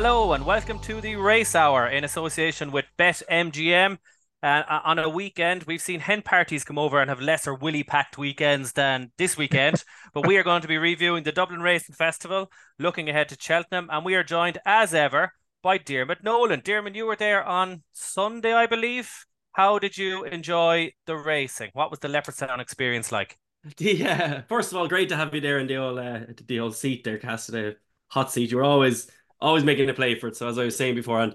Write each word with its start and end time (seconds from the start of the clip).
Hello 0.00 0.32
and 0.32 0.46
welcome 0.46 0.78
to 0.78 1.00
the 1.00 1.16
Race 1.16 1.56
Hour 1.56 1.88
in 1.88 2.04
association 2.04 2.70
with 2.70 2.84
BetMGM. 3.00 3.98
Uh, 4.40 4.62
on 4.84 5.00
a 5.00 5.08
weekend, 5.08 5.64
we've 5.64 5.82
seen 5.82 5.98
hen 5.98 6.22
parties 6.22 6.62
come 6.62 6.78
over 6.78 7.00
and 7.00 7.10
have 7.10 7.20
lesser 7.20 7.52
willy 7.52 7.82
packed 7.82 8.16
weekends 8.16 8.74
than 8.74 9.10
this 9.18 9.36
weekend. 9.36 9.82
but 10.14 10.24
we 10.24 10.36
are 10.36 10.44
going 10.44 10.62
to 10.62 10.68
be 10.68 10.78
reviewing 10.78 11.24
the 11.24 11.32
Dublin 11.32 11.62
Racing 11.62 11.96
Festival, 11.96 12.48
looking 12.78 13.08
ahead 13.08 13.28
to 13.30 13.36
Cheltenham, 13.40 13.88
and 13.90 14.04
we 14.04 14.14
are 14.14 14.22
joined 14.22 14.58
as 14.64 14.94
ever 14.94 15.32
by 15.64 15.78
Diarmuid 15.78 16.22
Nolan. 16.22 16.62
Diarmuid, 16.64 16.94
you 16.94 17.04
were 17.04 17.16
there 17.16 17.42
on 17.42 17.82
Sunday, 17.92 18.52
I 18.52 18.66
believe. 18.66 19.24
How 19.50 19.80
did 19.80 19.98
you 19.98 20.22
enjoy 20.22 20.92
the 21.06 21.16
racing? 21.16 21.70
What 21.72 21.90
was 21.90 21.98
the 21.98 22.06
Leopardstown 22.06 22.60
experience 22.60 23.10
like? 23.10 23.36
Yeah, 23.78 24.42
first 24.42 24.70
of 24.70 24.78
all, 24.78 24.86
great 24.86 25.08
to 25.08 25.16
have 25.16 25.34
you 25.34 25.40
there 25.40 25.58
in 25.58 25.66
the 25.66 25.76
old 25.78 25.98
uh, 25.98 26.20
the 26.46 26.60
old 26.60 26.76
seat 26.76 27.02
there, 27.02 27.18
Cass, 27.18 27.48
the 27.48 27.74
hot 28.06 28.30
seat. 28.30 28.52
You 28.52 28.58
were 28.58 28.62
always 28.62 29.10
always 29.40 29.64
making 29.64 29.88
a 29.88 29.94
play 29.94 30.14
for 30.14 30.28
it. 30.28 30.36
So 30.36 30.48
as 30.48 30.58
I 30.58 30.64
was 30.64 30.76
saying 30.76 30.94
before, 30.94 31.20
and 31.20 31.34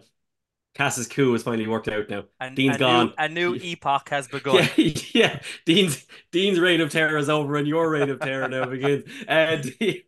Cass's 0.75 1.07
coup 1.07 1.33
has 1.33 1.43
finally 1.43 1.67
worked 1.67 1.87
out 1.87 2.09
now. 2.09 2.23
And, 2.39 2.55
Dean's 2.55 2.77
a 2.77 2.79
gone. 2.79 3.07
New, 3.07 3.13
a 3.17 3.29
new 3.29 3.55
epoch 3.61 4.09
has 4.09 4.27
begun. 4.27 4.67
Yeah, 4.75 4.93
yeah. 5.13 5.39
Dean's 5.65 6.05
Dean's 6.31 6.59
reign 6.59 6.81
of 6.81 6.91
terror 6.91 7.17
is 7.17 7.29
over, 7.29 7.55
and 7.55 7.67
your 7.67 7.89
reign 7.89 8.09
of 8.09 8.19
terror 8.19 8.47
now 8.47 8.65
begins. 8.65 9.03
And 9.27 9.65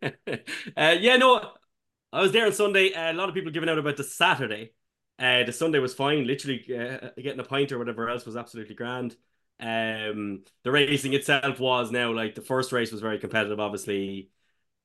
uh, 0.76 0.96
yeah, 0.98 1.16
no, 1.16 1.52
I 2.12 2.20
was 2.20 2.32
there 2.32 2.46
on 2.46 2.52
Sunday. 2.52 2.92
Uh, 2.92 3.12
a 3.12 3.14
lot 3.14 3.28
of 3.28 3.34
people 3.34 3.52
giving 3.52 3.68
out 3.68 3.78
about 3.78 3.96
the 3.96 4.04
Saturday. 4.04 4.72
Uh, 5.18 5.44
the 5.44 5.52
Sunday 5.52 5.78
was 5.78 5.94
fine. 5.94 6.26
Literally 6.26 6.62
uh, 6.68 7.10
getting 7.16 7.40
a 7.40 7.44
pint 7.44 7.72
or 7.72 7.78
whatever 7.78 8.08
else 8.08 8.26
was 8.26 8.36
absolutely 8.36 8.74
grand. 8.74 9.16
Um, 9.58 10.44
the 10.64 10.70
racing 10.70 11.14
itself 11.14 11.58
was 11.58 11.90
now 11.90 12.12
like 12.12 12.34
the 12.34 12.42
first 12.42 12.72
race 12.72 12.92
was 12.92 13.00
very 13.00 13.18
competitive. 13.18 13.60
Obviously, 13.60 14.30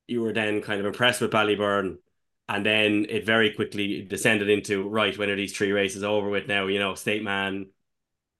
you 0.06 0.22
were 0.22 0.32
then 0.32 0.62
kind 0.62 0.80
of 0.80 0.86
impressed 0.86 1.20
with 1.20 1.32
Ballyburn, 1.32 1.98
and 2.48 2.66
then 2.66 3.06
it 3.08 3.24
very 3.24 3.52
quickly 3.52 4.02
descended 4.02 4.48
into 4.50 4.88
right 4.88 5.16
when 5.16 5.30
are 5.30 5.36
these 5.36 5.56
three 5.56 5.72
races 5.72 6.02
over 6.02 6.28
with 6.28 6.48
now? 6.48 6.66
You 6.66 6.78
know, 6.78 6.94
State 6.94 7.22
Man, 7.22 7.66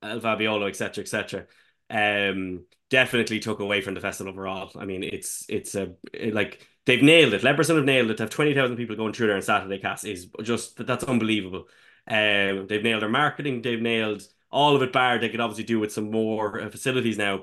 El 0.02 0.20
Fabiolo, 0.20 0.68
etc., 0.68 1.02
etc. 1.02 1.46
Um, 1.90 2.66
definitely 2.90 3.40
took 3.40 3.60
away 3.60 3.80
from 3.80 3.94
the 3.94 4.00
festival 4.00 4.32
overall. 4.32 4.70
I 4.76 4.84
mean, 4.84 5.02
it's 5.02 5.44
it's 5.48 5.74
a 5.74 5.94
it, 6.12 6.34
like 6.34 6.66
they've 6.86 7.02
nailed 7.02 7.34
it. 7.34 7.42
Leopardstown 7.42 7.76
have 7.76 7.84
nailed 7.84 8.10
it. 8.10 8.16
To 8.18 8.24
have 8.24 8.30
twenty 8.30 8.54
thousand 8.54 8.76
people 8.76 8.96
going 8.96 9.12
through 9.12 9.28
there 9.28 9.36
on 9.36 9.42
Saturday 9.42 9.78
Cass 9.78 10.04
is 10.04 10.28
just 10.42 10.84
that's 10.86 11.04
unbelievable. 11.04 11.68
Um, 12.06 12.66
they've 12.66 12.82
nailed 12.82 13.02
their 13.02 13.08
marketing. 13.08 13.62
They've 13.62 13.80
nailed 13.80 14.22
all 14.50 14.76
of 14.76 14.82
it. 14.82 14.92
Bar 14.92 15.18
they 15.18 15.28
could 15.28 15.40
obviously 15.40 15.64
do 15.64 15.78
with 15.78 15.92
some 15.92 16.10
more 16.10 16.60
uh, 16.60 16.70
facilities 16.70 17.18
now, 17.18 17.42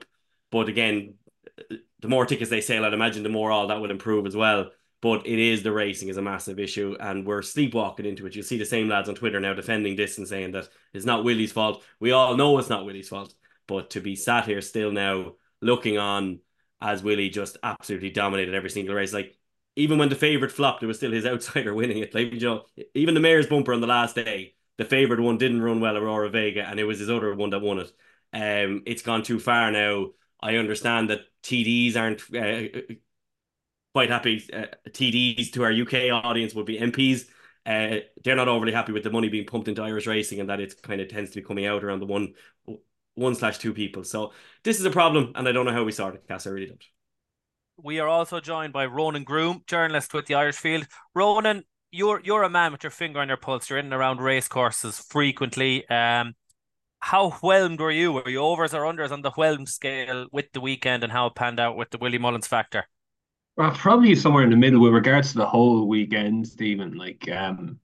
but 0.51 0.67
again, 0.69 1.15
the 1.99 2.07
more 2.07 2.25
tickets 2.25 2.49
they 2.49 2.61
sell, 2.61 2.85
I'd 2.85 2.93
imagine 2.93 3.23
the 3.23 3.29
more 3.29 3.51
all 3.51 3.67
that 3.67 3.81
will 3.81 3.91
improve 3.91 4.25
as 4.25 4.35
well. 4.35 4.71
But 5.01 5.25
it 5.25 5.39
is 5.39 5.63
the 5.63 5.71
racing 5.71 6.09
is 6.09 6.17
a 6.17 6.21
massive 6.21 6.59
issue, 6.59 6.95
and 6.99 7.25
we're 7.25 7.41
sleepwalking 7.41 8.05
into 8.05 8.25
it. 8.25 8.35
You'll 8.35 8.43
see 8.43 8.57
the 8.57 8.65
same 8.65 8.89
lads 8.89 9.07
on 9.07 9.15
Twitter 9.15 9.39
now 9.39 9.53
defending 9.53 9.95
this 9.95 10.17
and 10.17 10.27
saying 10.27 10.51
that 10.51 10.67
it's 10.93 11.05
not 11.05 11.23
Willie's 11.23 11.53
fault. 11.53 11.83
We 12.01 12.11
all 12.11 12.35
know 12.35 12.57
it's 12.57 12.69
not 12.69 12.85
Willie's 12.85 13.07
fault, 13.07 13.33
but 13.67 13.91
to 13.91 14.01
be 14.01 14.17
sat 14.17 14.45
here 14.45 14.61
still 14.61 14.91
now 14.91 15.33
looking 15.61 15.97
on 15.97 16.39
as 16.81 17.03
Willie 17.03 17.29
just 17.29 17.57
absolutely 17.63 18.09
dominated 18.09 18.55
every 18.55 18.69
single 18.69 18.95
race, 18.95 19.13
like 19.13 19.37
even 19.75 19.97
when 19.97 20.09
the 20.09 20.15
favorite 20.15 20.51
flopped, 20.51 20.83
it 20.83 20.87
was 20.87 20.97
still 20.97 21.11
his 21.11 21.25
outsider 21.25 21.73
winning 21.73 21.99
it. 21.99 22.13
Like 22.13 22.33
even 22.93 23.13
the 23.13 23.19
mayor's 23.19 23.47
bumper 23.47 23.73
on 23.73 23.81
the 23.81 23.87
last 23.87 24.15
day, 24.15 24.55
the 24.77 24.85
favorite 24.85 25.19
one 25.19 25.37
didn't 25.37 25.61
run 25.61 25.81
well, 25.81 25.97
Aurora 25.97 26.29
Vega, 26.29 26.65
and 26.65 26.79
it 26.79 26.85
was 26.85 26.99
his 26.99 27.09
other 27.09 27.33
one 27.35 27.49
that 27.51 27.61
won 27.61 27.79
it. 27.79 27.91
Um, 28.31 28.83
it's 28.85 29.01
gone 29.01 29.23
too 29.23 29.39
far 29.39 29.71
now. 29.71 30.07
I 30.41 30.55
understand 30.55 31.09
that 31.09 31.21
TDs 31.43 31.97
aren't 31.97 32.21
uh, 32.33 32.93
quite 33.93 34.09
happy. 34.09 34.43
Uh, 34.51 34.65
TDs 34.89 35.51
to 35.53 35.63
our 35.63 35.71
UK 35.71 36.11
audience 36.11 36.53
would 36.53 36.65
be 36.65 36.79
MPs. 36.79 37.25
Uh, 37.65 37.97
they're 38.23 38.35
not 38.35 38.47
overly 38.47 38.71
happy 38.71 38.91
with 38.91 39.03
the 39.03 39.11
money 39.11 39.29
being 39.29 39.45
pumped 39.45 39.67
into 39.67 39.81
Irish 39.81 40.07
racing 40.07 40.39
and 40.39 40.49
that 40.49 40.59
it 40.59 40.81
kind 40.81 41.01
of 41.01 41.09
tends 41.09 41.31
to 41.31 41.41
be 41.41 41.45
coming 41.45 41.65
out 41.65 41.83
around 41.83 41.99
the 41.99 42.05
one 42.05 42.33
one 43.15 43.35
slash 43.35 43.57
two 43.57 43.73
people. 43.73 44.03
So 44.03 44.31
this 44.63 44.79
is 44.79 44.85
a 44.85 44.91
problem, 44.91 45.33
and 45.35 45.47
I 45.47 45.51
don't 45.51 45.65
know 45.65 45.73
how 45.73 45.83
we 45.83 45.91
sort 45.91 46.15
it, 46.15 46.27
Cass. 46.27 46.47
I 46.47 46.51
really 46.51 46.67
don't. 46.67 46.83
We 47.77 47.99
are 47.99 48.07
also 48.07 48.39
joined 48.39 48.73
by 48.73 48.85
Ronan 48.85 49.23
Groome, 49.23 49.63
journalist 49.67 50.13
with 50.13 50.25
the 50.25 50.35
Irish 50.35 50.55
Field. 50.55 50.87
Ronan, 51.13 51.63
you're 51.91 52.21
you're 52.23 52.43
a 52.43 52.49
man 52.49 52.71
with 52.71 52.83
your 52.83 52.91
finger 52.91 53.19
on 53.19 53.27
your 53.27 53.37
pulse. 53.37 53.69
You're 53.69 53.79
in 53.79 53.85
and 53.85 53.93
around 53.93 54.21
race 54.21 54.47
courses 54.47 54.99
frequently. 54.99 55.87
Um, 55.89 56.33
how 56.99 57.31
whelmed 57.41 57.79
were 57.79 57.91
you? 57.91 58.11
Were 58.11 58.29
you 58.29 58.39
overs 58.39 58.73
or 58.73 58.83
unders 58.83 59.11
on 59.11 59.21
the 59.21 59.31
whelm 59.31 59.65
scale 59.65 60.27
with 60.31 60.51
the 60.53 60.61
weekend 60.61 61.03
and 61.03 61.11
how 61.11 61.27
it 61.27 61.35
panned 61.35 61.59
out 61.59 61.77
with 61.77 61.89
the 61.91 61.97
Willie 61.97 62.17
Mullins 62.17 62.47
factor? 62.47 62.85
Well, 63.57 63.71
probably 63.71 64.15
somewhere 64.15 64.43
in 64.43 64.49
the 64.51 64.55
middle 64.55 64.79
with 64.81 64.93
regards 64.93 65.31
to 65.31 65.37
the 65.39 65.45
whole 65.45 65.87
weekend, 65.87 66.47
Stephen. 66.47 66.93
Like, 66.97 67.29
um, 67.29 67.79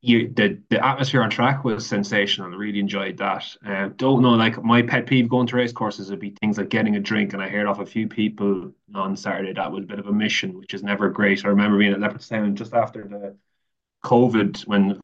you 0.00 0.28
the 0.28 0.60
the 0.68 0.84
atmosphere 0.84 1.22
on 1.22 1.30
track 1.30 1.64
was 1.64 1.86
sensational. 1.86 2.52
I 2.52 2.56
really 2.56 2.80
enjoyed 2.80 3.16
that. 3.18 3.44
Uh, 3.64 3.88
don't 3.96 4.22
know, 4.22 4.30
like 4.30 4.62
my 4.62 4.82
pet 4.82 5.06
peeve 5.06 5.28
going 5.28 5.46
to 5.48 5.56
race 5.56 5.72
courses 5.72 6.10
would 6.10 6.20
be 6.20 6.34
things 6.40 6.58
like 6.58 6.68
getting 6.68 6.96
a 6.96 7.00
drink, 7.00 7.32
and 7.32 7.42
I 7.42 7.48
heard 7.48 7.66
off 7.66 7.80
a 7.80 7.86
few 7.86 8.08
people 8.08 8.72
on 8.94 9.16
Saturday 9.16 9.52
that 9.54 9.72
was 9.72 9.84
a 9.84 9.86
bit 9.86 9.98
of 9.98 10.06
a 10.08 10.12
mission, 10.12 10.58
which 10.58 10.74
is 10.74 10.82
never 10.82 11.08
great. 11.08 11.44
I 11.44 11.48
remember 11.48 11.78
being 11.78 11.92
at 11.92 11.98
Leopardstown 12.00 12.54
just 12.54 12.74
after 12.74 13.06
the 13.08 13.36
COVID 14.04 14.66
when 14.66 15.00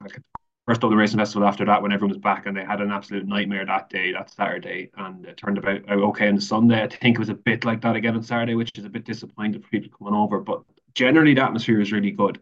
first 0.68 0.82
the 0.82 0.88
racing 0.88 1.18
festival 1.18 1.48
after 1.48 1.64
that 1.64 1.80
when 1.80 1.92
everyone 1.92 2.10
was 2.10 2.18
back 2.18 2.44
and 2.44 2.54
they 2.54 2.62
had 2.62 2.82
an 2.82 2.90
absolute 2.90 3.26
nightmare 3.26 3.64
that 3.64 3.88
day 3.88 4.12
that 4.12 4.30
saturday 4.30 4.90
and 4.98 5.24
it 5.24 5.38
turned 5.38 5.56
about 5.56 5.88
okay 5.88 6.28
on 6.28 6.34
the 6.34 6.40
sunday. 6.42 6.82
I 6.82 6.88
think 6.88 7.16
it 7.16 7.18
was 7.18 7.30
a 7.30 7.34
bit 7.34 7.64
like 7.64 7.80
that 7.80 7.96
again 7.96 8.14
on 8.14 8.22
saturday 8.22 8.54
which 8.54 8.70
is 8.74 8.84
a 8.84 8.90
bit 8.90 9.06
disappointing 9.06 9.62
for 9.62 9.68
people 9.70 9.90
coming 9.96 10.20
over 10.20 10.40
but 10.40 10.62
generally 10.94 11.32
the 11.32 11.42
atmosphere 11.42 11.80
is 11.80 11.90
really 11.90 12.10
good. 12.10 12.38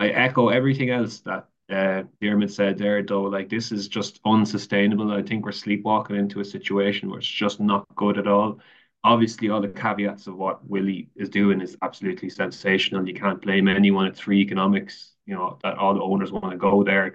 I 0.00 0.08
echo 0.08 0.48
everything 0.48 0.88
else 0.88 1.20
that 1.20 1.48
uh 1.70 2.04
Diarmuid 2.18 2.50
said 2.50 2.78
there 2.78 3.02
though 3.02 3.24
like 3.24 3.50
this 3.50 3.70
is 3.72 3.88
just 3.88 4.20
unsustainable. 4.24 5.12
I 5.12 5.22
think 5.22 5.44
we're 5.44 5.52
sleepwalking 5.52 6.16
into 6.16 6.40
a 6.40 6.44
situation 6.46 7.10
where 7.10 7.18
it's 7.18 7.28
just 7.28 7.60
not 7.60 7.86
good 7.94 8.16
at 8.16 8.26
all. 8.26 8.58
Obviously 9.04 9.50
all 9.50 9.60
the 9.60 9.68
caveats 9.68 10.26
of 10.28 10.36
what 10.36 10.66
willie 10.66 11.10
is 11.14 11.28
doing 11.28 11.60
is 11.60 11.76
absolutely 11.82 12.30
sensational. 12.30 13.06
You 13.06 13.14
can't 13.14 13.42
blame 13.42 13.68
anyone 13.68 14.06
it's 14.06 14.20
free 14.20 14.40
economics 14.40 15.12
you 15.26 15.34
know 15.34 15.58
that 15.62 15.76
all 15.76 15.92
the 15.92 16.00
owners 16.00 16.32
want 16.32 16.52
to 16.52 16.56
go 16.56 16.82
there 16.82 17.12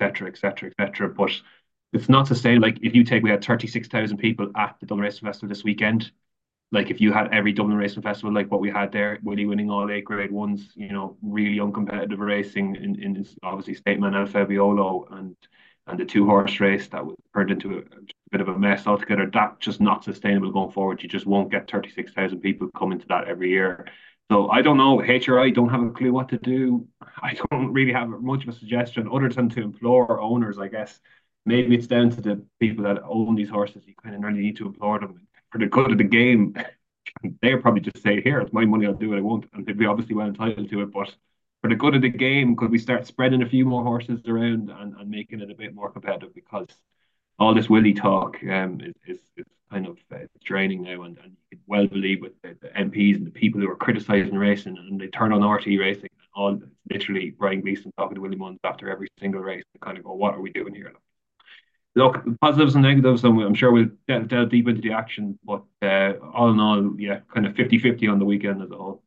etc., 0.00 0.28
etc., 0.28 0.70
etc. 0.70 1.08
But 1.08 1.30
it's 1.92 2.08
not 2.08 2.26
sustainable. 2.26 2.68
Like 2.68 2.78
if 2.82 2.94
you 2.94 3.04
take, 3.04 3.22
we 3.22 3.30
had 3.30 3.44
thirty 3.44 3.66
six 3.66 3.88
thousand 3.88 4.18
people 4.18 4.50
at 4.56 4.76
the 4.80 4.86
Dublin 4.86 5.04
Racing 5.04 5.26
Festival 5.26 5.48
this 5.48 5.64
weekend. 5.64 6.10
Like 6.72 6.90
if 6.90 7.00
you 7.00 7.12
had 7.12 7.32
every 7.32 7.52
Dublin 7.52 7.76
Racing 7.76 8.02
Festival 8.02 8.32
like 8.32 8.50
what 8.50 8.60
we 8.60 8.70
had 8.70 8.92
there, 8.92 9.18
Willie 9.22 9.46
winning 9.46 9.70
all 9.70 9.90
eight 9.90 10.04
Grade 10.04 10.30
Ones, 10.30 10.70
you 10.76 10.92
know, 10.92 11.16
really 11.20 11.58
uncompetitive 11.58 12.18
racing 12.18 12.76
in, 12.76 13.02
in 13.02 13.26
obviously 13.42 13.74
State 13.74 13.98
Man 13.98 14.14
and 14.14 14.28
Fabiolo 14.28 15.10
and 15.18 15.36
and 15.86 15.98
the 15.98 16.04
two 16.04 16.26
horse 16.26 16.60
race 16.60 16.86
that 16.88 17.02
turned 17.34 17.50
into 17.50 17.78
a, 17.78 17.78
a, 17.78 18.00
bit 18.30 18.40
of 18.40 18.48
a 18.48 18.56
mess 18.56 18.86
altogether. 18.86 19.28
That's 19.32 19.58
just 19.58 19.80
not 19.80 20.04
sustainable 20.04 20.52
going 20.52 20.70
forward. 20.70 21.02
You 21.02 21.08
just 21.08 21.26
won't 21.26 21.50
get 21.50 21.68
thirty 21.68 21.90
six 21.90 22.12
thousand 22.12 22.40
people 22.40 22.68
coming 22.76 23.00
to 23.00 23.06
that 23.08 23.26
every 23.26 23.50
year. 23.50 23.88
So 24.30 24.48
I 24.48 24.62
don't 24.62 24.76
know. 24.76 25.00
HRI 25.00 25.50
don't 25.52 25.70
have 25.70 25.82
a 25.82 25.90
clue 25.90 26.12
what 26.12 26.28
to 26.28 26.38
do. 26.38 26.86
I 27.20 27.36
don't 27.50 27.72
really 27.72 27.92
have 27.92 28.08
much 28.08 28.44
of 28.44 28.50
a 28.50 28.52
suggestion 28.52 29.08
other 29.12 29.28
than 29.28 29.48
to 29.50 29.62
implore 29.62 30.20
owners, 30.20 30.58
I 30.58 30.68
guess. 30.68 31.00
Maybe 31.46 31.74
it's 31.74 31.88
down 31.88 32.10
to 32.10 32.20
the 32.20 32.46
people 32.60 32.84
that 32.84 33.02
own 33.02 33.34
these 33.34 33.48
horses. 33.50 33.82
You 33.86 33.94
kind 34.00 34.14
of 34.14 34.22
really 34.22 34.40
need 34.40 34.56
to 34.58 34.66
implore 34.66 35.00
them 35.00 35.26
for 35.50 35.58
the 35.58 35.66
good 35.66 35.90
of 35.90 35.98
the 35.98 36.04
game. 36.04 36.54
They'll 37.42 37.60
probably 37.60 37.80
just 37.80 38.02
say, 38.04 38.20
"Here, 38.20 38.40
it's 38.40 38.52
my 38.52 38.64
money. 38.64 38.86
I'll 38.86 38.94
do 38.94 39.08
what 39.08 39.18
I 39.18 39.22
want," 39.22 39.46
and 39.52 39.66
they'd 39.66 39.76
be 39.76 39.86
obviously 39.86 40.14
well 40.14 40.28
entitled 40.28 40.70
to 40.70 40.82
it. 40.82 40.92
But 40.92 41.12
for 41.60 41.68
the 41.68 41.74
good 41.74 41.96
of 41.96 42.02
the 42.02 42.08
game, 42.08 42.54
could 42.54 42.70
we 42.70 42.78
start 42.78 43.06
spreading 43.06 43.42
a 43.42 43.48
few 43.48 43.64
more 43.64 43.82
horses 43.82 44.20
around 44.28 44.70
and, 44.70 44.94
and 44.94 45.10
making 45.10 45.40
it 45.40 45.50
a 45.50 45.54
bit 45.54 45.74
more 45.74 45.90
competitive? 45.90 46.34
Because 46.34 46.68
all 47.40 47.54
this 47.54 47.70
willy 47.70 47.94
talk 47.94 48.36
um, 48.44 48.80
is, 49.06 49.18
is, 49.36 49.46
kind 49.72 49.86
of 49.86 49.98
uh, 50.12 50.18
draining 50.44 50.82
now, 50.82 51.02
and, 51.02 51.16
and 51.18 51.36
you 51.50 51.56
can 51.56 51.60
well 51.68 51.86
believe 51.86 52.20
with 52.20 52.32
the, 52.42 52.56
the, 52.60 52.68
MPs 52.70 53.14
and 53.14 53.26
the 53.26 53.30
people 53.30 53.60
who 53.60 53.70
are 53.70 53.76
criticising 53.76 54.34
racing, 54.34 54.76
and 54.76 55.00
they 55.00 55.06
turn 55.06 55.32
on 55.32 55.48
RT 55.48 55.66
racing, 55.78 56.10
all 56.34 56.60
literally 56.90 57.30
Brian 57.38 57.60
Gleeson 57.60 57.92
talking 57.96 58.16
to 58.16 58.20
Willie 58.20 58.36
Mullins 58.36 58.58
after 58.64 58.90
every 58.90 59.06
single 59.20 59.40
race 59.40 59.62
to 59.72 59.78
kind 59.78 59.96
of 59.96 60.02
go, 60.02 60.12
what 60.14 60.34
are 60.34 60.40
we 60.40 60.50
doing 60.50 60.74
here? 60.74 60.92
Look, 61.94 62.20
positives 62.40 62.74
and 62.74 62.82
negatives, 62.82 63.22
and 63.22 63.40
I'm 63.40 63.54
sure 63.54 63.70
we'll 63.70 63.90
delve, 64.08 64.48
deep 64.48 64.68
into 64.68 64.80
the 64.80 64.92
action, 64.92 65.38
but 65.44 65.62
uh, 65.82 66.14
all 66.34 66.50
in 66.50 66.58
all, 66.58 66.94
yeah, 66.98 67.20
kind 67.32 67.46
of 67.46 67.54
50-50 67.54 68.10
on 68.10 68.18
the 68.18 68.24
weekend 68.24 68.62
as 68.62 68.72
a 68.72 68.76
whole. 68.76 69.04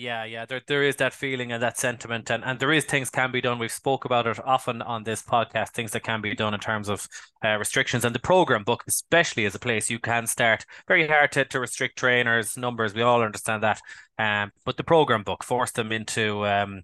Yeah, 0.00 0.22
yeah, 0.24 0.46
there 0.46 0.60
there 0.64 0.84
is 0.84 0.94
that 0.96 1.12
feeling 1.12 1.50
and 1.50 1.60
that 1.60 1.76
sentiment, 1.76 2.30
and, 2.30 2.44
and 2.44 2.60
there 2.60 2.72
is 2.72 2.84
things 2.84 3.10
can 3.10 3.32
be 3.32 3.40
done. 3.40 3.58
We've 3.58 3.72
spoke 3.72 4.04
about 4.04 4.28
it 4.28 4.38
often 4.44 4.80
on 4.80 5.02
this 5.02 5.22
podcast. 5.22 5.70
Things 5.70 5.90
that 5.90 6.04
can 6.04 6.20
be 6.20 6.36
done 6.36 6.54
in 6.54 6.60
terms 6.60 6.88
of 6.88 7.08
uh, 7.44 7.56
restrictions, 7.56 8.04
and 8.04 8.14
the 8.14 8.20
program 8.20 8.62
book, 8.62 8.84
especially 8.86 9.44
as 9.44 9.56
a 9.56 9.58
place 9.58 9.90
you 9.90 9.98
can 9.98 10.28
start. 10.28 10.64
Very 10.86 11.08
hard 11.08 11.32
to, 11.32 11.44
to 11.46 11.58
restrict 11.58 11.98
trainers 11.98 12.56
numbers. 12.56 12.94
We 12.94 13.02
all 13.02 13.22
understand 13.22 13.64
that, 13.64 13.80
um, 14.20 14.52
but 14.64 14.76
the 14.76 14.84
program 14.84 15.24
book 15.24 15.42
forced 15.42 15.74
them 15.74 15.90
into 15.90 16.46
um, 16.46 16.82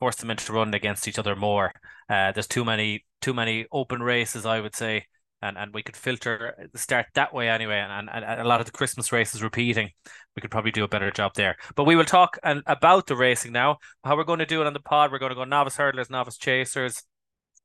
forced 0.00 0.18
them 0.18 0.32
into 0.32 0.52
running 0.52 0.74
against 0.74 1.06
each 1.06 1.20
other 1.20 1.36
more. 1.36 1.72
Uh, 2.10 2.32
there's 2.32 2.48
too 2.48 2.64
many 2.64 3.04
too 3.20 3.32
many 3.32 3.66
open 3.70 4.02
races, 4.02 4.44
I 4.44 4.58
would 4.60 4.74
say, 4.74 5.06
and, 5.42 5.58
and 5.58 5.74
we 5.74 5.82
could 5.82 5.96
filter 5.96 6.68
start 6.74 7.06
that 7.14 7.34
way 7.34 7.48
anyway. 7.48 7.78
And, 7.78 8.08
and, 8.10 8.24
and 8.24 8.40
a 8.40 8.44
lot 8.44 8.60
of 8.60 8.66
the 8.66 8.72
Christmas 8.72 9.12
races 9.12 9.42
repeating, 9.42 9.90
we 10.34 10.40
could 10.40 10.50
probably 10.50 10.70
do 10.70 10.84
a 10.84 10.88
better 10.88 11.10
job 11.10 11.32
there. 11.34 11.56
But 11.74 11.84
we 11.84 11.96
will 11.96 12.04
talk 12.04 12.38
and 12.42 12.62
about 12.66 13.06
the 13.06 13.16
racing 13.16 13.52
now. 13.52 13.78
How 14.04 14.16
we're 14.16 14.24
going 14.24 14.38
to 14.38 14.46
do 14.46 14.60
it 14.60 14.66
on 14.66 14.72
the 14.72 14.80
pod. 14.80 15.12
We're 15.12 15.18
going 15.18 15.30
to 15.30 15.36
go 15.36 15.44
novice 15.44 15.76
hurdlers, 15.76 16.10
novice 16.10 16.38
chasers, 16.38 17.02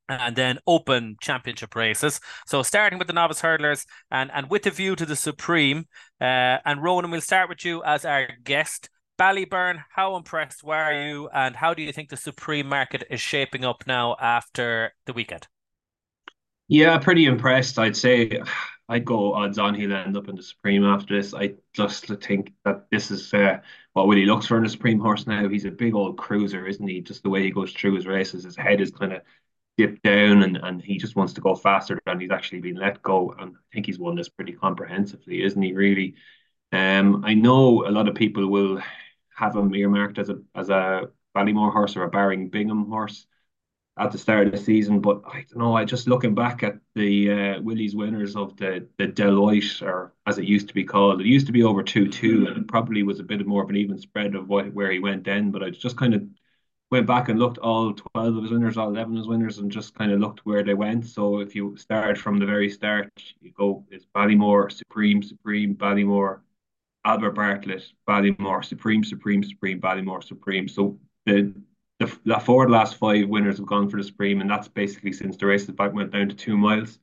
and 0.08 0.36
then 0.36 0.58
open 0.66 1.16
championship 1.20 1.74
races. 1.74 2.20
So 2.46 2.62
starting 2.62 2.98
with 2.98 3.08
the 3.08 3.14
novice 3.14 3.40
hurdlers 3.40 3.86
and 4.10 4.30
and 4.32 4.50
with 4.50 4.62
the 4.62 4.70
view 4.70 4.96
to 4.96 5.06
the 5.06 5.16
supreme. 5.16 5.86
Uh, 6.20 6.58
and 6.64 6.82
Ronan, 6.82 7.10
we'll 7.10 7.20
start 7.20 7.48
with 7.48 7.64
you 7.64 7.82
as 7.84 8.04
our 8.04 8.28
guest. 8.44 8.90
Ballyburn, 9.18 9.84
how 9.90 10.16
impressed 10.16 10.64
were 10.64 10.90
you, 10.90 11.28
and 11.32 11.54
how 11.54 11.74
do 11.74 11.82
you 11.82 11.92
think 11.92 12.08
the 12.08 12.16
supreme 12.16 12.66
market 12.66 13.04
is 13.10 13.20
shaping 13.20 13.64
up 13.64 13.84
now 13.86 14.16
after 14.18 14.94
the 15.06 15.12
weekend? 15.12 15.46
Yeah, 16.72 16.96
pretty 16.98 17.26
impressed. 17.26 17.78
I'd 17.78 17.96
say 17.96 18.40
I'd 18.88 19.04
go 19.04 19.34
odds 19.34 19.58
on 19.58 19.74
he'll 19.74 19.92
end 19.92 20.16
up 20.16 20.28
in 20.28 20.36
the 20.36 20.42
Supreme 20.42 20.84
after 20.84 21.14
this. 21.16 21.34
I 21.34 21.54
just 21.74 22.06
think 22.06 22.52
that 22.64 22.86
this 22.90 23.10
is 23.10 23.32
uh, 23.34 23.58
what 23.92 24.06
Willie 24.06 24.24
looks 24.24 24.46
for 24.46 24.56
in 24.56 24.64
a 24.64 24.68
Supreme 24.70 24.98
horse 24.98 25.26
now. 25.26 25.48
He's 25.48 25.66
a 25.66 25.70
big 25.70 25.94
old 25.94 26.16
cruiser, 26.16 26.66
isn't 26.66 26.86
he? 26.88 27.00
Just 27.02 27.22
the 27.22 27.28
way 27.30 27.42
he 27.42 27.50
goes 27.50 27.72
through 27.72 27.94
his 27.96 28.06
races, 28.06 28.44
his 28.44 28.56
head 28.56 28.80
is 28.80 28.90
kind 28.90 29.12
of 29.12 29.22
dipped 29.76 30.02
down 30.02 30.42
and, 30.42 30.56
and 30.58 30.82
he 30.82 30.96
just 30.96 31.14
wants 31.14 31.34
to 31.34 31.42
go 31.42 31.54
faster 31.54 32.00
than 32.06 32.20
he's 32.20 32.30
actually 32.30 32.60
been 32.60 32.76
let 32.76 33.02
go. 33.02 33.34
And 33.38 33.54
I 33.54 33.60
think 33.74 33.86
he's 33.86 33.98
won 33.98 34.16
this 34.16 34.28
pretty 34.30 34.52
comprehensively, 34.52 35.42
isn't 35.42 35.62
he, 35.62 35.74
really? 35.74 36.14
Um, 36.72 37.22
I 37.24 37.34
know 37.34 37.86
a 37.86 37.90
lot 37.92 38.08
of 38.08 38.14
people 38.14 38.46
will 38.48 38.82
have 39.36 39.56
him 39.56 39.74
earmarked 39.74 40.18
as 40.18 40.30
a 40.30 40.40
as 40.54 40.70
a 40.70 41.10
Ballymore 41.36 41.72
horse 41.72 41.96
or 41.96 42.04
a 42.04 42.10
Baring 42.10 42.48
Bingham 42.48 42.88
horse 42.88 43.26
at 43.98 44.10
the 44.10 44.18
start 44.18 44.46
of 44.46 44.52
the 44.52 44.58
season. 44.58 45.00
But 45.00 45.22
I 45.26 45.44
don't 45.48 45.58
know. 45.58 45.76
I 45.76 45.84
just 45.84 46.08
looking 46.08 46.34
back 46.34 46.62
at 46.62 46.78
the 46.94 47.30
uh, 47.30 47.60
Willie's 47.60 47.94
winners 47.94 48.36
of 48.36 48.56
the 48.56 48.86
the 48.98 49.08
Deloitte, 49.08 49.82
or 49.82 50.14
as 50.26 50.38
it 50.38 50.44
used 50.44 50.68
to 50.68 50.74
be 50.74 50.84
called, 50.84 51.20
it 51.20 51.26
used 51.26 51.46
to 51.46 51.52
be 51.52 51.62
over 51.62 51.82
two 51.82 52.08
two, 52.08 52.46
and 52.46 52.56
it 52.56 52.68
probably 52.68 53.02
was 53.02 53.20
a 53.20 53.24
bit 53.24 53.46
more 53.46 53.62
of 53.62 53.70
an 53.70 53.76
even 53.76 53.98
spread 53.98 54.34
of 54.34 54.48
what, 54.48 54.72
where 54.72 54.90
he 54.90 54.98
went 54.98 55.24
then. 55.24 55.50
But 55.50 55.62
I 55.62 55.70
just 55.70 55.96
kind 55.96 56.14
of 56.14 56.22
went 56.90 57.06
back 57.06 57.30
and 57.30 57.38
looked 57.38 57.58
all 57.58 57.94
12 57.94 58.36
of 58.36 58.42
his 58.42 58.52
winners, 58.52 58.76
all 58.76 58.88
11 58.90 59.14
of 59.14 59.18
his 59.18 59.26
winners, 59.26 59.58
and 59.58 59.72
just 59.72 59.94
kind 59.94 60.12
of 60.12 60.20
looked 60.20 60.44
where 60.44 60.62
they 60.62 60.74
went. 60.74 61.06
So 61.06 61.40
if 61.40 61.54
you 61.54 61.74
start 61.78 62.18
from 62.18 62.38
the 62.38 62.44
very 62.44 62.68
start, 62.68 63.10
you 63.40 63.50
go, 63.52 63.86
it's 63.90 64.04
Ballymore, 64.14 64.70
Supreme, 64.70 65.22
Supreme, 65.22 65.74
Ballymore, 65.74 66.40
Albert 67.04 67.32
Bartlett, 67.32 67.84
Ballymore, 68.06 68.62
Supreme, 68.62 69.02
Supreme, 69.04 69.42
Supreme, 69.42 69.80
Ballymore, 69.80 70.22
Supreme. 70.22 70.68
So 70.68 70.98
the 71.24 71.54
the, 72.06 72.18
the 72.24 72.38
four 72.38 72.68
last 72.68 72.96
five 72.96 73.28
winners 73.28 73.58
have 73.58 73.66
gone 73.66 73.88
for 73.88 73.96
the 73.96 74.04
Supreme, 74.04 74.40
and 74.40 74.50
that's 74.50 74.68
basically 74.68 75.12
since 75.12 75.36
the 75.36 75.46
race 75.46 75.66
back 75.66 75.92
went 75.92 76.12
down 76.12 76.28
to 76.28 76.34
two 76.34 76.56
miles. 76.56 76.98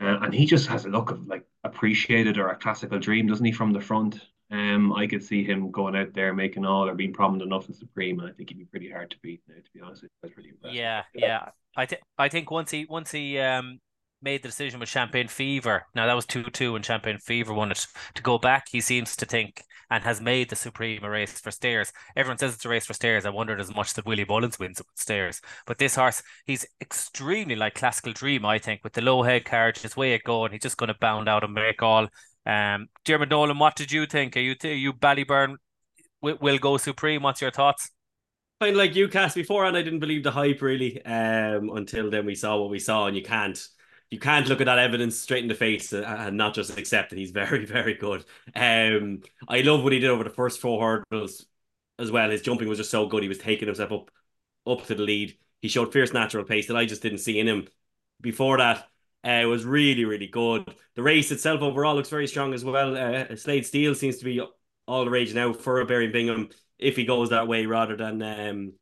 Uh, 0.00 0.18
and 0.22 0.32
he 0.32 0.46
just 0.46 0.68
has 0.68 0.84
a 0.84 0.88
look 0.88 1.10
of 1.10 1.26
like 1.26 1.44
Appreciate 1.64 2.26
It 2.26 2.38
or 2.38 2.48
a 2.48 2.56
Classical 2.56 2.98
Dream, 2.98 3.26
doesn't 3.26 3.44
he, 3.44 3.52
from 3.52 3.72
the 3.72 3.80
front? 3.80 4.20
Um, 4.50 4.92
I 4.92 5.06
could 5.06 5.22
see 5.22 5.44
him 5.44 5.70
going 5.70 5.94
out 5.94 6.14
there 6.14 6.32
making 6.32 6.64
all 6.64 6.88
or 6.88 6.94
being 6.94 7.12
prominent 7.12 7.48
enough 7.48 7.68
in 7.68 7.74
Supreme, 7.74 8.18
and 8.20 8.28
I 8.28 8.32
think 8.32 8.48
he'd 8.48 8.58
be 8.58 8.64
pretty 8.64 8.90
hard 8.90 9.10
to 9.10 9.18
beat 9.22 9.42
now. 9.48 9.56
To 9.56 9.70
be 9.74 9.80
honest, 9.80 10.04
I 10.04 10.08
was 10.22 10.32
pretty 10.32 10.50
impressed. 10.50 10.74
Yeah, 10.74 11.02
yeah. 11.14 11.50
I 11.76 11.86
think 11.86 12.02
I 12.16 12.28
think 12.28 12.50
once 12.50 12.70
he 12.70 12.86
once 12.88 13.10
he 13.10 13.38
um 13.38 13.80
made 14.22 14.42
the 14.42 14.48
decision 14.48 14.80
with 14.80 14.88
Champagne 14.88 15.28
Fever. 15.28 15.84
Now 15.94 16.06
that 16.06 16.14
was 16.14 16.26
two 16.26 16.44
two, 16.44 16.76
and 16.76 16.84
Champagne 16.84 17.18
Fever 17.18 17.52
won 17.52 17.70
it. 17.70 17.86
To 18.14 18.22
go 18.22 18.38
back, 18.38 18.66
he 18.70 18.80
seems 18.80 19.16
to 19.16 19.26
think 19.26 19.62
and 19.90 20.04
has 20.04 20.20
made 20.20 20.50
the 20.50 20.56
Supreme 20.56 21.02
a 21.04 21.10
race 21.10 21.40
for 21.40 21.50
stairs. 21.50 21.92
Everyone 22.16 22.38
says 22.38 22.54
it's 22.54 22.64
a 22.64 22.68
race 22.68 22.86
for 22.86 22.94
stairs. 22.94 23.24
I 23.24 23.30
wondered 23.30 23.60
as 23.60 23.74
much 23.74 23.94
that 23.94 24.06
Willie 24.06 24.24
Mullins 24.24 24.58
wins 24.58 24.80
it 24.80 24.86
with 24.86 25.00
stayers. 25.00 25.40
But 25.66 25.78
this 25.78 25.94
horse, 25.94 26.22
he's 26.46 26.66
extremely 26.80 27.56
like 27.56 27.74
Classical 27.74 28.12
Dream, 28.12 28.44
I 28.44 28.58
think, 28.58 28.84
with 28.84 28.92
the 28.92 29.02
low 29.02 29.22
head 29.22 29.44
carriage, 29.44 29.80
his 29.80 29.96
way 29.96 30.14
it 30.14 30.24
going. 30.24 30.52
He's 30.52 30.62
just 30.62 30.76
going 30.76 30.88
to 30.88 30.98
bound 31.00 31.28
out 31.28 31.44
and 31.44 31.54
make 31.54 31.82
all. 31.82 32.08
Um, 32.46 32.88
Diarmuid 33.04 33.30
Nolan, 33.30 33.58
what 33.58 33.76
did 33.76 33.92
you 33.92 34.06
think? 34.06 34.36
Are 34.36 34.40
you 34.40 34.54
are 34.64 34.68
you 34.68 34.92
Ballyburn 34.92 35.56
will, 36.22 36.38
will 36.40 36.58
go 36.58 36.76
Supreme? 36.76 37.22
What's 37.22 37.40
your 37.42 37.50
thoughts? 37.50 37.90
Kind 38.60 38.72
of 38.72 38.78
like 38.78 38.96
you, 38.96 39.06
Cass. 39.08 39.34
Before, 39.34 39.64
and 39.66 39.76
I 39.76 39.82
didn't 39.82 40.00
believe 40.00 40.24
the 40.24 40.32
hype 40.32 40.62
really. 40.62 41.04
Um, 41.04 41.70
until 41.76 42.10
then 42.10 42.26
we 42.26 42.34
saw 42.34 42.58
what 42.58 42.70
we 42.70 42.78
saw, 42.78 43.06
and 43.06 43.16
you 43.16 43.22
can't 43.22 43.58
you 44.10 44.18
can't 44.18 44.48
look 44.48 44.60
at 44.60 44.66
that 44.66 44.78
evidence 44.78 45.18
straight 45.18 45.42
in 45.42 45.48
the 45.48 45.54
face 45.54 45.92
and 45.92 46.36
not 46.36 46.54
just 46.54 46.76
accept 46.78 47.10
that 47.10 47.18
he's 47.18 47.30
very, 47.30 47.64
very 47.66 47.94
good. 47.94 48.24
Um, 48.54 49.22
I 49.46 49.60
love 49.60 49.82
what 49.82 49.92
he 49.92 49.98
did 49.98 50.10
over 50.10 50.24
the 50.24 50.30
first 50.30 50.60
four 50.60 50.80
hurdles 51.10 51.46
as 51.98 52.10
well. 52.10 52.30
His 52.30 52.42
jumping 52.42 52.68
was 52.68 52.78
just 52.78 52.90
so 52.90 53.06
good. 53.06 53.22
He 53.22 53.28
was 53.28 53.38
taking 53.38 53.68
himself 53.68 53.92
up, 53.92 54.10
up 54.66 54.86
to 54.86 54.94
the 54.94 55.02
lead. 55.02 55.36
He 55.60 55.68
showed 55.68 55.92
fierce 55.92 56.12
natural 56.12 56.44
pace 56.44 56.68
that 56.68 56.76
I 56.76 56.86
just 56.86 57.02
didn't 57.02 57.18
see 57.18 57.38
in 57.38 57.48
him. 57.48 57.66
Before 58.20 58.58
that, 58.58 58.86
uh, 59.24 59.46
was 59.46 59.64
really, 59.64 60.04
really 60.04 60.26
good. 60.26 60.64
The 60.94 61.02
race 61.02 61.30
itself 61.30 61.60
overall 61.60 61.94
looks 61.94 62.08
very 62.08 62.28
strong 62.28 62.54
as 62.54 62.64
well. 62.64 62.96
Uh, 62.96 63.36
Slade 63.36 63.66
Steel 63.66 63.94
seems 63.94 64.18
to 64.18 64.24
be 64.24 64.40
all 64.86 65.04
the 65.04 65.10
rage 65.10 65.34
now 65.34 65.52
for 65.52 65.80
a 65.80 65.86
Baring 65.86 66.12
Bingham 66.12 66.48
if 66.78 66.96
he 66.96 67.04
goes 67.04 67.30
that 67.30 67.48
way 67.48 67.66
rather 67.66 67.96
than 67.96 68.22
um, 68.22 68.72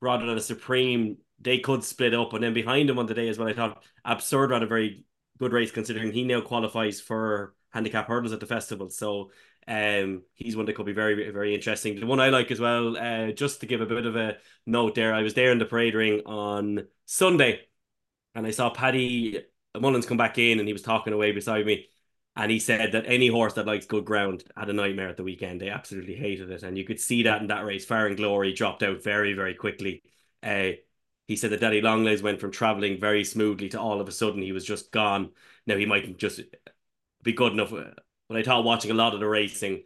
rather 0.00 0.26
than 0.26 0.36
a 0.36 0.40
supreme 0.40 1.18
they 1.44 1.58
could 1.58 1.84
split 1.84 2.14
up. 2.14 2.32
And 2.32 2.42
then 2.42 2.54
behind 2.54 2.90
him 2.90 2.98
on 2.98 3.06
the 3.06 3.14
day 3.14 3.28
as 3.28 3.38
well, 3.38 3.48
I 3.48 3.52
thought 3.52 3.84
Absurde 4.04 4.50
ran 4.50 4.62
a 4.62 4.66
very 4.66 5.04
good 5.38 5.52
race 5.52 5.70
considering 5.70 6.12
he 6.12 6.24
now 6.24 6.40
qualifies 6.40 7.00
for 7.00 7.54
handicap 7.70 8.08
hurdles 8.08 8.32
at 8.32 8.40
the 8.40 8.46
festival. 8.46 8.90
So 8.90 9.30
um, 9.68 10.22
he's 10.34 10.56
one 10.56 10.66
that 10.66 10.74
could 10.74 10.86
be 10.86 10.92
very, 10.92 11.30
very 11.30 11.54
interesting. 11.54 11.98
The 11.98 12.06
one 12.06 12.20
I 12.20 12.30
like 12.30 12.50
as 12.50 12.60
well, 12.60 12.96
uh, 12.96 13.32
just 13.32 13.60
to 13.60 13.66
give 13.66 13.80
a 13.80 13.86
bit 13.86 14.06
of 14.06 14.16
a 14.16 14.36
note 14.66 14.94
there, 14.94 15.14
I 15.14 15.22
was 15.22 15.34
there 15.34 15.52
in 15.52 15.58
the 15.58 15.66
parade 15.66 15.94
ring 15.94 16.22
on 16.26 16.86
Sunday 17.06 17.60
and 18.34 18.46
I 18.46 18.50
saw 18.50 18.70
Paddy 18.70 19.40
Mullins 19.78 20.06
come 20.06 20.16
back 20.16 20.38
in 20.38 20.58
and 20.58 20.68
he 20.68 20.72
was 20.72 20.82
talking 20.82 21.12
away 21.12 21.32
beside 21.32 21.66
me. 21.66 21.86
And 22.36 22.50
he 22.50 22.58
said 22.58 22.92
that 22.92 23.04
any 23.06 23.28
horse 23.28 23.54
that 23.54 23.66
likes 23.66 23.86
good 23.86 24.04
ground 24.04 24.42
had 24.56 24.68
a 24.68 24.72
nightmare 24.72 25.08
at 25.08 25.16
the 25.16 25.22
weekend. 25.22 25.60
They 25.60 25.70
absolutely 25.70 26.16
hated 26.16 26.50
it. 26.50 26.64
And 26.64 26.76
you 26.76 26.84
could 26.84 26.98
see 26.98 27.22
that 27.24 27.40
in 27.40 27.46
that 27.46 27.64
race. 27.64 27.84
Fire 27.84 28.08
and 28.08 28.16
Glory 28.16 28.52
dropped 28.52 28.82
out 28.82 29.04
very, 29.04 29.34
very 29.34 29.54
quickly. 29.54 30.02
Uh, 30.42 30.70
he 31.26 31.36
said 31.36 31.50
that 31.50 31.60
Daddy 31.60 31.80
Longlegs 31.80 32.22
went 32.22 32.40
from 32.40 32.50
traveling 32.50 33.00
very 33.00 33.24
smoothly 33.24 33.68
to 33.70 33.80
all 33.80 34.00
of 34.00 34.08
a 34.08 34.12
sudden 34.12 34.42
he 34.42 34.52
was 34.52 34.64
just 34.64 34.92
gone. 34.92 35.30
Now 35.66 35.76
he 35.76 35.86
might 35.86 36.18
just 36.18 36.40
be 37.22 37.32
good 37.32 37.52
enough. 37.52 37.72
But 38.28 38.38
I 38.38 38.42
thought 38.42 38.64
watching 38.64 38.90
a 38.90 38.94
lot 38.94 39.14
of 39.14 39.20
the 39.20 39.28
racing, 39.28 39.84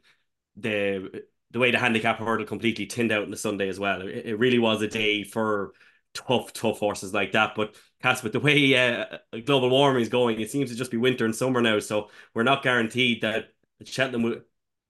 the 0.56 1.23
the 1.50 1.58
way 1.58 1.70
the 1.70 1.79
handicap 1.79 2.19
hurdle 2.19 2.46
completely 2.46 2.87
tinned 2.87 3.11
out 3.12 3.23
on 3.25 3.31
the 3.31 3.37
Sunday 3.37 3.69
as 3.69 3.81
well. 3.81 4.02
It, 4.02 4.26
it 4.26 4.38
really 4.38 4.58
was 4.58 4.82
a 4.82 4.88
day 4.88 5.25
for 5.25 5.73
tough, 6.12 6.52
tough 6.52 6.79
horses 6.79 7.14
like 7.14 7.32
that. 7.32 7.55
But 7.55 7.75
with 8.23 8.32
the 8.32 8.40
way 8.40 8.75
uh, 8.75 9.19
global 9.44 9.70
warming 9.70 10.02
is 10.02 10.08
going, 10.08 10.40
it 10.40 10.50
seems 10.50 10.70
to 10.70 10.76
just 10.76 10.90
be 10.90 10.96
winter 10.96 11.25
and 11.25 11.35
summer 11.35 11.61
now. 11.61 11.79
So 11.79 12.11
we're 12.35 12.43
not 12.43 12.62
guaranteed 12.62 13.23
that 13.23 13.49
Cheltenham 13.85 14.23
will, 14.23 14.40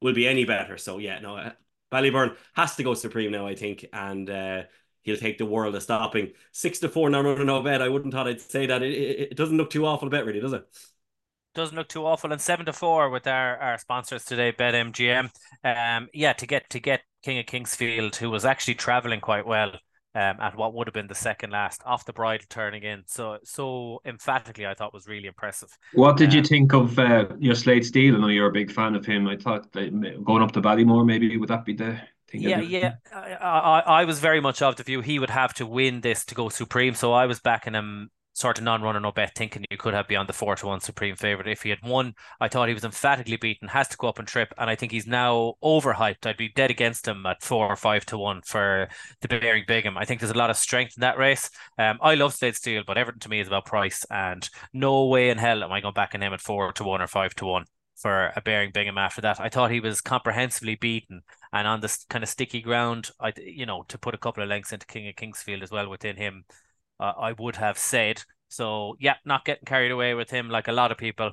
will 0.01 0.15
be 0.15 0.27
any 0.27 0.45
better. 0.45 0.79
So 0.79 0.99
yeah, 0.99 1.21
no, 1.21 1.37
uh, 1.37 1.53
Ballyburn 1.93 2.37
has 2.55 2.77
to 2.77 2.83
go 2.83 2.95
supreme 2.95 3.31
now, 3.31 3.47
I 3.47 3.55
think. 3.55 3.87
And 3.93 4.29
uh, 4.29 4.63
he'll 5.09 5.17
take 5.17 5.39
the 5.39 5.47
world 5.47 5.75
of 5.75 5.83
stopping. 5.83 6.33
Six 6.53 6.79
to 6.81 6.89
four, 6.89 7.09
now 7.11 7.23
running 7.23 7.47
no 7.47 7.63
bet. 7.63 7.83
I 7.83 7.89
wouldn't 7.89 8.13
thought 8.13 8.29
I'd 8.29 8.41
say 8.41 8.67
that. 8.67 8.83
It, 8.83 8.93
it, 8.93 9.21
it 9.33 9.37
doesn't 9.37 9.57
look 9.57 9.71
too 9.71 9.87
awful 9.87 10.09
a 10.09 10.11
bet, 10.11 10.27
really, 10.27 10.41
does 10.41 10.53
it? 10.53 10.65
Doesn't 11.55 11.77
look 11.77 11.89
too 11.89 12.07
awful. 12.07 12.31
And 12.31 12.41
seven 12.41 12.67
to 12.67 12.73
four 12.73 13.11
with 13.11 13.27
our, 13.27 13.57
our 13.57 13.79
sponsors 13.79 14.25
today, 14.25 14.53
BetMGM. 14.53 15.31
Um, 15.65 16.09
yeah, 16.13 16.35
to 16.35 16.47
get 16.47 16.71
to 16.71 16.81
get 16.81 17.03
King 17.23 17.39
of 17.39 17.47
Kingsfield, 17.47 18.17
who 18.17 18.31
was 18.31 18.45
actually 18.45 18.75
traveling 18.75 19.21
quite 19.21 19.47
well. 19.47 19.73
Um, 20.15 20.41
at 20.41 20.57
what 20.57 20.75
would 20.75 20.89
have 20.89 20.95
been 20.95 21.07
the 21.07 21.15
second 21.15 21.51
last 21.51 21.83
off 21.85 22.05
the 22.07 22.15
bridle 22.15 22.47
turning 22.49 22.83
in. 22.83 23.05
So 23.07 23.39
so 23.45 24.01
emphatically, 24.05 24.67
I 24.67 24.75
thought 24.75 24.93
was 24.93 25.07
really 25.07 25.29
impressive. 25.29 25.69
What 25.93 26.17
did 26.17 26.31
um, 26.31 26.37
you 26.37 26.43
think 26.43 26.73
of 26.73 26.99
uh, 26.99 27.27
your 27.39 27.55
Slade 27.55 27.85
Steel? 27.85 28.17
I 28.17 28.19
know 28.19 28.29
you're 28.29 28.49
a 28.49 28.53
big 28.53 28.73
fan 28.73 28.97
of 28.97 29.05
him. 29.05 29.29
I 29.29 29.37
thought 29.37 29.71
going 29.71 30.43
up 30.43 30.53
to 30.53 30.63
Ballymore, 30.63 31.07
maybe 31.07 31.37
would 31.37 31.51
that 31.51 31.65
be 31.65 31.75
the 31.75 32.01
yeah, 32.33 32.61
yeah. 32.61 32.95
I, 33.13 33.35
I, 33.35 33.81
I 34.01 34.05
was 34.05 34.21
very 34.21 34.41
much 34.41 34.63
of 34.63 34.77
the 34.77 34.83
view 34.83 35.01
he 35.01 35.19
would 35.19 35.31
have 35.31 35.55
to 35.55 35.67
win 35.67 36.01
this 36.01 36.25
to 36.27 36.35
go 36.35 36.49
supreme. 36.49 36.95
So 36.95 37.13
I 37.13 37.27
was 37.27 37.41
backing 37.41 37.75
him 37.75 38.11
sort 38.39 38.59
of 38.59 38.65
non-runner 38.65 39.01
no 39.01 39.11
bet, 39.11 39.35
thinking 39.35 39.65
you 39.69 39.77
could 39.77 39.95
have 39.95 40.07
beyond 40.07 40.29
the 40.29 40.33
four 40.33 40.55
to 40.55 40.67
one 40.67 40.81
supreme 40.81 41.17
favorite 41.17 41.49
if 41.49 41.63
he 41.63 41.71
had 41.71 41.81
won. 41.83 42.15
I 42.41 42.49
thought 42.49 42.69
he 42.69 42.75
was 42.75 42.85
emphatically 42.85 43.37
beaten, 43.37 43.69
has 43.69 43.89
to 43.89 43.97
go 43.97 44.09
up 44.09 44.19
and 44.19 44.29
trip, 44.29 44.55
and 44.57 44.71
I 44.71 44.77
think 44.77 44.93
he's 44.93 45.07
now 45.09 45.55
overhyped. 45.63 46.25
I'd 46.25 46.37
be 46.37 46.53
dead 46.55 46.71
against 46.71 47.09
him 47.09 47.27
at 47.27 47.43
four 47.43 47.67
or 47.67 47.77
five 47.77 48.07
to 48.07 48.19
one 48.19 48.43
for 48.43 48.89
the 49.21 49.29
Baring 49.29 49.65
Bingham. 49.67 49.99
I 49.99 50.05
think 50.05 50.21
there's 50.21 50.31
a 50.31 50.39
lot 50.39 50.51
of 50.51 50.57
strength 50.57 50.95
in 50.97 51.01
that 51.01 51.19
race. 51.19 51.51
Um, 51.79 51.99
I 52.01 52.15
love 52.15 52.33
Slade 52.33 52.55
Steel, 52.55 52.85
but 52.87 52.97
everything 52.97 53.21
to 53.21 53.29
me 53.29 53.41
is 53.41 53.49
about 53.49 53.67
price, 53.67 54.07
and 54.09 54.49
no 54.73 55.07
way 55.07 55.31
in 55.31 55.39
hell 55.39 55.65
am 55.65 55.73
I 55.73 55.81
going 55.81 55.95
back 55.95 56.15
in 56.15 56.23
him 56.23 56.33
at 56.33 56.41
four 56.41 56.73
to 56.75 56.85
one 56.85 57.03
or 57.03 57.09
five 57.09 57.35
to 57.37 57.47
one 57.47 57.65
for 57.97 58.33
a 58.37 58.41
Baring 58.41 58.71
Bingham 58.73 58.99
after 58.99 59.21
that. 59.23 59.41
I 59.41 59.49
thought 59.49 59.73
he 59.73 59.81
was 59.81 60.01
comprehensively 60.01 60.77
beaten 60.77 61.23
and 61.53 61.67
on 61.67 61.81
this 61.81 62.05
kind 62.09 62.23
of 62.23 62.29
sticky 62.29 62.61
ground. 62.61 63.11
I 63.21 63.33
you 63.37 63.67
know 63.67 63.85
to 63.89 63.99
put 63.99 64.15
a 64.15 64.19
couple 64.19 64.43
of 64.43 64.49
lengths 64.49 64.73
into 64.73 64.87
King 64.87 65.09
of 65.09 65.17
Kingsfield 65.17 65.63
as 65.63 65.71
well 65.71 65.89
within 65.89 66.17
him. 66.17 66.45
Uh, 67.01 67.13
I 67.19 67.33
would 67.33 67.57
have 67.57 67.79
said 67.79 68.23
so. 68.49 68.97
Yeah, 68.99 69.15
not 69.25 69.45
getting 69.45 69.65
carried 69.65 69.91
away 69.91 70.15
with 70.15 70.31
him 70.31 70.49
like 70.49 70.69
a 70.69 70.73
lot 70.73 70.93
of 70.93 70.99
people. 70.99 71.33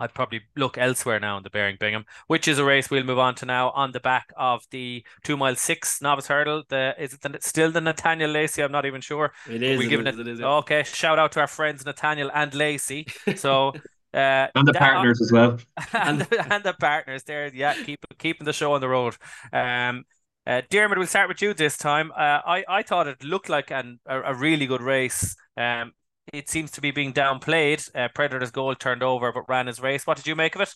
I'd 0.00 0.14
probably 0.14 0.40
look 0.56 0.78
elsewhere 0.78 1.20
now 1.20 1.36
in 1.36 1.42
the 1.42 1.50
Baring 1.50 1.76
Bingham, 1.78 2.06
which 2.26 2.48
is 2.48 2.58
a 2.58 2.64
race 2.64 2.88
we'll 2.90 3.04
move 3.04 3.18
on 3.18 3.34
to 3.36 3.46
now 3.46 3.68
on 3.70 3.92
the 3.92 4.00
back 4.00 4.32
of 4.34 4.66
the 4.70 5.04
two 5.22 5.36
mile 5.36 5.54
six 5.54 6.00
novice 6.00 6.26
hurdle. 6.26 6.62
The 6.68 6.94
is 6.98 7.12
it 7.12 7.20
the, 7.20 7.36
still 7.40 7.70
the 7.70 7.82
Nathaniel 7.82 8.30
Lacy? 8.30 8.62
I'm 8.62 8.72
not 8.72 8.86
even 8.86 9.02
sure. 9.02 9.32
It 9.48 9.62
is. 9.62 9.78
we 9.78 9.88
giving 9.88 10.06
it, 10.06 10.14
it, 10.18 10.20
it 10.20 10.28
is. 10.28 10.40
Okay, 10.40 10.84
shout 10.84 11.18
out 11.18 11.32
to 11.32 11.40
our 11.40 11.46
friends 11.46 11.84
Nathaniel 11.84 12.30
and 12.32 12.54
Lacy. 12.54 13.06
So 13.36 13.74
uh, 14.14 14.48
and 14.54 14.66
the 14.66 14.72
that- 14.72 14.78
partners 14.78 15.20
as 15.20 15.32
well. 15.32 15.58
and, 15.92 16.20
the, 16.20 16.52
and 16.52 16.64
the 16.64 16.74
partners 16.74 17.22
there, 17.24 17.50
yeah, 17.54 17.74
keep 17.74 18.04
keeping 18.18 18.44
the 18.44 18.52
show 18.52 18.72
on 18.72 18.80
the 18.80 18.88
road. 18.88 19.16
Um, 19.52 20.04
uh, 20.46 20.62
Diarmuid, 20.70 20.98
we'll 20.98 21.06
start 21.06 21.28
with 21.28 21.42
you 21.42 21.54
this 21.54 21.76
time. 21.76 22.10
Uh, 22.12 22.40
I 22.44 22.64
I 22.68 22.82
thought 22.82 23.06
it 23.06 23.22
looked 23.22 23.48
like 23.48 23.70
an 23.70 24.00
a, 24.06 24.20
a 24.22 24.34
really 24.34 24.66
good 24.66 24.82
race. 24.82 25.36
Um, 25.56 25.92
it 26.32 26.48
seems 26.48 26.70
to 26.72 26.80
be 26.80 26.90
being 26.90 27.12
downplayed. 27.12 27.88
Uh, 27.94 28.08
Predators 28.14 28.50
Gold 28.50 28.80
turned 28.80 29.02
over, 29.02 29.32
but 29.32 29.48
ran 29.48 29.66
his 29.66 29.80
race. 29.80 30.06
What 30.06 30.16
did 30.16 30.26
you 30.26 30.36
make 30.36 30.54
of 30.54 30.60
it? 30.62 30.74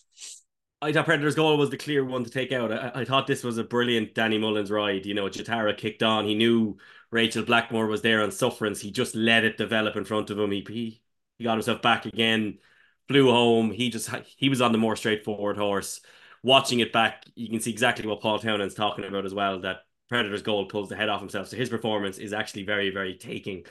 I 0.81 0.91
thought 0.91 1.05
Predators 1.05 1.35
Gold 1.35 1.59
was 1.59 1.69
the 1.69 1.77
clear 1.77 2.03
one 2.03 2.23
to 2.23 2.29
take 2.29 2.51
out. 2.51 2.71
I, 2.71 3.01
I 3.01 3.05
thought 3.05 3.27
this 3.27 3.43
was 3.43 3.57
a 3.57 3.63
brilliant 3.63 4.13
Danny 4.13 4.37
Mullins 4.37 4.69
ride. 4.69 5.05
You 5.05 5.13
know, 5.13 5.25
Jetara 5.25 5.75
kicked 5.75 6.03
on. 6.03 6.25
He 6.25 6.35
knew 6.35 6.77
Rachael 7.11 7.43
Blackmore 7.43 7.87
was 7.87 8.01
there 8.01 8.21
on 8.21 8.31
sufferance. 8.31 8.81
He 8.81 8.91
just 8.91 9.15
let 9.15 9.45
it 9.45 9.57
develop 9.57 9.95
in 9.95 10.05
front 10.05 10.29
of 10.29 10.37
him. 10.37 10.51
He 10.51 10.65
he, 10.67 11.01
he 11.37 11.43
got 11.43 11.53
himself 11.53 11.81
back 11.81 12.05
again, 12.05 12.59
flew 13.07 13.31
home. 13.31 13.71
He 13.71 13.89
just 13.89 14.09
he 14.37 14.49
was 14.49 14.61
on 14.61 14.71
the 14.71 14.77
more 14.77 14.95
straightforward 14.95 15.57
horse. 15.57 16.01
Watching 16.43 16.79
it 16.79 16.93
back, 16.93 17.23
you 17.35 17.49
can 17.49 17.59
see 17.59 17.71
exactly 17.71 18.07
what 18.07 18.21
Paul 18.21 18.39
Townend's 18.39 18.75
talking 18.75 19.05
about 19.05 19.25
as 19.25 19.33
well. 19.33 19.59
That 19.61 19.79
Predators 20.09 20.43
Gold 20.43 20.69
pulls 20.69 20.89
the 20.89 20.95
head 20.95 21.09
off 21.09 21.21
himself. 21.21 21.47
So 21.47 21.57
his 21.57 21.69
performance 21.69 22.17
is 22.17 22.33
actually 22.33 22.63
very, 22.63 22.91
very 22.91 23.15
taking 23.15 23.65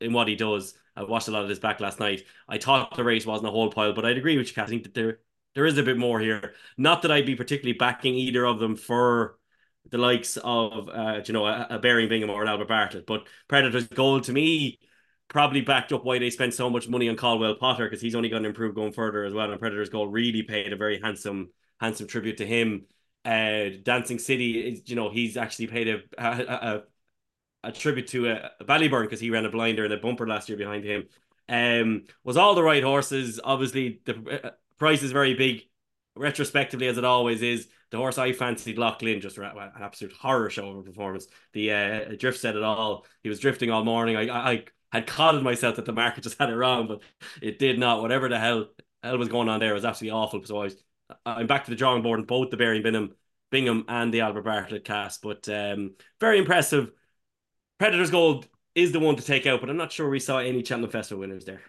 in 0.00 0.12
what 0.12 0.28
he 0.28 0.36
does. 0.36 0.74
I 0.96 1.02
watched 1.04 1.28
a 1.28 1.30
lot 1.30 1.42
of 1.42 1.48
this 1.48 1.58
back 1.58 1.80
last 1.80 1.98
night. 1.98 2.24
I 2.48 2.58
thought 2.58 2.94
the 2.96 3.04
race 3.04 3.26
wasn't 3.26 3.48
a 3.48 3.52
whole 3.52 3.70
pile, 3.70 3.92
but 3.92 4.04
I'd 4.04 4.18
agree 4.18 4.36
with 4.36 4.48
you, 4.48 4.54
Kat. 4.54 4.66
I 4.66 4.68
think 4.68 4.84
that 4.84 4.94
there 4.94 5.20
there 5.54 5.66
is 5.66 5.78
a 5.78 5.82
bit 5.82 5.98
more 5.98 6.20
here. 6.20 6.54
Not 6.76 7.02
that 7.02 7.10
I'd 7.10 7.26
be 7.26 7.34
particularly 7.34 7.76
backing 7.76 8.14
either 8.14 8.44
of 8.46 8.60
them 8.60 8.76
for 8.76 9.36
the 9.90 9.98
likes 9.98 10.36
of 10.36 10.88
uh, 10.88 11.20
you 11.24 11.32
know 11.32 11.46
a, 11.46 11.66
a 11.70 11.78
Bingham 11.78 12.30
or 12.30 12.42
an 12.42 12.48
Albert 12.48 12.68
Bartlett, 12.68 13.06
but 13.06 13.26
Predators 13.48 13.88
Gold 13.88 14.24
to 14.24 14.32
me 14.32 14.78
probably 15.30 15.60
backed 15.60 15.92
up 15.92 16.04
why 16.04 16.18
they 16.18 16.28
spent 16.28 16.52
so 16.52 16.68
much 16.68 16.88
money 16.88 17.08
on 17.08 17.16
Caldwell 17.16 17.54
Potter 17.54 17.86
because 17.86 18.02
he's 18.02 18.16
only 18.16 18.28
going 18.28 18.42
to 18.42 18.48
improve 18.48 18.74
going 18.74 18.92
further 18.92 19.24
as 19.24 19.32
well. 19.32 19.50
And 19.50 19.60
Predators 19.60 19.88
Gold 19.88 20.12
really 20.12 20.42
paid 20.42 20.72
a 20.72 20.76
very 20.76 21.00
handsome 21.00 21.50
handsome 21.80 22.06
tribute 22.06 22.36
to 22.38 22.46
him. 22.46 22.84
Uh, 23.24 23.70
Dancing 23.82 24.18
City 24.18 24.82
you 24.84 24.96
know 24.96 25.10
he's 25.10 25.36
actually 25.36 25.68
paid 25.68 25.88
a 25.88 26.00
a, 26.18 26.82
a, 27.64 27.68
a 27.68 27.72
tribute 27.72 28.08
to 28.08 28.28
uh, 28.28 28.48
Ballyburn 28.62 29.02
because 29.02 29.20
he 29.20 29.30
ran 29.30 29.46
a 29.46 29.50
blinder 29.50 29.84
and 29.84 29.92
a 29.92 29.98
bumper 29.98 30.26
last 30.26 30.48
year 30.48 30.58
behind 30.58 30.84
him. 30.84 31.04
Um, 31.48 32.04
was 32.24 32.36
all 32.36 32.54
the 32.54 32.62
right 32.62 32.82
horses. 32.82 33.40
Obviously, 33.42 34.00
the 34.04 34.44
uh, 34.44 34.50
price 34.78 35.02
is 35.02 35.12
very 35.12 35.34
big, 35.34 35.62
retrospectively 36.16 36.86
as 36.88 36.98
it 36.98 37.04
always 37.04 37.40
is. 37.42 37.68
The 37.90 37.96
horse 37.96 38.18
I 38.18 38.32
fancied, 38.32 38.78
Lachlan, 38.78 39.20
just 39.20 39.36
an 39.36 39.70
absolute 39.80 40.14
horror 40.14 40.48
show 40.48 40.70
of 40.70 40.76
a 40.78 40.82
performance. 40.84 41.26
The 41.52 41.72
uh, 41.72 42.14
drift 42.16 42.38
said 42.38 42.54
it 42.54 42.62
all. 42.62 43.04
He 43.24 43.28
was 43.28 43.40
drifting 43.40 43.72
all 43.72 43.84
morning. 43.84 44.16
I, 44.16 44.52
I 44.52 44.64
had 44.92 45.06
coddled 45.06 45.44
myself 45.44 45.76
that 45.76 45.84
the 45.84 45.92
market 45.92 46.24
just 46.24 46.38
had 46.38 46.50
it 46.50 46.56
wrong, 46.56 46.86
but 46.86 47.00
it 47.40 47.58
did 47.58 47.78
not. 47.78 48.02
Whatever 48.02 48.28
the 48.28 48.38
hell 48.38 48.68
hell 49.02 49.18
was 49.18 49.28
going 49.28 49.48
on 49.48 49.60
there 49.60 49.74
was 49.74 49.84
absolutely 49.84 50.18
awful. 50.18 50.44
So 50.44 50.58
I 50.58 50.64
was, 50.64 50.76
I'm 51.24 51.46
back 51.46 51.64
to 51.64 51.70
the 51.70 51.76
drawing 51.76 52.02
board 52.02 52.20
in 52.20 52.26
both 52.26 52.50
the 52.50 52.56
Baring 52.56 52.82
Bingham, 52.82 53.14
Bingham 53.50 53.84
and 53.88 54.12
the 54.12 54.20
Albert 54.20 54.42
Bartlett 54.42 54.84
Cass. 54.84 55.18
But 55.18 55.48
um, 55.48 55.94
very 56.20 56.38
impressive. 56.38 56.92
Predator's 57.78 58.10
Gold 58.10 58.46
is 58.74 58.92
the 58.92 59.00
one 59.00 59.16
to 59.16 59.22
take 59.22 59.46
out, 59.46 59.60
but 59.60 59.70
I'm 59.70 59.76
not 59.76 59.92
sure 59.92 60.08
we 60.08 60.20
saw 60.20 60.38
any 60.38 60.62
Cheltenham 60.62 60.90
Festival 60.90 61.20
winners 61.20 61.44
there. 61.44 61.62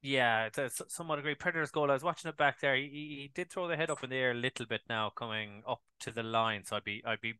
Yeah, 0.00 0.48
it's 0.56 0.80
somewhat 0.88 1.18
agree. 1.18 1.34
Predators 1.34 1.72
Gold. 1.72 1.90
I 1.90 1.94
was 1.94 2.04
watching 2.04 2.28
it 2.28 2.36
back 2.36 2.60
there. 2.60 2.76
He, 2.76 2.84
he 2.86 3.30
did 3.34 3.50
throw 3.50 3.66
the 3.66 3.76
head 3.76 3.90
up 3.90 4.04
in 4.04 4.10
the 4.10 4.16
air 4.16 4.30
a 4.30 4.34
little 4.34 4.64
bit 4.64 4.82
now, 4.88 5.10
coming 5.10 5.62
up 5.66 5.80
to 6.00 6.12
the 6.12 6.22
line. 6.22 6.64
So 6.64 6.76
I'd 6.76 6.84
be, 6.84 7.02
I'd 7.04 7.20
be, 7.20 7.34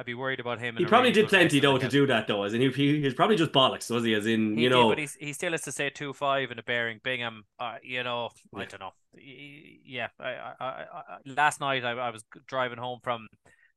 I'd 0.00 0.06
be 0.06 0.14
worried 0.14 0.40
about 0.40 0.58
him. 0.60 0.76
He 0.76 0.86
probably 0.86 1.12
did 1.12 1.28
plenty 1.28 1.60
though 1.60 1.76
to 1.76 1.86
do 1.86 2.06
that 2.06 2.26
though, 2.26 2.42
as 2.42 2.54
in 2.54 2.62
he, 2.62 2.70
he, 2.70 3.00
he 3.00 3.04
was 3.04 3.12
probably 3.12 3.36
just 3.36 3.52
bollocks, 3.52 3.90
was 3.90 4.02
he? 4.02 4.14
As 4.14 4.26
in 4.26 4.56
He 4.56 4.62
you 4.62 4.68
did, 4.70 4.74
know, 4.74 4.88
but 4.88 4.98
he's, 4.98 5.14
he 5.20 5.34
still 5.34 5.52
has 5.52 5.60
to 5.62 5.72
say 5.72 5.90
two 5.90 6.14
five 6.14 6.50
in 6.50 6.58
a 6.58 6.62
Baring 6.62 7.00
Bingham. 7.04 7.42
Uh, 7.58 7.76
you 7.82 8.02
know, 8.02 8.30
I 8.54 8.64
don't 8.64 8.80
know. 8.80 8.92
Yeah, 9.14 10.08
I, 10.18 10.28
I, 10.28 10.64
I, 10.64 11.18
last 11.26 11.60
night 11.60 11.84
I, 11.84 11.90
I 11.90 12.08
was 12.08 12.24
driving 12.46 12.78
home 12.78 13.00
from 13.04 13.28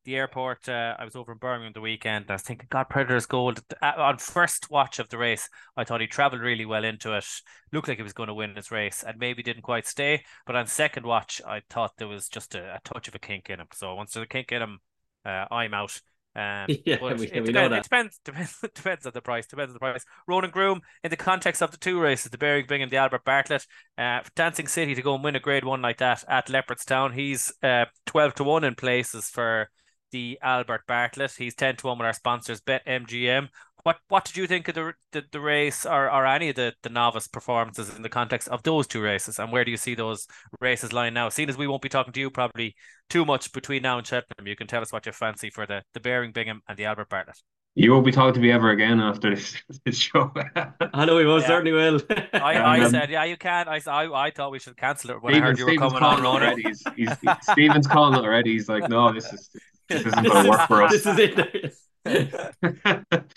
the 0.06 0.16
airport. 0.16 0.70
Uh, 0.70 0.96
I 0.98 1.04
was 1.04 1.16
over 1.16 1.34
in 1.34 1.40
Birmingham 1.40 1.74
the 1.74 1.82
weekend. 1.82 2.26
I 2.30 2.34
was 2.34 2.42
thinking, 2.42 2.68
God, 2.70 2.90
Predators 2.90 3.26
gold. 3.26 3.62
Uh, 3.82 3.92
On 3.98 4.18
first 4.18 4.70
watch 4.70 5.00
of 5.00 5.10
the 5.10 5.18
race, 5.18 5.50
I 5.76 5.84
thought 5.84 6.02
he 6.02 6.08
travelled 6.08 6.42
really 6.42 6.66
well 6.66 6.86
into 6.86 7.14
it. 7.18 7.26
Looked 7.74 7.88
like 7.90 7.98
he 7.98 8.04
was 8.04 8.14
going 8.14 8.28
to 8.28 8.34
win 8.34 8.54
this 8.54 8.72
race, 8.72 9.04
and 9.06 9.18
maybe 9.18 9.44
didn't 9.44 9.64
quite 9.64 9.88
stay. 9.88 10.24
But 10.46 10.56
on 10.56 10.68
second 10.68 11.06
watch, 11.06 11.42
I 11.46 11.62
thought 11.70 11.98
there 11.98 12.08
was 12.08 12.30
just 12.30 12.56
a, 12.56 12.76
a 12.76 12.80
touch 12.86 13.08
of 13.08 13.16
a 13.16 13.20
kink 13.20 13.50
in 13.50 13.60
him. 13.60 13.68
So 13.74 13.96
once 13.96 14.14
there's 14.14 14.26
a 14.26 14.28
kink 14.28 14.52
in 14.54 14.62
him, 14.62 14.80
uh, 15.26 15.46
I'm 15.52 15.74
out. 15.74 16.00
Um, 16.36 16.66
Yeah, 16.86 16.98
we- 17.02 17.28
it, 17.32 17.42
we 17.42 17.52
depends, 17.52 17.78
it 17.78 17.84
depends, 17.84 18.20
depends, 18.26 18.60
depends 18.76 19.06
on 19.06 19.12
the 19.14 19.22
price. 19.22 19.46
Depends 19.48 19.70
on 19.70 19.74
the 19.74 19.80
price. 19.80 20.04
Ronan 20.28 20.50
Groome, 20.52 20.82
in 21.04 21.10
the 21.10 21.18
context 21.18 21.62
of 21.62 21.72
the 21.72 21.78
two 21.78 22.00
races, 22.00 22.32
the 22.32 22.38
Baring 22.38 22.66
Bingham, 22.68 22.90
the 22.90 22.98
Albert 22.98 23.24
Bartlett, 23.26 23.66
uh, 23.98 24.22
Dancing 24.36 24.68
City 24.68 24.96
to 24.96 25.02
go 25.02 25.16
and 25.16 25.24
win 25.24 25.36
a 25.36 25.40
Grade 25.40 25.66
One 25.66 25.82
like 25.82 25.98
that 25.98 26.24
at 26.28 26.48
Leopardstown. 26.48 27.14
He's 27.14 27.54
uh, 27.62 27.86
twelve 28.06 28.34
to 28.36 28.44
one 28.44 28.64
in 28.64 28.76
places 28.76 29.30
for 29.30 29.70
the 30.12 30.40
Albert 30.42 30.84
Bartlett. 30.88 31.34
He's 31.38 31.56
ten 31.56 31.76
to 31.78 31.88
one 31.88 31.98
with 32.00 32.06
our 32.08 32.14
sponsors, 32.14 32.62
Bet 32.62 32.86
MGM. 32.86 33.50
What 33.84 33.98
what 34.08 34.24
did 34.24 34.38
you 34.38 34.48
think 34.48 34.68
of 34.70 34.76
the 34.76 34.94
the, 35.12 35.24
the 35.32 35.42
race 35.42 35.86
or, 35.86 36.10
or 36.10 36.26
any 36.26 36.50
of 36.50 36.56
the, 36.56 36.74
the 36.84 36.90
novice 36.90 37.28
performances 37.28 37.94
in 37.96 38.02
the 38.02 38.10
context 38.10 38.48
of 38.48 38.64
those 38.64 38.88
two 38.88 39.02
races? 39.02 39.40
And 39.40 39.52
where 39.52 39.66
do 39.66 39.72
you 39.72 39.78
see 39.78 39.94
those 39.96 40.26
races 40.62 40.94
lying 40.94 41.14
now? 41.14 41.28
Seeing 41.30 41.50
as 41.50 41.58
we 41.58 41.68
won't 41.68 41.82
be 41.82 41.90
talking 41.90 42.14
to 42.14 42.20
you 42.20 42.30
probably 42.30 42.76
too 43.10 43.26
much 43.26 43.52
between 43.52 43.82
now 43.82 43.98
and 43.98 44.08
Cheltenham, 44.08 44.48
you 44.48 44.56
can 44.56 44.68
tell 44.68 44.82
us 44.82 44.94
what 44.94 45.06
you 45.06 45.12
fancy 45.12 45.50
for 45.50 45.66
the, 45.66 45.84
the 45.94 46.00
Baring 46.00 46.32
Bingham 46.32 46.62
and 46.68 46.78
the 46.78 46.86
Albert 46.86 47.10
Bartlett. 47.10 47.38
You 47.76 47.92
won't 47.92 48.06
be 48.06 48.12
talking 48.12 48.36
to 48.36 48.40
me 48.40 48.52
ever 48.52 48.70
again 48.70 49.00
after 49.02 49.34
this, 49.36 49.56
this 49.84 49.98
show. 49.98 50.32
I 50.94 51.06
know 51.06 51.18
he 51.18 51.26
most 51.26 51.42
Yeah. 51.42 51.48
certainly 51.48 51.72
will. 51.74 52.00
I, 52.34 52.54
I 52.54 52.80
Um, 52.86 52.92
said, 52.92 53.10
yeah, 53.10 53.24
you 53.26 53.36
can. 53.36 53.68
I, 53.68 53.82
I, 53.88 54.28
I 54.28 54.32
thought 54.32 54.52
we 54.52 54.60
should 54.60 54.78
cancel 54.78 55.10
it 55.10 55.22
when 55.24 55.34
I 55.34 55.40
heard 55.40 55.58
you 55.60 55.66
were 55.66 55.76
coming 55.76 55.96
on, 55.96 56.00
calling 56.00 56.24
Ronan. 56.24 56.44
already. 56.44 56.62
He's, 56.64 56.84
he's, 56.96 57.10
he's- 57.20 57.38
Stephen's 57.52 57.88
calling 57.88 58.20
already. 58.20 58.54
He's 58.54 58.70
like, 58.70 58.88
no, 58.90 59.12
this 59.12 59.26
is 59.34 59.50
this 59.90 60.06
isn't 60.06 60.24
going 60.24 60.44
to 60.46 60.50
work 60.52 60.68
for 60.68 60.84
us. 60.84 60.92
this 61.04 61.06
is 61.06 61.74
it. 62.06 63.34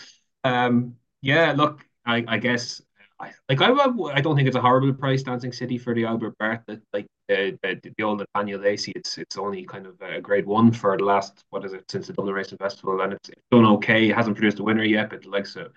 Um, 0.47 0.95
yeah, 1.21 1.53
look, 1.53 1.85
I, 2.05 2.23
I 2.27 2.37
guess 2.37 2.81
I 3.19 3.31
like 3.49 3.61
I 3.61 3.71
I 3.71 4.21
don't 4.21 4.35
think 4.35 4.47
it's 4.47 4.55
a 4.57 4.61
horrible 4.61 4.93
price, 4.93 5.23
Dancing 5.23 5.51
City 5.51 5.77
for 5.77 5.93
the 5.93 6.05
Albert 6.05 6.35
Bartlett. 6.37 6.81
Like 6.93 7.07
the 7.27 7.57
the, 7.63 7.93
the 7.97 8.03
old 8.03 8.19
Nathaniel 8.19 8.61
Lacy, 8.61 8.93
it's 8.95 9.17
it's 9.17 9.37
only 9.37 9.65
kind 9.65 9.85
of 9.87 9.99
a 10.01 10.21
grade 10.21 10.45
one 10.45 10.71
for 10.71 10.97
the 10.97 11.03
last 11.03 11.43
what 11.49 11.65
is 11.65 11.73
it 11.73 11.89
since 11.89 12.07
the 12.07 12.13
Dublin 12.13 12.35
Racing 12.35 12.57
Festival, 12.59 13.01
and 13.01 13.13
it's, 13.13 13.29
it's 13.29 13.41
done 13.51 13.65
okay. 13.65 14.09
It 14.09 14.15
hasn't 14.15 14.35
produced 14.35 14.59
a 14.59 14.63
winner 14.63 14.83
yet, 14.83 15.09
but 15.09 15.25
like 15.25 15.45
so. 15.47 15.69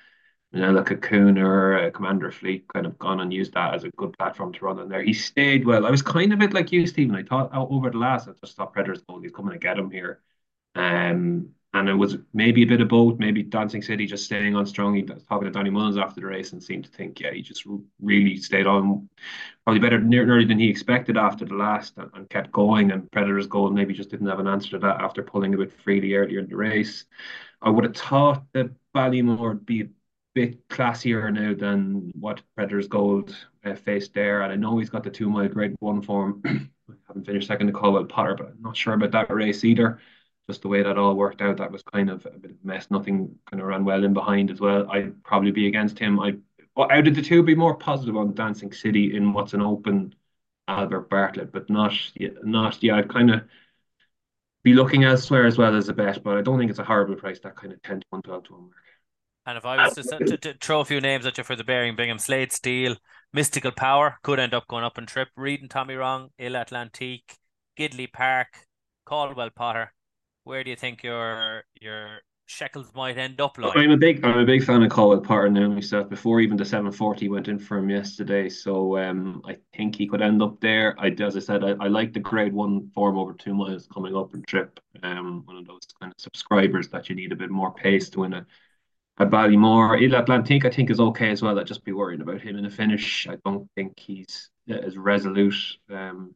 You 0.52 0.60
know, 0.60 0.72
like 0.72 0.90
a 0.90 0.96
Coon 0.96 1.38
or 1.38 1.76
a 1.76 1.92
Commander 1.92 2.32
Fleet 2.32 2.66
kind 2.74 2.84
of 2.84 2.98
gone 2.98 3.20
and 3.20 3.32
used 3.32 3.54
that 3.54 3.72
as 3.74 3.84
a 3.84 3.90
good 3.96 4.16
platform 4.18 4.52
to 4.54 4.64
run 4.64 4.80
on 4.80 4.88
there. 4.88 5.02
He 5.02 5.12
stayed 5.12 5.64
well. 5.64 5.86
I 5.86 5.90
was 5.90 6.02
kind 6.02 6.32
of 6.32 6.38
a 6.38 6.40
bit 6.40 6.52
like 6.54 6.72
you, 6.72 6.88
Stephen. 6.88 7.14
I 7.14 7.22
thought 7.22 7.54
out 7.54 7.68
over 7.70 7.88
the 7.90 7.98
last, 7.98 8.28
I 8.28 8.32
just 8.44 8.56
thought 8.56 8.72
Predators 8.72 9.02
Gold, 9.02 9.22
he's 9.22 9.30
coming 9.30 9.52
to 9.52 9.58
get 9.60 9.78
him 9.78 9.92
here. 9.92 10.20
Um, 10.74 11.50
and 11.72 11.88
it 11.88 11.94
was 11.94 12.16
maybe 12.34 12.62
a 12.62 12.66
bit 12.66 12.80
of 12.80 12.88
both. 12.88 13.18
Maybe 13.18 13.44
Dancing 13.44 13.82
City 13.82 14.04
just 14.04 14.24
staying 14.24 14.56
on 14.56 14.66
strong. 14.66 14.94
He 14.94 15.02
was 15.02 15.22
talking 15.24 15.46
to 15.46 15.52
Danny 15.52 15.70
Mullins 15.70 15.98
after 15.98 16.20
the 16.20 16.26
race 16.26 16.52
and 16.52 16.62
seemed 16.62 16.84
to 16.84 16.90
think, 16.90 17.20
yeah, 17.20 17.32
he 17.32 17.42
just 17.42 17.64
really 18.00 18.36
stayed 18.38 18.66
on, 18.66 19.08
probably 19.64 19.80
better 19.80 20.00
near, 20.00 20.26
nearly 20.26 20.44
than 20.44 20.58
he 20.58 20.68
expected 20.68 21.16
after 21.16 21.44
the 21.44 21.54
last, 21.54 21.96
and, 21.96 22.10
and 22.14 22.28
kept 22.28 22.50
going. 22.50 22.90
And 22.90 23.10
Predators 23.12 23.46
Gold 23.46 23.72
maybe 23.72 23.94
just 23.94 24.10
didn't 24.10 24.26
have 24.26 24.40
an 24.40 24.48
answer 24.48 24.70
to 24.70 24.78
that 24.80 25.00
after 25.00 25.22
pulling 25.22 25.54
a 25.54 25.58
bit 25.58 25.72
freely 25.72 26.14
earlier 26.14 26.40
in 26.40 26.48
the 26.48 26.56
race. 26.56 27.04
I 27.62 27.70
would 27.70 27.84
have 27.84 27.96
thought 27.96 28.42
that 28.52 28.70
Ballymore 28.92 29.50
would 29.50 29.66
be 29.66 29.82
a 29.82 29.88
bit 30.34 30.68
classier 30.68 31.32
now 31.32 31.54
than 31.54 32.10
what 32.18 32.42
Predators 32.56 32.88
Gold 32.88 33.36
uh, 33.64 33.74
faced 33.76 34.12
there. 34.12 34.42
And 34.42 34.52
I 34.52 34.56
know 34.56 34.78
he's 34.78 34.90
got 34.90 35.04
the 35.04 35.10
two 35.10 35.30
mile 35.30 35.48
grade 35.48 35.76
one 35.78 36.02
form. 36.02 36.42
I 36.46 36.94
haven't 37.06 37.26
finished 37.26 37.46
second 37.46 37.68
to 37.68 37.72
Caldwell 37.72 38.06
Potter, 38.06 38.34
but 38.34 38.48
I'm 38.48 38.60
not 38.60 38.76
sure 38.76 38.94
about 38.94 39.12
that 39.12 39.32
race 39.32 39.62
either. 39.64 40.00
Just 40.50 40.62
the 40.62 40.68
way 40.68 40.82
that 40.82 40.98
all 40.98 41.14
worked 41.14 41.42
out, 41.42 41.58
that 41.58 41.70
was 41.70 41.84
kind 41.84 42.10
of 42.10 42.26
a 42.26 42.30
bit 42.30 42.50
of 42.50 42.56
a 42.56 42.66
mess. 42.66 42.90
Nothing 42.90 43.36
kind 43.48 43.62
of 43.62 43.68
ran 43.68 43.84
well 43.84 44.02
in 44.02 44.12
behind 44.12 44.50
as 44.50 44.58
well. 44.58 44.90
I'd 44.90 45.22
probably 45.22 45.52
be 45.52 45.68
against 45.68 45.96
him. 45.96 46.18
I 46.18 46.38
well, 46.74 46.90
out 46.90 47.06
of 47.06 47.14
the 47.14 47.22
two, 47.22 47.44
be 47.44 47.54
more 47.54 47.76
positive 47.76 48.16
on 48.16 48.34
Dancing 48.34 48.72
City 48.72 49.16
in 49.16 49.32
what's 49.32 49.54
an 49.54 49.62
open 49.62 50.12
Albert 50.66 51.08
Bartlett, 51.08 51.52
but 51.52 51.70
not 51.70 51.92
not 52.42 52.82
yeah. 52.82 52.96
I'd 52.96 53.08
kind 53.08 53.30
of 53.30 53.42
be 54.64 54.74
looking 54.74 55.04
elsewhere 55.04 55.46
as 55.46 55.56
well 55.56 55.76
as 55.76 55.88
a 55.88 55.92
bet, 55.92 56.24
but 56.24 56.36
I 56.36 56.42
don't 56.42 56.58
think 56.58 56.70
it's 56.70 56.80
a 56.80 56.84
horrible 56.84 57.14
price. 57.14 57.38
That 57.38 57.54
kind 57.54 57.72
of 57.72 57.80
10 57.82 58.00
to 58.00 58.06
1, 58.10 58.22
12 58.22 58.44
to 58.44 58.52
1 58.54 58.62
mark. 58.62 58.74
And 59.46 59.56
if 59.56 59.64
I 59.64 59.84
was 59.84 59.94
to, 59.94 60.02
to, 60.02 60.36
to 60.36 60.54
throw 60.60 60.80
a 60.80 60.84
few 60.84 61.00
names 61.00 61.26
at 61.26 61.38
you 61.38 61.44
for 61.44 61.56
the 61.56 61.64
Baring 61.64 61.94
Bingham, 61.94 62.18
Slade 62.18 62.52
Steel, 62.52 62.96
Mystical 63.32 63.72
Power 63.72 64.18
could 64.22 64.40
end 64.40 64.54
up 64.54 64.66
going 64.66 64.84
up 64.84 64.98
and 64.98 65.06
trip. 65.06 65.28
Readin 65.38 65.70
Tommy 65.70 65.94
Wrong, 65.94 66.30
Il 66.38 66.52
Atlantique, 66.52 67.36
Gidley 67.78 68.12
Park, 68.12 68.66
Caldwell 69.06 69.50
Potter. 69.50 69.92
Where 70.50 70.64
do 70.64 70.70
you 70.70 70.76
think 70.76 71.04
your 71.04 71.62
your 71.80 72.22
shekels 72.46 72.90
might 72.92 73.16
end 73.16 73.40
up 73.40 73.56
like. 73.56 73.76
I'm 73.76 73.92
a 73.92 73.96
big 73.96 74.24
I'm 74.24 74.38
a 74.38 74.44
big 74.44 74.64
fan 74.64 74.82
of 74.82 74.90
Colin 74.90 75.22
Potter 75.22 75.48
now 75.48 75.68
myself. 75.68 76.08
Before 76.08 76.40
even 76.40 76.56
the 76.56 76.64
740 76.64 77.28
went 77.28 77.46
in 77.46 77.56
for 77.56 77.78
him 77.78 77.88
yesterday, 77.88 78.48
so 78.48 78.98
um, 78.98 79.42
I 79.46 79.58
think 79.76 79.94
he 79.94 80.08
could 80.08 80.20
end 80.20 80.42
up 80.42 80.60
there. 80.60 80.96
I 80.98 81.10
as 81.10 81.36
I 81.36 81.38
said, 81.38 81.62
I, 81.62 81.76
I 81.78 81.86
like 81.86 82.12
the 82.12 82.18
grade 82.18 82.52
one 82.52 82.90
form 82.96 83.16
over 83.16 83.32
two 83.32 83.54
miles 83.54 83.86
coming 83.94 84.16
up 84.16 84.34
and 84.34 84.44
trip. 84.44 84.80
Um, 85.04 85.42
one 85.44 85.56
of 85.56 85.68
those 85.68 85.86
kind 86.00 86.12
of 86.12 86.20
subscribers 86.20 86.88
that 86.88 87.08
you 87.08 87.14
need 87.14 87.30
a 87.30 87.36
bit 87.36 87.50
more 87.50 87.72
pace 87.72 88.10
to 88.10 88.20
win 88.20 88.32
a 88.32 88.44
a 89.18 89.26
Ballymore. 89.26 90.02
Il 90.02 90.14
Atlantique, 90.20 90.64
I 90.64 90.70
think, 90.70 90.90
is 90.90 90.98
okay 90.98 91.30
as 91.30 91.42
well. 91.42 91.60
I'd 91.60 91.66
just 91.68 91.84
be 91.84 91.92
worried 91.92 92.22
about 92.22 92.40
him 92.40 92.56
in 92.56 92.64
the 92.64 92.70
finish. 92.70 93.28
I 93.28 93.36
don't 93.44 93.68
think 93.76 94.00
he's 94.00 94.50
as 94.68 94.96
resolute. 94.96 95.76
Um, 95.90 96.34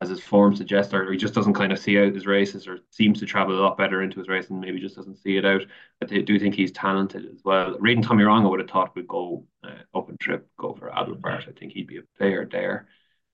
as 0.00 0.08
his 0.08 0.20
form 0.20 0.56
suggests, 0.56 0.94
or 0.94 1.10
he 1.12 1.18
just 1.18 1.34
doesn't 1.34 1.54
kind 1.54 1.72
of 1.72 1.78
see 1.78 1.98
out 1.98 2.14
his 2.14 2.26
races, 2.26 2.66
or 2.66 2.78
seems 2.90 3.20
to 3.20 3.26
travel 3.26 3.58
a 3.58 3.60
lot 3.60 3.76
better 3.76 4.02
into 4.02 4.18
his 4.18 4.28
race, 4.28 4.48
and 4.48 4.60
maybe 4.60 4.80
just 4.80 4.96
doesn't 4.96 5.18
see 5.18 5.36
it 5.36 5.44
out. 5.44 5.62
But 6.00 6.12
I 6.12 6.20
do 6.20 6.38
think 6.38 6.54
he's 6.54 6.72
talented 6.72 7.26
as 7.26 7.42
well. 7.44 7.76
Readin 7.78 8.02
Tommy 8.02 8.24
Wrong, 8.24 8.46
I 8.46 8.48
would 8.48 8.60
have 8.60 8.70
thought 8.70 8.96
would 8.96 9.06
go 9.06 9.44
uh, 9.62 9.98
up 9.98 10.08
and 10.08 10.18
trip, 10.18 10.48
go 10.58 10.74
for 10.74 10.90
Adalbert. 10.90 11.48
I 11.48 11.52
think 11.52 11.72
he'd 11.72 11.86
be 11.86 11.98
a 11.98 12.02
player 12.16 12.48
there. 12.50 12.88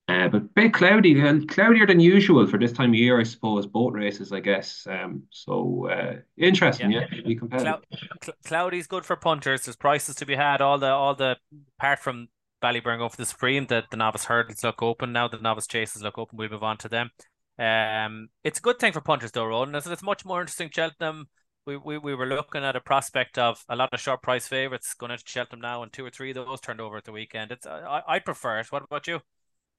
Uh, 0.09 0.29
but 0.29 0.37
a 0.37 0.45
bit 0.45 0.73
cloudy, 0.73 1.13
cloudier 1.47 1.85
than 1.85 1.99
usual 1.99 2.47
for 2.47 2.57
this 2.57 2.71
time 2.71 2.91
of 2.91 2.95
year, 2.95 3.19
I 3.19 3.23
suppose. 3.23 3.65
Boat 3.65 3.93
races, 3.93 4.31
I 4.31 4.39
guess. 4.39 4.87
Um, 4.89 5.23
so 5.31 5.89
uh, 5.89 6.15
interesting, 6.37 6.91
yeah. 6.91 7.05
yeah. 7.11 7.21
Be 7.25 7.35
competitive. 7.35 7.81
Clou- 8.21 8.33
cloudy's 8.45 8.87
good 8.87 9.05
for 9.05 9.17
punters. 9.17 9.65
There's 9.65 9.75
prices 9.75 10.15
to 10.15 10.25
be 10.25 10.35
had. 10.35 10.61
All 10.61 10.77
the 10.77 10.87
all 10.87 11.13
the 11.13 11.35
apart 11.77 11.99
from 11.99 12.29
Ballyburn 12.61 12.97
go 12.97 13.09
for 13.09 13.17
the 13.17 13.25
Supreme. 13.25 13.65
The, 13.67 13.83
the 13.89 13.97
novice 13.97 14.25
hurdles 14.25 14.63
look 14.63 14.81
open 14.81 15.13
now. 15.13 15.27
The 15.27 15.37
novice 15.37 15.67
chases 15.67 16.01
look 16.01 16.17
open. 16.17 16.37
We'll 16.37 16.49
move 16.49 16.63
on 16.63 16.77
to 16.77 16.89
them. 16.89 17.11
Um, 17.59 18.29
it's 18.43 18.59
a 18.59 18.61
good 18.61 18.79
thing 18.79 18.93
for 18.93 19.01
punters 19.01 19.31
though, 19.31 19.45
Ronan. 19.45 19.75
It's, 19.75 19.87
it's 19.87 20.03
much 20.03 20.25
more 20.25 20.41
interesting. 20.41 20.69
Cheltenham. 20.71 21.27
We, 21.65 21.75
we, 21.75 21.97
we 21.97 22.15
were 22.15 22.25
looking 22.25 22.63
at 22.63 22.77
a 22.77 22.79
prospect 22.79 23.37
of 23.37 23.61
a 23.67 23.75
lot 23.75 23.93
of 23.93 23.99
short 23.99 24.21
price 24.21 24.47
favourites 24.47 24.93
going 24.93 25.11
into 25.11 25.25
Cheltenham 25.25 25.59
now, 25.59 25.83
and 25.83 25.91
two 25.91 26.05
or 26.05 26.09
three 26.09 26.29
of 26.29 26.35
those 26.35 26.61
turned 26.61 26.79
over 26.79 26.95
at 26.95 27.03
the 27.03 27.11
weekend. 27.11 27.51
It's 27.51 27.67
I 27.67 28.01
I 28.07 28.19
prefer 28.19 28.59
it. 28.59 28.71
What 28.71 28.83
about 28.83 29.05
you? 29.05 29.19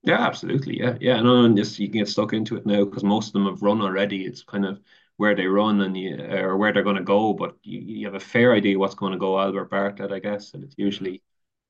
Yeah, 0.02 0.20
absolutely. 0.20 0.78
Yeah, 0.78 0.96
yeah. 1.00 1.20
No, 1.22 1.44
and 1.44 1.56
just 1.56 1.78
you 1.78 1.88
can 1.88 2.00
get 2.00 2.08
stuck 2.08 2.34
into 2.34 2.56
it 2.56 2.66
now 2.66 2.84
because 2.84 3.04
most 3.04 3.28
of 3.28 3.32
them 3.32 3.46
have 3.46 3.62
run 3.62 3.80
already. 3.80 4.26
It's 4.26 4.42
kind 4.42 4.66
of 4.66 4.80
where 5.16 5.34
they 5.34 5.46
run 5.46 5.80
and 5.80 5.96
you 5.96 6.16
or 6.30 6.56
where 6.56 6.72
they're 6.72 6.82
going 6.82 6.96
to 6.96 7.02
go, 7.02 7.32
but 7.32 7.56
you, 7.62 7.80
you 7.80 8.06
have 8.06 8.14
a 8.14 8.20
fair 8.20 8.52
idea 8.52 8.78
what's 8.78 8.94
going 8.94 9.12
to 9.12 9.18
go. 9.18 9.40
Albert 9.40 9.70
Bartlett, 9.70 10.12
I 10.12 10.18
guess, 10.18 10.54
and 10.54 10.62
it's 10.64 10.74
usually 10.76 11.22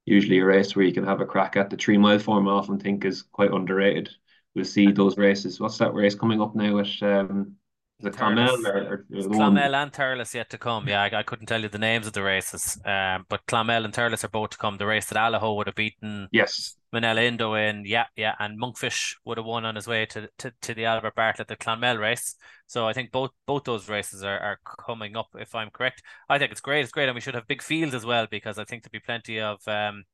usually 0.08 0.38
a 0.38 0.44
race 0.44 0.74
where 0.74 0.84
you 0.84 0.92
can 0.92 1.04
have 1.04 1.20
a 1.20 1.26
crack 1.26 1.56
at 1.56 1.70
the 1.70 1.76
three 1.76 1.98
mile 1.98 2.18
form. 2.18 2.48
I 2.48 2.52
often 2.52 2.78
think 2.78 3.04
is 3.04 3.22
quite 3.22 3.52
underrated. 3.52 4.10
We'll 4.54 4.64
see 4.64 4.90
those 4.90 5.16
races. 5.16 5.60
What's 5.60 5.78
that 5.78 5.94
race 5.94 6.14
coming 6.14 6.40
up 6.40 6.54
now 6.54 6.78
at 6.78 7.02
um, 7.02 7.56
the 8.00 8.10
Clonmel 8.10 8.64
or, 8.66 8.78
or 8.78 9.06
and 9.10 9.92
Thurles 9.92 10.34
yet 10.34 10.50
to 10.50 10.58
come. 10.58 10.88
Yeah, 10.88 11.02
I, 11.02 11.18
I, 11.18 11.22
couldn't 11.24 11.46
tell 11.46 11.60
you 11.60 11.68
the 11.68 11.78
names 11.78 12.06
of 12.06 12.12
the 12.12 12.22
races. 12.22 12.78
Um, 12.84 13.26
but 13.28 13.44
Clonmel 13.46 13.84
and 13.84 13.92
Thurles 13.92 14.22
are 14.22 14.28
both 14.28 14.50
to 14.50 14.58
come. 14.58 14.76
The 14.76 14.86
race 14.86 15.06
that 15.06 15.18
Allaho 15.18 15.56
would 15.56 15.66
have 15.66 15.74
beaten. 15.74 16.28
Yes. 16.30 16.76
Minella 16.92 17.22
Indo 17.22 17.54
in, 17.54 17.84
yeah, 17.84 18.06
yeah, 18.16 18.34
and 18.38 18.58
Monkfish 18.60 19.16
would 19.24 19.36
have 19.36 19.46
won 19.46 19.64
on 19.64 19.74
his 19.74 19.86
way 19.86 20.06
to, 20.06 20.28
to, 20.38 20.52
to 20.62 20.74
the 20.74 20.86
Albert 20.86 21.14
Bartlett, 21.14 21.48
the 21.48 21.56
Clonmel 21.56 21.98
race. 21.98 22.34
So 22.66 22.88
I 22.88 22.92
think 22.92 23.12
both 23.12 23.30
both 23.46 23.64
those 23.64 23.88
races 23.88 24.22
are, 24.22 24.38
are 24.38 24.58
coming 24.86 25.16
up, 25.16 25.28
if 25.38 25.54
I'm 25.54 25.70
correct. 25.70 26.02
I 26.28 26.38
think 26.38 26.52
it's 26.52 26.60
great, 26.60 26.82
it's 26.82 26.92
great, 26.92 27.08
and 27.08 27.14
we 27.14 27.20
should 27.20 27.34
have 27.34 27.46
big 27.46 27.62
fields 27.62 27.94
as 27.94 28.06
well 28.06 28.26
because 28.30 28.58
I 28.58 28.64
think 28.64 28.82
there'll 28.82 29.00
be 29.00 29.04
plenty 29.04 29.40
of 29.40 29.66
um, 29.68 30.04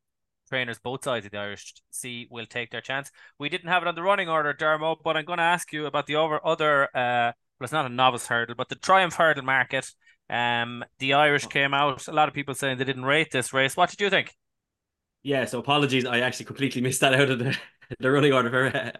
trainers 0.49 0.79
both 0.79 1.05
sides 1.05 1.27
of 1.27 1.33
the 1.33 1.39
Irish 1.39 1.75
Sea 1.91 2.29
will 2.31 2.47
take 2.47 2.71
their 2.71 2.81
chance. 2.81 3.11
We 3.39 3.49
didn't 3.49 3.69
have 3.69 3.83
it 3.83 3.89
on 3.89 3.95
the 3.95 4.03
running 4.03 4.29
order, 4.29 4.53
Dermo, 4.53 4.97
but 5.03 5.17
I'm 5.17 5.25
going 5.25 5.39
to 5.39 5.45
ask 5.45 5.73
you 5.73 5.87
about 5.87 6.07
the 6.07 6.17
over 6.17 6.45
other. 6.45 6.85
Uh, 6.95 7.33
well, 7.59 7.67
it's 7.67 7.73
not 7.73 7.87
a 7.87 7.89
novice 7.89 8.27
hurdle, 8.27 8.57
but 8.57 8.69
the 8.69 8.75
Triumph 8.75 9.15
hurdle 9.15 9.45
market. 9.45 9.89
Um, 10.29 10.85
the 10.99 11.15
Irish 11.15 11.47
came 11.47 11.75
out. 11.75 12.09
A 12.09 12.13
lot 12.13 12.29
of 12.29 12.35
people 12.35 12.55
saying 12.55 12.79
they 12.79 12.85
didn't 12.85 13.05
rate 13.05 13.31
this 13.31 13.53
race. 13.53 13.77
What 13.77 13.91
did 13.91 14.01
you 14.01 14.11
think? 14.11 14.35
Yeah, 15.25 15.47
so 15.47 15.59
apologies. 15.59 16.05
I 16.05 16.21
actually 16.21 16.45
completely 16.47 16.83
missed 16.83 17.01
that 17.01 17.15
out 17.15 17.31
of 17.31 17.39
the, 17.41 17.57
the 17.99 18.11
running 18.11 18.33
order 18.33 18.51
for 18.51 18.93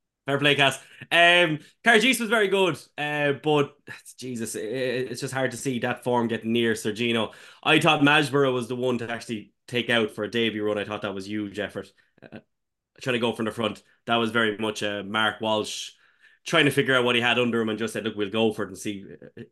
fair 0.26 0.38
play, 0.38 0.54
Cass. 0.54 0.78
Um, 1.12 1.58
Cargis 1.84 2.20
was 2.20 2.30
very 2.30 2.48
good, 2.48 2.78
uh, 2.96 3.34
but 3.42 3.76
Jesus, 4.18 4.54
it, 4.54 4.64
it's 4.64 5.20
just 5.20 5.34
hard 5.34 5.50
to 5.50 5.58
see 5.58 5.80
that 5.80 6.04
form 6.04 6.28
getting 6.28 6.52
near 6.52 6.76
Sir 6.76 6.92
Gino. 6.92 7.32
I 7.62 7.80
thought 7.80 8.04
Majborough 8.04 8.52
was 8.52 8.68
the 8.68 8.76
one 8.76 8.98
to 8.98 9.10
actually 9.10 9.52
take 9.68 9.90
out 9.90 10.12
for 10.12 10.24
a 10.24 10.30
debut 10.30 10.64
run. 10.64 10.78
I 10.78 10.84
thought 10.84 11.02
that 11.02 11.14
was 11.14 11.28
huge 11.28 11.58
effort. 11.58 11.92
Uh, 12.22 12.40
trying 13.02 13.14
to 13.14 13.20
go 13.20 13.32
from 13.32 13.46
the 13.46 13.52
front. 13.52 13.82
That 14.06 14.16
was 14.16 14.30
very 14.30 14.58
much 14.58 14.82
a 14.82 15.00
uh, 15.00 15.02
Mark 15.04 15.40
Walsh 15.40 15.92
trying 16.46 16.66
to 16.66 16.72
figure 16.72 16.94
out 16.96 17.04
what 17.04 17.16
he 17.16 17.22
had 17.22 17.38
under 17.38 17.60
him 17.60 17.68
and 17.70 17.78
just 17.78 17.92
said, 17.94 18.04
look, 18.04 18.16
we'll 18.16 18.30
go 18.30 18.52
for 18.52 18.64
it 18.64 18.68
and 18.68 18.78
see 18.78 19.04
uh, 19.38 19.42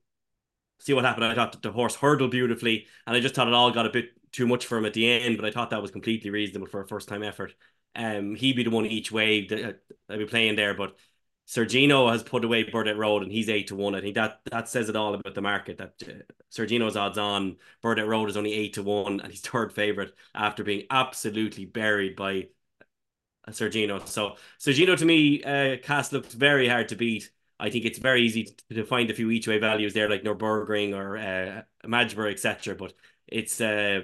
see 0.81 0.93
what 0.95 1.05
happened. 1.05 1.27
I 1.27 1.35
thought 1.35 1.61
the 1.63 1.73
horse 1.73 1.95
hurdled 1.95 2.31
beautifully, 2.31 2.87
and 3.07 3.17
I 3.17 3.21
just 3.21 3.35
thought 3.35 3.49
it 3.49 3.55
all 3.55 3.71
got 3.71 3.87
a 3.87 3.91
bit 3.91 4.11
too 4.33 4.47
much 4.47 4.67
for 4.67 4.79
him 4.79 4.87
at 4.87 4.95
the 4.95 5.09
end, 5.09 5.37
but 5.37 5.47
I 5.47 5.51
thought 5.51 5.71
that 5.71 5.83
was 5.83 5.91
completely 5.91 6.31
reasonable 6.31 6.67
for 6.67 6.81
a 6.81 6.89
first 6.89 7.09
time 7.09 7.23
effort. 7.23 7.55
Um, 7.95 8.35
he'd 8.35 8.57
be 8.57 8.65
the 8.65 8.71
one 8.71 8.87
each 8.87 9.13
way 9.13 9.47
that 9.47 9.81
I'd 10.09 10.19
be 10.19 10.27
playing 10.27 10.57
there, 10.57 10.75
but 10.75 10.97
Sir 11.45 11.67
Gino 11.67 12.09
has 12.11 12.23
put 12.23 12.45
away 12.45 12.63
Burdett 12.63 12.97
Road 12.97 13.23
and 13.23 13.31
he's 13.31 13.49
eight 13.49 13.67
to 13.69 13.77
one. 13.77 13.95
I 13.95 14.01
think 14.01 14.15
that 14.15 14.41
that 14.51 14.69
says 14.69 14.89
it 14.89 14.97
all 14.97 15.15
about 15.15 15.35
the 15.35 15.43
market. 15.43 15.79
That 15.79 15.95
uh, 16.09 16.23
Sir 16.49 16.67
Gino's 16.67 16.97
odds 16.97 17.19
on 17.19 17.57
Burdett 17.83 18.07
Road 18.07 18.31
is 18.31 18.37
only 18.37 18.53
eight 18.55 18.75
to 18.75 18.83
one, 18.83 19.21
and 19.21 19.31
he's 19.31 19.41
third 19.43 19.73
favorite 19.73 20.15
after 20.35 20.65
being 20.65 20.87
absolutely 20.91 21.67
buried 21.67 22.17
by 22.17 22.49
uh, 23.47 23.53
Sir 23.53 23.69
Gino. 23.69 23.99
So 24.05 24.37
Sir 24.59 24.73
Gino 24.73 24.97
to 24.97 25.05
me, 25.05 25.43
uh, 25.43 25.77
Cass 25.83 26.13
looks 26.13 26.33
very 26.35 26.69
hard 26.69 26.89
to 26.89 26.97
beat. 26.97 27.31
I 27.59 27.71
think 27.71 27.85
it's 27.85 27.99
very 27.99 28.23
easy 28.23 28.45
to, 28.45 28.75
to 28.75 28.85
find 28.85 29.11
a 29.11 29.15
few 29.15 29.31
each 29.31 29.47
way 29.47 29.59
values 29.59 29.95
there, 29.95 30.09
like 30.09 30.25
Nurburgring 30.25 30.97
or 30.97 31.17
uh, 31.19 32.29
etc. 32.29 32.75
But 32.75 32.93
it's 33.27 33.61
uh, 33.61 34.03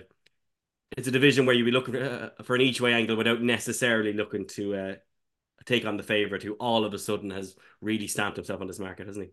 it's 0.97 1.09
a 1.09 1.13
division 1.13 1.47
where 1.47 1.55
you 1.55 1.65
be 1.65 1.71
looking 1.71 1.95
for, 1.95 2.33
uh, 2.39 2.43
for 2.43 2.55
an 2.55 2.63
each 2.63 2.81
way 2.81 2.93
angle 2.93 3.17
without 3.17 3.43
necessarily 3.43 4.13
looking 4.13 4.47
to 4.47 4.75
uh, 4.75 4.95
take 5.65 5.85
on 5.85 5.97
the 5.97 6.03
favorite, 6.03 6.43
who 6.43 6.55
all 6.55 6.85
of 6.85 6.95
a 6.95 6.99
sudden 6.99 7.31
has 7.31 7.57
really 7.81 8.07
stamped 8.07 8.37
himself 8.37 8.61
on 8.61 8.67
this 8.67 8.79
market, 8.79 9.07
hasn't 9.07 9.27
he? 9.27 9.33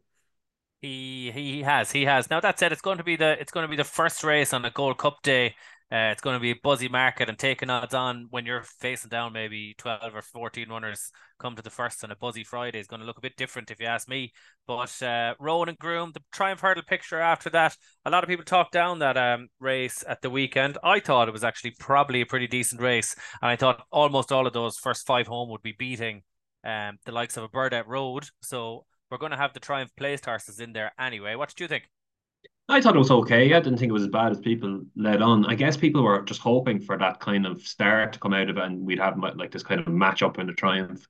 He 0.82 1.32
he 1.32 1.62
has 1.64 1.92
he 1.92 2.04
has. 2.04 2.30
Now 2.30 2.40
that 2.42 2.60
said, 2.60 2.72
it's 2.72 2.82
going 2.82 2.98
to 2.98 3.04
be 3.04 3.16
the 3.16 3.40
it's 3.40 3.52
going 3.52 3.64
to 3.64 3.70
be 3.70 3.78
the 3.78 3.84
first 3.84 4.24
race 4.24 4.54
on 4.54 4.66
a 4.66 4.72
Gold 4.72 4.98
Cup 4.98 5.22
day 5.24 5.56
uh, 5.92 6.10
it's 6.12 6.22
going 6.22 6.36
to 6.36 6.40
be 6.40 6.50
a 6.50 6.60
buzzy 6.64 6.88
market 6.88 7.30
and 7.30 7.38
taking 7.38 7.70
odds 7.70 7.94
on 7.94 8.26
when 8.32 8.44
you're 8.44 8.64
facing 8.80 9.10
down 9.10 9.32
maybe 9.32 9.76
12 9.78 10.16
or 10.16 10.22
14 10.24 10.68
runners 10.68 11.12
come 11.38 11.56
to 11.56 11.62
the 11.62 11.70
first 11.70 12.02
and 12.02 12.12
a 12.12 12.16
buzzy 12.16 12.44
Friday 12.44 12.80
is 12.80 12.88
going 12.88 13.02
to 13.02 13.06
look 13.06 13.20
a 13.20 13.22
bit 13.22 13.38
different 13.38 13.70
if 13.70 13.80
you 13.80 13.86
ask 13.86 14.10
me. 14.10 14.34
But 14.66 15.00
uh, 15.04 15.36
Rowan 15.40 15.70
and 15.70 15.78
Groome, 15.78 16.12
the 16.12 16.24
Triumph 16.32 16.62
Hurdle 16.62 16.82
picture 16.88 17.20
after 17.20 17.52
that, 17.52 17.78
a 18.04 18.10
lot 18.10 18.24
of 18.24 18.30
people 18.30 18.44
talked 18.44 18.72
down 18.72 18.98
that 19.00 19.16
um, 19.16 19.48
race 19.60 20.04
at 20.08 20.24
the 20.24 20.30
weekend. 20.32 20.80
I 20.84 21.00
thought 21.00 21.28
it 21.28 21.34
was 21.34 21.44
actually 21.44 21.76
probably 21.80 22.22
a 22.22 22.26
pretty 22.26 22.48
decent 22.48 22.82
race. 22.82 23.16
And 23.44 23.52
I 23.52 23.56
thought 23.56 23.86
almost 23.92 24.32
all 24.32 24.48
of 24.48 24.54
those 24.54 24.78
first 24.78 25.06
five 25.06 25.28
home 25.28 25.50
would 25.52 25.62
be 25.62 25.76
beating 25.78 26.24
um, 26.64 26.98
the 27.06 27.12
likes 27.12 27.38
of 27.38 27.44
a 27.44 27.48
Burdett 27.50 27.88
Road. 27.88 28.26
So 28.42 28.86
we're 29.12 29.20
going 29.20 29.34
to 29.34 29.38
have 29.38 29.54
the 29.54 29.60
Triumph 29.60 29.92
placed 29.96 30.26
horses 30.26 30.60
in 30.60 30.74
there 30.74 30.94
anyway. 31.00 31.36
What 31.36 31.50
did 31.50 31.60
you 31.60 31.68
think? 31.68 31.84
I 32.68 32.82
thought 32.82 32.96
it 32.96 33.00
was 33.00 33.12
okay. 33.12 33.54
I 33.54 33.60
didn't 33.60 33.78
think 33.78 33.92
it 33.92 33.94
was 33.94 34.04
as 34.04 34.10
bad 34.10 34.32
as 34.32 34.40
people 34.40 34.82
led 34.96 35.22
on. 35.22 35.46
I 35.46 35.54
guess 35.54 35.78
people 35.78 36.02
were 36.02 36.24
just 36.24 36.42
hoping 36.42 36.80
for 36.80 36.98
that 36.98 37.20
kind 37.20 37.46
of 37.46 37.62
start 37.62 38.14
to 38.14 38.20
come 38.20 38.34
out 38.34 38.50
of 38.50 38.58
it, 38.58 38.64
and 38.64 38.86
we'd 38.86 39.00
have 39.00 39.20
like 39.20 39.52
this 39.52 39.62
kind 39.64 39.80
of 39.80 39.88
match 39.88 40.24
up 40.24 40.40
in 40.40 40.48
the 40.48 40.54
triumph, 40.54 41.08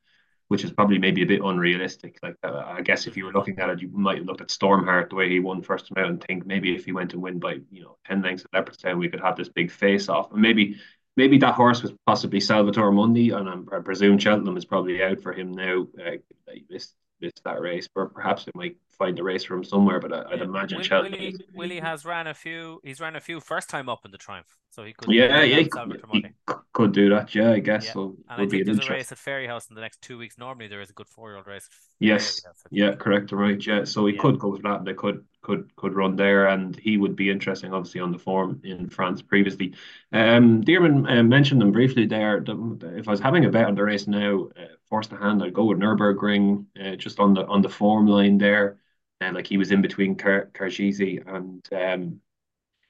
which 0.49 0.65
is 0.65 0.71
probably 0.71 0.97
maybe 0.97 1.21
a 1.21 1.25
bit 1.25 1.41
unrealistic. 1.41 2.19
Like 2.21 2.35
uh, 2.43 2.63
I 2.65 2.81
guess 2.81 3.07
if 3.07 3.15
you 3.15 3.23
were 3.25 3.31
looking 3.31 3.57
at 3.59 3.69
it, 3.69 3.81
you 3.81 3.89
might 3.93 4.17
have 4.17 4.25
looked 4.25 4.41
at 4.41 4.49
Stormheart 4.49 5.09
the 5.09 5.15
way 5.15 5.29
he 5.29 5.39
won 5.39 5.61
first 5.61 5.87
time 5.87 6.03
out 6.03 6.09
and 6.09 6.21
think 6.21 6.45
maybe 6.45 6.75
if 6.75 6.83
he 6.83 6.91
went 6.91 7.13
and 7.13 7.21
win 7.21 7.39
by 7.39 7.59
you 7.71 7.83
know 7.83 7.97
ten 8.05 8.21
lengths 8.21 8.45
at 8.45 8.51
Leopardstown, 8.51 8.99
we 8.99 9.09
could 9.09 9.21
have 9.21 9.37
this 9.37 9.49
big 9.49 9.71
face 9.71 10.09
off, 10.09 10.33
and 10.33 10.41
maybe 10.41 10.75
maybe 11.15 11.37
that 11.37 11.55
horse 11.55 11.81
was 11.81 11.93
possibly 12.05 12.41
Salvator 12.41 12.91
Mundi, 12.91 13.29
and 13.29 13.47
I'm, 13.47 13.69
i 13.71 13.79
presume 13.79 14.17
Cheltenham 14.17 14.57
is 14.57 14.65
probably 14.65 15.01
out 15.01 15.21
for 15.21 15.31
him 15.31 15.53
now. 15.53 15.87
Uh, 15.97 16.17
missed 17.21 17.41
that 17.43 17.61
race, 17.61 17.87
but 17.93 18.13
perhaps 18.13 18.47
it 18.47 18.55
might 18.55 18.77
find 18.97 19.19
a 19.19 19.23
race 19.23 19.43
for 19.43 19.55
him 19.55 19.63
somewhere. 19.63 19.99
But 19.99 20.13
I, 20.13 20.31
would 20.31 20.41
imagine 20.41 20.77
Will, 20.77 20.83
Cheltenham. 20.83 21.19
Willie, 21.19 21.35
Willie 21.53 21.79
has 21.79 22.05
ran 22.05 22.27
a 22.27 22.33
few. 22.33 22.79
He's 22.83 22.99
ran 22.99 23.15
a 23.15 23.21
few 23.21 23.39
first 23.39 23.69
time 23.69 23.89
up 23.89 24.05
in 24.05 24.11
the 24.11 24.17
Triumph, 24.17 24.47
so 24.71 24.83
he 24.83 24.93
could. 24.93 25.13
Yeah, 25.13 25.43
yeah, 25.43 25.57
he 25.57 25.65
could, 25.65 26.01
he 26.11 26.25
could, 26.73 26.91
do 26.93 27.09
that. 27.09 27.33
Yeah, 27.35 27.51
I 27.51 27.59
guess 27.59 27.85
yeah. 27.85 27.93
so. 27.93 28.15
And 28.29 28.41
I 28.41 28.47
think 28.47 28.65
there's 28.65 28.85
a 28.85 28.91
race 28.91 29.11
at 29.11 29.17
Fairyhouse 29.17 29.69
in 29.69 29.75
the 29.75 29.81
next 29.81 30.01
two 30.01 30.17
weeks. 30.17 30.37
Normally, 30.37 30.67
there 30.67 30.81
is 30.81 30.89
a 30.89 30.93
good 30.93 31.07
four 31.07 31.29
year 31.29 31.37
old 31.37 31.47
race. 31.47 31.67
Yes, 31.99 32.41
yeah, 32.71 32.95
correct, 32.95 33.31
right. 33.31 33.65
Yeah, 33.65 33.83
so 33.83 34.05
he 34.05 34.15
yeah. 34.15 34.21
could 34.21 34.39
go 34.39 34.55
for 34.55 34.61
that. 34.63 34.79
And 34.79 34.87
they 34.87 34.93
could 34.93 35.25
could 35.45 35.75
could 35.75 35.93
run 35.93 36.15
there, 36.15 36.47
and 36.47 36.75
he 36.75 36.97
would 36.97 37.15
be 37.15 37.29
interesting, 37.29 37.73
obviously, 37.73 38.01
on 38.01 38.11
the 38.11 38.19
form 38.19 38.59
in 38.63 38.89
France 38.89 39.21
previously. 39.21 39.73
Um, 40.11 40.61
Diarmuid 40.61 41.07
uh, 41.09 41.23
mentioned 41.23 41.61
them 41.61 41.71
briefly 41.71 42.05
there. 42.07 42.43
If 42.47 43.07
I 43.07 43.11
was 43.11 43.19
having 43.19 43.45
a 43.45 43.49
bet 43.49 43.67
on 43.67 43.75
the 43.75 43.83
race 43.83 44.07
now, 44.07 44.49
uh, 44.57 44.75
forced 44.89 45.11
the 45.11 45.17
hand, 45.17 45.43
I'd 45.43 45.53
go 45.53 45.65
with 45.65 45.79
Nurburgring, 45.79 46.65
uh, 46.83 46.95
just 46.95 47.19
on 47.19 47.33
the 47.33 47.45
on 47.45 47.61
the 47.61 47.69
form 47.69 48.07
line 48.07 48.37
there 48.37 48.77
and 49.21 49.35
like 49.35 49.47
he 49.47 49.57
was 49.57 49.71
in 49.71 49.81
between 49.81 50.15
Kar- 50.15 50.49
Karjizi 50.53 51.23
and 51.27 51.67
um, 51.73 52.21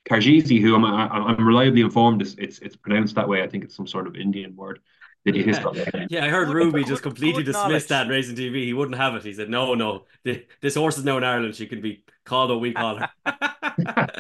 Karjizi, 0.10 0.62
who 0.62 0.76
I'm, 0.76 0.86
I'm 0.86 1.48
reliably 1.48 1.82
informed 1.82 2.22
is 2.22 2.36
it's 2.38 2.60
it's 2.60 2.76
pronounced 2.76 3.16
that 3.16 3.28
way. 3.28 3.42
I 3.42 3.48
think 3.48 3.64
it's 3.64 3.76
some 3.76 3.88
sort 3.88 4.08
of 4.08 4.16
Indian 4.16 4.56
word. 4.56 4.80
Did 5.26 5.36
you 5.38 5.44
yeah. 5.44 6.06
yeah, 6.08 6.26
I 6.26 6.30
heard 6.30 6.50
Ruby 6.50 6.84
just 6.84 7.02
completely 7.02 7.42
dismiss 7.42 7.88
that 7.88 8.08
racing 8.08 8.36
TV. 8.36 8.64
He 8.66 8.74
wouldn't 8.74 8.98
have 8.98 9.16
it. 9.16 9.24
He 9.24 9.34
said, 9.34 9.50
"No, 9.50 9.74
no, 9.74 10.06
this 10.24 10.76
horse 10.76 11.00
is 11.00 11.04
now 11.04 11.18
in 11.18 11.24
Ireland. 11.24 11.56
She 11.56 11.66
can 11.66 11.82
be 11.82 12.04
called 12.26 12.50
what 12.50 12.60
we 12.60 12.74
call 12.74 12.98
her. 12.98 13.10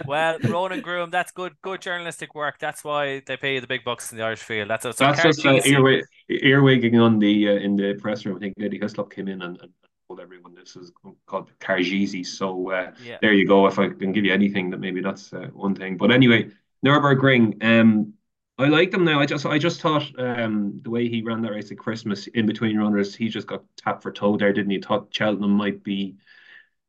well, 0.07 0.37
Ronan 0.43 0.81
Groome, 0.81 1.09
that's 1.09 1.31
good, 1.31 1.53
good 1.61 1.81
journalistic 1.81 2.35
work. 2.35 2.59
That's 2.59 2.83
why 2.83 3.21
they 3.25 3.37
pay 3.37 3.55
you 3.55 3.61
the 3.61 3.67
big 3.67 3.83
bucks 3.83 4.11
in 4.11 4.17
the 4.17 4.23
Irish 4.23 4.39
field. 4.39 4.69
That's, 4.69 4.83
so 4.83 4.91
that's 4.97 5.21
just 5.21 5.45
uh, 5.45 5.59
earwig, 5.65 6.03
earwigging 6.29 7.01
on 7.01 7.19
the 7.19 7.49
uh, 7.49 7.53
in 7.53 7.75
the 7.75 7.95
press 7.95 8.25
room. 8.25 8.37
I 8.37 8.39
think 8.39 8.55
Eddie 8.61 8.79
Hislop 8.79 9.11
came 9.11 9.27
in 9.27 9.41
and, 9.41 9.59
and 9.61 9.71
told 10.07 10.19
everyone 10.19 10.55
this 10.55 10.75
is 10.75 10.91
called 11.25 11.51
Cargisi. 11.59 12.25
So 12.25 12.71
uh, 12.71 12.91
yeah. 13.03 13.17
there 13.21 13.33
you 13.33 13.47
go. 13.47 13.67
If 13.67 13.79
I 13.79 13.89
can 13.89 14.11
give 14.11 14.25
you 14.25 14.33
anything, 14.33 14.69
that 14.69 14.79
maybe 14.79 15.01
that's 15.01 15.33
uh, 15.33 15.49
one 15.53 15.75
thing. 15.75 15.97
But 15.97 16.11
anyway, 16.11 16.49
Nurburgring. 16.85 17.63
Um, 17.63 18.13
I 18.57 18.67
like 18.67 18.91
them 18.91 19.03
now. 19.03 19.19
I 19.19 19.25
just 19.25 19.45
I 19.45 19.57
just 19.57 19.81
thought 19.81 20.07
um, 20.17 20.79
the 20.81 20.89
way 20.89 21.09
he 21.09 21.21
ran 21.21 21.41
that 21.41 21.51
race 21.51 21.71
at 21.71 21.77
Christmas 21.77 22.27
in 22.27 22.45
between 22.45 22.77
runners, 22.77 23.13
he 23.13 23.27
just 23.27 23.47
got 23.47 23.63
tapped 23.75 24.01
for 24.01 24.13
toe 24.13 24.37
there, 24.37 24.53
didn't 24.53 24.71
he? 24.71 24.79
Thought 24.79 25.07
Cheltenham 25.09 25.51
might 25.51 25.83
be, 25.83 26.15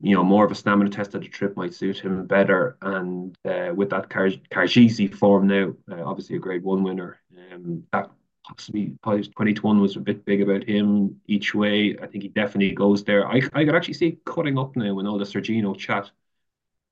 you 0.00 0.14
know, 0.14 0.22
more 0.22 0.44
of 0.44 0.50
a 0.50 0.54
stamina 0.54 0.90
test 0.90 1.14
of 1.14 1.22
the 1.22 1.28
trip 1.28 1.56
might 1.56 1.74
suit 1.74 1.98
him 1.98 2.26
better. 2.26 2.76
And 2.82 3.36
uh, 3.44 3.72
with 3.74 3.90
that 3.90 4.08
Cargisi 4.08 5.14
form 5.14 5.46
now, 5.46 5.72
uh, 5.90 6.04
obviously 6.04 6.36
a 6.36 6.38
Grade 6.38 6.62
One 6.62 6.82
winner, 6.82 7.18
um, 7.52 7.84
that 7.92 8.10
possibly 8.44 8.94
probably 9.02 9.22
2021 9.22 9.80
was 9.80 9.96
a 9.96 10.00
bit 10.00 10.24
big 10.24 10.42
about 10.42 10.64
him 10.64 11.20
each 11.26 11.54
way. 11.54 11.96
I 12.00 12.06
think 12.06 12.22
he 12.22 12.28
definitely 12.28 12.72
goes 12.72 13.04
there. 13.04 13.26
I 13.26 13.40
I 13.52 13.64
could 13.64 13.74
actually 13.74 13.94
see 13.94 14.18
cutting 14.24 14.58
up 14.58 14.76
now 14.76 14.94
when 14.94 15.06
all 15.06 15.18
the 15.18 15.26
Sir 15.26 15.40
Gino 15.40 15.74
chat 15.74 16.10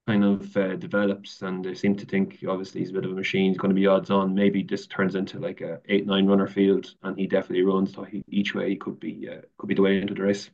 kind 0.06 0.24
of 0.24 0.56
uh, 0.56 0.76
develops 0.76 1.40
and 1.42 1.64
they 1.64 1.74
seem 1.74 1.96
to 1.96 2.04
think 2.04 2.38
obviously 2.46 2.80
he's 2.80 2.90
a 2.90 2.92
bit 2.92 3.06
of 3.06 3.12
a 3.12 3.14
machine 3.14 3.50
he's 3.50 3.58
going 3.58 3.70
to 3.70 3.80
be 3.80 3.86
odds 3.86 4.10
on 4.10 4.34
maybe 4.34 4.62
this 4.62 4.86
turns 4.86 5.14
into 5.14 5.38
like 5.38 5.62
a 5.62 5.80
eight 5.88 6.06
nine 6.06 6.26
runner 6.26 6.46
field 6.46 6.94
and 7.04 7.18
he 7.18 7.26
definitely 7.26 7.64
runs 7.64 7.94
so 7.94 8.02
he, 8.04 8.22
each 8.28 8.54
way 8.54 8.68
he 8.68 8.76
could 8.76 9.00
be 9.00 9.28
uh, 9.30 9.40
could 9.56 9.68
be 9.68 9.74
the 9.74 9.80
way 9.80 9.98
into 9.98 10.12
the 10.12 10.22
race 10.22 10.50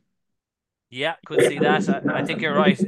yeah 0.91 1.15
could 1.25 1.41
see 1.41 1.57
that 1.57 1.89
I, 1.89 2.19
I, 2.19 2.25
think 2.25 2.41
you're 2.41 2.55
right 2.55 2.79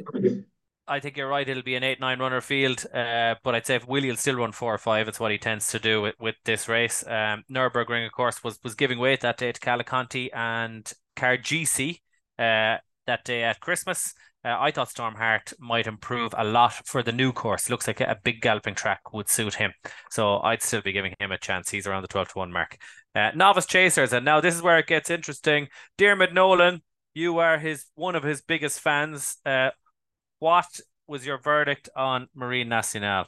I 0.87 0.99
think 0.99 1.17
you're 1.17 1.27
right 1.27 1.47
it'll 1.47 1.63
be 1.63 1.75
an 1.75 1.83
eight 1.83 1.99
nine 1.99 2.19
runner 2.19 2.41
field 2.41 2.85
uh, 2.93 3.35
but 3.43 3.55
I'd 3.55 3.65
say 3.65 3.75
if 3.75 3.87
Willie 3.87 4.09
will 4.09 4.17
still 4.17 4.35
run 4.35 4.51
four 4.51 4.73
or 4.73 4.77
five 4.77 5.07
it's 5.07 5.19
what 5.19 5.31
he 5.31 5.37
tends 5.37 5.67
to 5.69 5.79
do 5.79 6.01
with, 6.01 6.15
with 6.19 6.35
this 6.45 6.69
race 6.69 7.03
um, 7.07 7.43
Nürburgring 7.51 8.05
of 8.05 8.11
course 8.11 8.43
was 8.43 8.59
was 8.63 8.75
giving 8.75 8.99
weight 8.99 9.21
that 9.21 9.37
day 9.37 9.51
to 9.51 9.59
Cavalcanti 9.59 10.29
and 10.33 10.91
Cargisi 11.15 12.01
uh, 12.37 12.77
that 13.07 13.23
day 13.23 13.43
at 13.43 13.59
Christmas 13.59 14.13
uh, 14.45 14.57
I 14.59 14.71
thought 14.71 14.89
Stormheart 14.89 15.53
might 15.57 15.87
improve 15.87 16.35
a 16.37 16.43
lot 16.43 16.73
for 16.85 17.01
the 17.01 17.13
new 17.13 17.31
course. 17.31 17.69
Looks 17.69 17.87
like 17.87 18.01
a 18.01 18.19
big 18.23 18.41
galloping 18.41 18.75
track 18.75 19.13
would 19.13 19.29
suit 19.29 19.55
him. 19.55 19.71
So 20.11 20.39
I'd 20.39 20.61
still 20.61 20.81
be 20.81 20.91
giving 20.91 21.13
him 21.17 21.31
a 21.31 21.37
chance. 21.37 21.69
He's 21.69 21.87
around 21.87 22.01
the 22.01 22.09
12 22.09 22.29
to 22.29 22.39
1 22.39 22.51
mark. 22.51 22.77
Uh, 23.15 23.31
novice 23.33 23.65
chasers. 23.65 24.11
And 24.11 24.25
now 24.25 24.41
this 24.41 24.53
is 24.53 24.61
where 24.61 24.79
it 24.79 24.87
gets 24.87 25.09
interesting. 25.09 25.69
Diarmuid 25.97 26.33
Nolan, 26.33 26.81
you 27.13 27.39
are 27.39 27.57
his 27.57 27.85
one 27.95 28.15
of 28.15 28.23
his 28.23 28.41
biggest 28.41 28.79
fans. 28.79 29.37
Uh, 29.45 29.71
what 30.39 30.79
was 31.07 31.25
your 31.25 31.37
verdict 31.37 31.89
on 31.95 32.27
Marine 32.33 32.69
Nationale? 32.69 33.27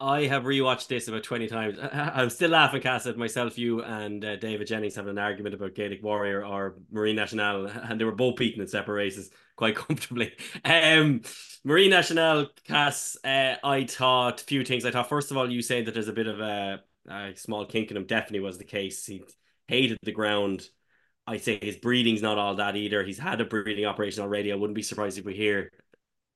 I 0.00 0.26
have 0.26 0.44
rewatched 0.44 0.86
this 0.86 1.08
about 1.08 1.24
20 1.24 1.48
times. 1.48 1.78
I'm 1.92 2.30
still 2.30 2.50
laughing, 2.50 2.80
Cass, 2.82 3.06
at 3.06 3.18
myself, 3.18 3.58
you, 3.58 3.82
and 3.82 4.24
uh, 4.24 4.36
David 4.36 4.68
Jennings 4.68 4.94
having 4.94 5.10
an 5.10 5.18
argument 5.18 5.56
about 5.56 5.74
Gaelic 5.74 6.04
Warrior 6.04 6.44
or 6.44 6.76
Marine 6.90 7.16
Nationale, 7.16 7.66
and 7.82 8.00
they 8.00 8.04
were 8.04 8.12
both 8.12 8.36
beaten 8.36 8.60
in 8.60 8.68
separate 8.68 8.94
races 8.94 9.30
quite 9.56 9.74
comfortably. 9.76 10.32
Um, 10.64 11.22
Marine 11.64 11.90
Nationale, 11.90 12.46
Cass, 12.64 13.16
uh, 13.24 13.56
I 13.64 13.84
thought 13.84 14.40
a 14.40 14.44
few 14.44 14.64
things. 14.64 14.84
I 14.84 14.92
thought, 14.92 15.08
first 15.08 15.32
of 15.32 15.36
all, 15.36 15.50
you 15.50 15.62
saying 15.62 15.86
that 15.86 15.94
there's 15.94 16.08
a 16.08 16.12
bit 16.12 16.28
of 16.28 16.38
a, 16.38 16.80
a 17.10 17.32
small 17.34 17.66
kink 17.66 17.90
in 17.90 17.96
him 17.96 18.06
definitely 18.06 18.40
was 18.40 18.58
the 18.58 18.64
case. 18.64 19.04
He 19.04 19.24
hated 19.66 19.98
the 20.02 20.12
ground. 20.12 20.68
I 21.28 21.36
say 21.36 21.58
his 21.60 21.76
breathing's 21.76 22.22
not 22.22 22.38
all 22.38 22.54
that 22.54 22.74
either. 22.74 23.04
He's 23.04 23.18
had 23.18 23.40
a 23.40 23.44
breathing 23.44 23.84
operation 23.84 24.22
already. 24.22 24.50
I 24.50 24.56
wouldn't 24.56 24.74
be 24.74 24.82
surprised 24.82 25.18
if 25.18 25.24
we 25.24 25.34
hear 25.34 25.70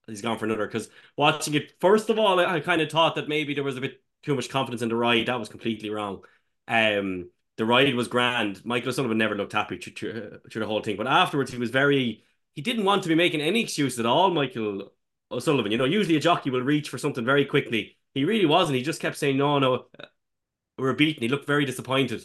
he's 0.06 0.22
gone 0.22 0.38
for 0.38 0.44
another. 0.44 0.66
Because 0.66 0.88
watching 1.16 1.54
it, 1.54 1.72
first 1.80 2.10
of 2.10 2.18
all, 2.18 2.38
I, 2.38 2.56
I 2.56 2.60
kind 2.60 2.82
of 2.82 2.90
thought 2.90 3.14
that 3.14 3.28
maybe 3.28 3.54
there 3.54 3.64
was 3.64 3.76
a 3.76 3.80
bit 3.80 4.02
too 4.22 4.34
much 4.34 4.48
confidence 4.50 4.82
in 4.82 4.88
the 4.88 4.96
ride. 4.96 5.26
That 5.26 5.40
was 5.40 5.48
completely 5.48 5.90
wrong. 5.90 6.22
Um, 6.68 7.30
the 7.56 7.64
ride 7.64 7.94
was 7.94 8.08
grand. 8.08 8.64
Michael 8.64 8.90
O'Sullivan 8.90 9.18
never 9.18 9.34
looked 9.34 9.52
happy 9.52 9.78
through, 9.78 9.94
through, 9.94 10.40
through 10.50 10.60
the 10.60 10.66
whole 10.66 10.82
thing, 10.82 10.96
but 10.96 11.06
afterwards 11.06 11.50
he 11.50 11.58
was 11.58 11.70
very. 11.70 12.22
He 12.54 12.60
didn't 12.60 12.84
want 12.84 13.02
to 13.02 13.08
be 13.08 13.14
making 13.14 13.40
any 13.40 13.62
excuses 13.62 13.98
at 13.98 14.04
all. 14.04 14.30
Michael 14.30 14.92
O'Sullivan, 15.30 15.72
you 15.72 15.78
know, 15.78 15.86
usually 15.86 16.16
a 16.16 16.20
jockey 16.20 16.50
will 16.50 16.60
reach 16.60 16.90
for 16.90 16.98
something 16.98 17.24
very 17.24 17.46
quickly. 17.46 17.96
He 18.14 18.26
really 18.26 18.44
wasn't. 18.44 18.76
He 18.76 18.82
just 18.82 19.00
kept 19.00 19.16
saying, 19.16 19.38
"No, 19.38 19.58
no, 19.58 19.86
we're 20.76 20.92
beaten." 20.92 21.22
He 21.22 21.28
looked 21.28 21.46
very 21.46 21.64
disappointed. 21.64 22.24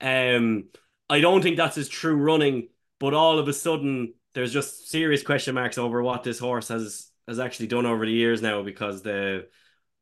Um, 0.00 0.64
I 1.10 1.20
don't 1.20 1.42
think 1.42 1.56
that's 1.56 1.76
his 1.76 1.88
true 1.88 2.16
running, 2.16 2.68
but 3.00 3.14
all 3.14 3.38
of 3.38 3.48
a 3.48 3.52
sudden 3.52 4.14
there's 4.34 4.52
just 4.52 4.88
serious 4.90 5.22
question 5.22 5.54
marks 5.54 5.78
over 5.78 6.02
what 6.02 6.22
this 6.22 6.38
horse 6.38 6.68
has 6.68 7.10
has 7.26 7.38
actually 7.38 7.66
done 7.66 7.86
over 7.86 8.06
the 8.06 8.12
years 8.12 8.42
now 8.42 8.62
because 8.62 9.02
the 9.02 9.48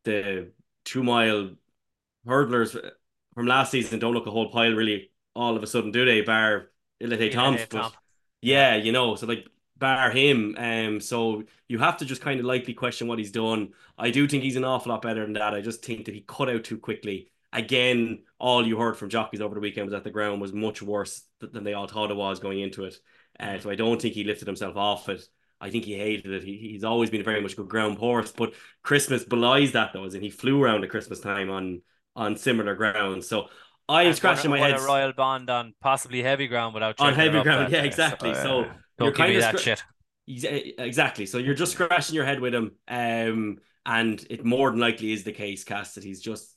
the 0.05 0.53
two 0.85 1.03
mile 1.03 1.51
hurdlers 2.27 2.77
from 3.35 3.47
last 3.47 3.71
season 3.71 3.99
don't 3.99 4.15
look 4.15 4.27
a 4.27 4.31
whole 4.31 4.51
pile 4.51 4.73
really 4.73 5.11
all 5.35 5.57
of 5.57 5.63
a 5.63 5.67
sudden, 5.67 5.91
do 5.91 6.05
they? 6.05 6.23
Bar 6.23 6.71
Il 7.01 7.11
Etait 7.11 7.33
Temps. 7.33 7.67
But 7.67 7.93
yeah, 8.41 8.77
you 8.77 8.93
know, 8.93 9.17
so 9.17 9.27
like 9.27 9.47
bar 9.77 10.11
him. 10.11 10.55
Um, 10.59 11.01
so 11.01 11.45
you 11.69 11.79
have 11.79 11.99
to 11.99 12.05
just 12.07 12.23
kind 12.23 12.41
of 12.41 12.47
likely 12.47 12.75
question 12.75 13.07
what 13.09 13.19
he's 13.19 13.33
done. 13.33 13.75
I 13.99 14.11
do 14.11 14.27
think 14.29 14.43
he's 14.43 14.57
an 14.57 14.65
awful 14.65 14.93
lot 14.93 15.03
better 15.03 15.23
than 15.25 15.35
that. 15.35 15.55
I 15.55 15.61
just 15.61 15.85
think 15.85 16.07
that 16.07 16.15
he 16.15 16.23
cut 16.23 16.49
out 16.49 16.65
too 16.65 16.79
quickly. 16.79 17.31
Again, 17.57 18.23
all 18.39 18.67
you 18.67 18.79
heard 18.79 18.97
from 18.97 19.09
jockeys 19.09 19.41
over 19.41 19.55
the 19.55 19.61
weekend 19.61 19.87
was 19.87 19.93
that 19.93 20.05
the 20.05 20.11
ground 20.11 20.41
was 20.41 20.53
much 20.53 20.83
worse 20.83 21.23
than 21.41 21.65
they 21.65 21.73
all 21.73 21.87
thought 21.87 22.11
it 22.11 22.17
was 22.17 22.39
going 22.39 22.61
into 22.61 22.85
it. 22.85 22.97
Uh, 23.41 23.59
so 23.59 23.71
I 23.71 23.75
don't 23.75 24.01
think 24.01 24.15
he 24.15 24.25
lifted 24.25 24.47
himself 24.47 24.77
off 24.77 25.09
it. 25.09 25.23
I 25.61 25.71
think 25.71 25.85
he 25.85 25.95
hated 25.95 26.33
it. 26.33 26.45
He, 26.45 26.59
he's 26.73 26.85
always 26.85 27.09
been 27.09 27.23
a 27.23 27.25
very 27.25 27.41
much 27.41 27.57
good 27.57 27.69
ground 27.69 27.99
horse, 27.99 28.31
but 28.31 28.53
Christmas 28.83 29.25
belies 29.25 29.73
that 29.73 29.93
though, 29.93 30.05
and 30.05 30.23
he 30.23 30.31
flew 30.31 30.63
around 30.63 30.85
at 30.85 30.91
Christmas 30.91 31.21
time 31.21 31.51
on 31.51 31.81
on 32.15 32.37
similar 32.37 32.75
ground. 32.75 33.25
So 33.25 33.47
I 33.89 34.05
am 34.05 34.13
scratching 34.15 34.51
my 34.51 34.59
head. 34.59 34.79
a 34.79 34.83
royal 34.83 35.13
bond 35.13 35.49
on 35.49 35.75
possibly 35.81 36.23
heavy 36.23 36.47
ground 36.47 36.75
without 36.75 37.01
on 37.01 37.15
heavy 37.15 37.43
ground. 37.43 37.73
Yeah, 37.73 37.83
exactly. 37.83 38.35
So, 38.35 38.43
so 38.43 38.61
uh, 38.63 39.05
you're 39.05 39.13
kind 39.13 39.35
of 39.35 39.43
that 39.43 39.61
shit. 39.61 39.83
Exactly. 40.27 41.27
So 41.27 41.39
you're 41.39 41.55
just 41.55 41.73
scratching 41.73 42.15
your 42.15 42.25
head 42.25 42.41
with 42.41 42.55
him, 42.55 42.73
um, 42.89 43.59
and 43.85 44.25
it 44.29 44.45
more 44.45 44.71
than 44.71 44.81
likely 44.81 45.13
is 45.13 45.25
the 45.25 45.33
case, 45.33 45.65
Cass, 45.65 45.95
that 45.95 46.05
he's 46.05 46.21
just 46.21 46.56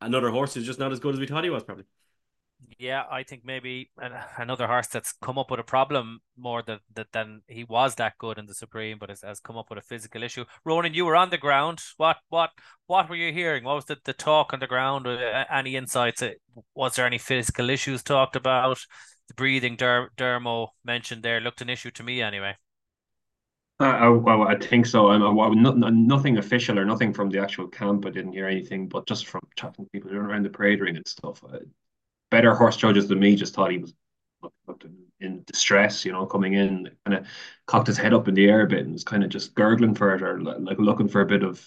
another 0.00 0.30
horse 0.30 0.54
who's 0.54 0.66
just 0.66 0.78
not 0.78 0.92
as 0.92 1.00
good 1.00 1.14
as 1.14 1.20
we 1.20 1.26
thought 1.26 1.44
he 1.44 1.50
was, 1.50 1.62
probably. 1.62 1.84
Yeah, 2.78 3.04
I 3.10 3.22
think 3.22 3.44
maybe 3.44 3.90
another 4.38 4.66
horse 4.66 4.86
that's 4.86 5.12
come 5.22 5.38
up 5.38 5.50
with 5.50 5.60
a 5.60 5.64
problem 5.64 6.20
more 6.38 6.62
than 6.62 6.78
that 6.94 7.12
than 7.12 7.42
he 7.48 7.64
was 7.64 7.94
that 7.96 8.16
good 8.18 8.38
in 8.38 8.46
the 8.46 8.54
Supreme, 8.54 8.98
but 8.98 9.10
has, 9.10 9.22
has 9.22 9.40
come 9.40 9.58
up 9.58 9.68
with 9.68 9.78
a 9.78 9.82
physical 9.82 10.22
issue. 10.22 10.44
Ronan, 10.64 10.94
you 10.94 11.04
were 11.04 11.16
on 11.16 11.30
the 11.30 11.38
ground. 11.38 11.80
What 11.98 12.16
what 12.28 12.50
what 12.86 13.08
were 13.08 13.16
you 13.16 13.32
hearing? 13.32 13.64
What 13.64 13.76
was 13.76 13.84
the, 13.84 13.98
the 14.04 14.14
talk 14.14 14.52
on 14.52 14.60
the 14.60 14.66
ground? 14.66 15.06
Uh, 15.06 15.44
any 15.50 15.76
insights? 15.76 16.22
Uh, 16.22 16.32
was 16.74 16.96
there 16.96 17.06
any 17.06 17.18
physical 17.18 17.68
issues 17.68 18.02
talked 18.02 18.36
about? 18.36 18.78
The 19.28 19.34
breathing, 19.34 19.76
Der- 19.76 20.10
Dermo 20.16 20.68
mentioned 20.84 21.22
there 21.22 21.40
looked 21.40 21.60
an 21.60 21.68
issue 21.68 21.90
to 21.92 22.02
me 22.02 22.22
anyway. 22.22 22.56
Uh, 23.78 24.18
well, 24.22 24.42
I 24.48 24.56
think 24.56 24.86
so. 24.86 25.08
I'm, 25.10 25.22
I'm 25.22 25.62
not, 25.62 25.76
nothing 25.92 26.38
official 26.38 26.78
or 26.78 26.84
nothing 26.86 27.12
from 27.12 27.28
the 27.28 27.40
actual 27.40 27.68
camp. 27.68 28.06
I 28.06 28.10
didn't 28.10 28.32
hear 28.32 28.46
anything, 28.46 28.88
but 28.88 29.06
just 29.06 29.26
from 29.26 29.42
chatting 29.54 29.84
to 29.84 29.90
people 29.90 30.14
around 30.16 30.44
the 30.44 30.50
parade 30.50 30.80
ring 30.80 30.96
and 30.96 31.06
stuff 31.06 31.42
better 32.30 32.54
horse 32.54 32.76
judges 32.76 33.08
than 33.08 33.18
me 33.20 33.36
just 33.36 33.54
thought 33.54 33.70
he 33.70 33.78
was 33.78 33.94
in 35.20 35.42
distress, 35.46 36.04
you 36.04 36.12
know, 36.12 36.26
coming 36.26 36.52
in, 36.54 36.90
kind 37.04 37.18
of 37.18 37.26
cocked 37.66 37.86
his 37.86 37.96
head 37.96 38.12
up 38.12 38.28
in 38.28 38.34
the 38.34 38.48
air 38.48 38.62
a 38.62 38.66
bit 38.66 38.80
and 38.80 38.92
was 38.92 39.04
kind 39.04 39.24
of 39.24 39.30
just 39.30 39.54
gurgling 39.54 39.94
for 39.94 40.14
it 40.14 40.22
or 40.22 40.40
like 40.40 40.78
looking 40.78 41.08
for 41.08 41.22
a 41.22 41.26
bit 41.26 41.42
of, 41.42 41.66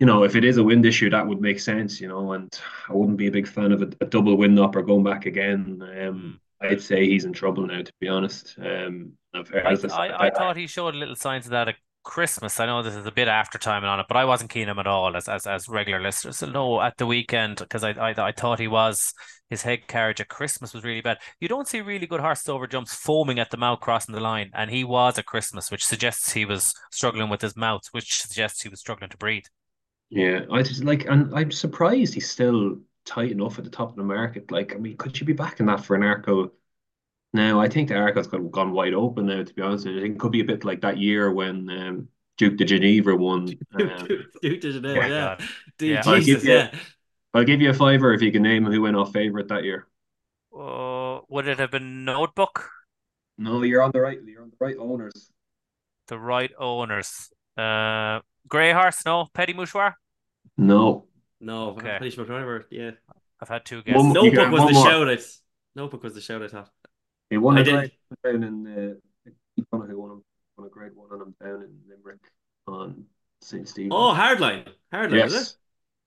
you 0.00 0.06
know, 0.06 0.24
if 0.24 0.36
it 0.36 0.44
is 0.44 0.58
a 0.58 0.64
wind 0.64 0.86
issue, 0.86 1.10
that 1.10 1.26
would 1.26 1.40
make 1.40 1.60
sense, 1.60 2.00
you 2.00 2.08
know, 2.08 2.32
and 2.32 2.58
I 2.88 2.94
wouldn't 2.94 3.18
be 3.18 3.28
a 3.28 3.32
big 3.32 3.48
fan 3.48 3.72
of 3.72 3.82
a, 3.82 3.90
a 4.02 4.06
double 4.06 4.36
wind 4.36 4.58
up 4.58 4.76
or 4.76 4.82
going 4.82 5.04
back 5.04 5.26
again. 5.26 5.82
Um, 5.82 6.40
I'd 6.60 6.82
say 6.82 7.06
he's 7.06 7.24
in 7.24 7.32
trouble 7.32 7.66
now, 7.66 7.82
to 7.82 7.92
be 8.00 8.08
honest. 8.08 8.56
Um, 8.58 9.12
I, 9.34 9.76
I, 9.90 10.26
I, 10.26 10.30
thought 10.30 10.56
he 10.56 10.66
showed 10.66 10.94
little 10.94 11.14
signs 11.14 11.44
of 11.44 11.50
that 11.50 11.68
at 11.68 11.74
Christmas. 12.02 12.58
I 12.58 12.66
know 12.66 12.82
this 12.82 12.94
is 12.94 13.04
a 13.04 13.12
bit 13.12 13.28
after 13.28 13.58
time 13.58 13.84
on 13.84 14.00
it, 14.00 14.06
but 14.08 14.16
I 14.16 14.24
wasn't 14.24 14.50
keen 14.50 14.68
on 14.68 14.70
him 14.70 14.78
at 14.78 14.86
all 14.86 15.14
as 15.16 15.28
as, 15.28 15.46
as 15.46 15.68
regular 15.68 16.00
listeners. 16.00 16.38
So 16.38 16.46
no, 16.46 16.80
at 16.80 16.96
the 16.96 17.04
weekend 17.04 17.58
because 17.58 17.84
I, 17.84 17.90
I 17.90 18.28
I 18.28 18.32
thought 18.32 18.58
he 18.58 18.68
was 18.68 19.12
his 19.50 19.62
head 19.62 19.86
carriage 19.86 20.20
at 20.20 20.28
Christmas 20.28 20.72
was 20.72 20.84
really 20.84 21.00
bad. 21.00 21.18
You 21.40 21.48
don't 21.48 21.68
see 21.68 21.80
really 21.80 22.06
good 22.06 22.20
horse 22.20 22.48
over 22.48 22.66
jumps 22.66 22.94
foaming 22.94 23.38
at 23.38 23.50
the 23.50 23.56
mouth 23.56 23.80
crossing 23.80 24.14
the 24.14 24.20
line, 24.20 24.50
and 24.54 24.70
he 24.70 24.84
was 24.84 25.18
at 25.18 25.26
Christmas, 25.26 25.70
which 25.70 25.84
suggests 25.84 26.32
he 26.32 26.44
was 26.44 26.74
struggling 26.90 27.28
with 27.28 27.42
his 27.42 27.56
mouth, 27.56 27.82
which 27.92 28.22
suggests 28.22 28.62
he 28.62 28.68
was 28.68 28.80
struggling 28.80 29.10
to 29.10 29.16
breathe. 29.16 29.44
Yeah, 30.08 30.42
I 30.50 30.62
just 30.62 30.84
like, 30.84 31.06
and 31.06 31.34
I'm 31.34 31.50
surprised 31.50 32.14
he's 32.14 32.30
still 32.30 32.78
tight 33.06 33.32
enough 33.32 33.58
at 33.58 33.64
the 33.64 33.70
top 33.70 33.88
of 33.88 33.96
the 33.96 34.02
market. 34.02 34.50
Like, 34.50 34.74
I 34.74 34.78
mean, 34.78 34.96
could 34.98 35.18
you 35.18 35.24
be 35.24 35.32
backing 35.32 35.66
that 35.66 35.84
for 35.84 35.96
an 35.96 36.02
Arkle 36.02 36.50
now, 37.36 37.60
I 37.60 37.68
think 37.68 37.88
the 37.88 37.94
Arkle's 37.94 38.26
gone, 38.26 38.50
gone 38.50 38.72
wide 38.72 38.94
open 38.94 39.26
now, 39.26 39.42
to 39.42 39.54
be 39.54 39.62
honest. 39.62 39.86
I 39.86 40.00
think 40.00 40.16
it 40.16 40.18
could 40.18 40.32
be 40.32 40.40
a 40.40 40.44
bit 40.44 40.64
like 40.64 40.80
that 40.80 40.96
year 40.96 41.30
when 41.30 41.68
um, 41.68 42.08
Duc 42.38 42.56
des 42.56 42.64
Genievres 42.64 43.18
won. 43.18 43.46
Um, 43.74 44.08
Duc 44.42 44.60
des 44.60 44.72
Genievres, 44.72 45.08
yeah. 45.08 45.36
yeah. 45.78 45.86
yeah. 45.86 46.02
Jesus, 46.02 46.42
I'll 46.42 46.48
yeah. 46.48 46.70
You, 46.72 46.78
I'll 47.34 47.44
give 47.44 47.60
you 47.60 47.70
a 47.70 47.74
fiver 47.74 48.14
if 48.14 48.22
you 48.22 48.32
can 48.32 48.42
name 48.42 48.64
who 48.64 48.80
went 48.80 48.96
off 48.96 49.12
favourite 49.12 49.48
that 49.48 49.64
year. 49.64 49.86
Uh, 50.58 51.20
would 51.28 51.46
it 51.46 51.58
have 51.58 51.70
been 51.70 52.06
Notebook? 52.06 52.70
No, 53.36 53.62
you're 53.62 53.82
on 53.82 53.90
the 53.92 54.00
right. 54.00 54.18
You're 54.24 54.42
on 54.42 54.50
the 54.50 54.56
right 54.58 54.76
owners. 54.78 55.30
The 56.08 56.18
right 56.18 56.52
owners. 56.58 57.28
Uh, 57.56 58.20
Grey 58.48 58.72
Horse, 58.72 59.04
no. 59.04 59.26
Petit 59.34 59.52
Mouchoir? 59.52 59.94
No. 60.56 61.04
No, 61.40 61.70
Okay. 61.70 61.96
Petit 61.98 62.16
Mouchoir, 62.16 62.64
yeah. 62.70 62.92
I've 63.40 63.48
had 63.48 63.64
two 63.64 63.76
One 63.76 63.84
guesses. 63.84 64.04
more- 64.14 64.24
You 64.24 64.30
Notebook 64.32 64.50
was 64.52 64.66
the 64.68 64.72
more. 64.74 64.86
shout 64.90 65.08
I 65.10 65.18
Notebook 65.74 66.02
was 66.02 66.14
the 66.14 66.20
shout 66.20 66.42
I 66.42 66.48
thought. 66.48 66.70
He 67.28 67.36
won 67.36 67.58
I 67.58 67.60
a 67.60 67.64
did. 67.64 67.92
down 68.24 68.42
in 68.44 68.66
uh, 68.66 69.30
who 69.56 69.66
won, 69.72 69.90
him, 69.90 70.24
won 70.56 70.66
a 70.66 70.70
grade 70.70 70.92
one 70.94 71.10
on 71.12 71.20
him 71.20 71.34
down 71.42 71.62
in 71.62 71.78
Limerick 71.88 72.20
on 72.66 73.04
St. 73.42 73.68
Stephen's. 73.68 73.92
Oh, 73.94 74.14
Hardline. 74.16 74.66
Hardline, 74.92 75.26
is 75.26 75.32
it? 75.34 75.36
yes. 75.36 75.56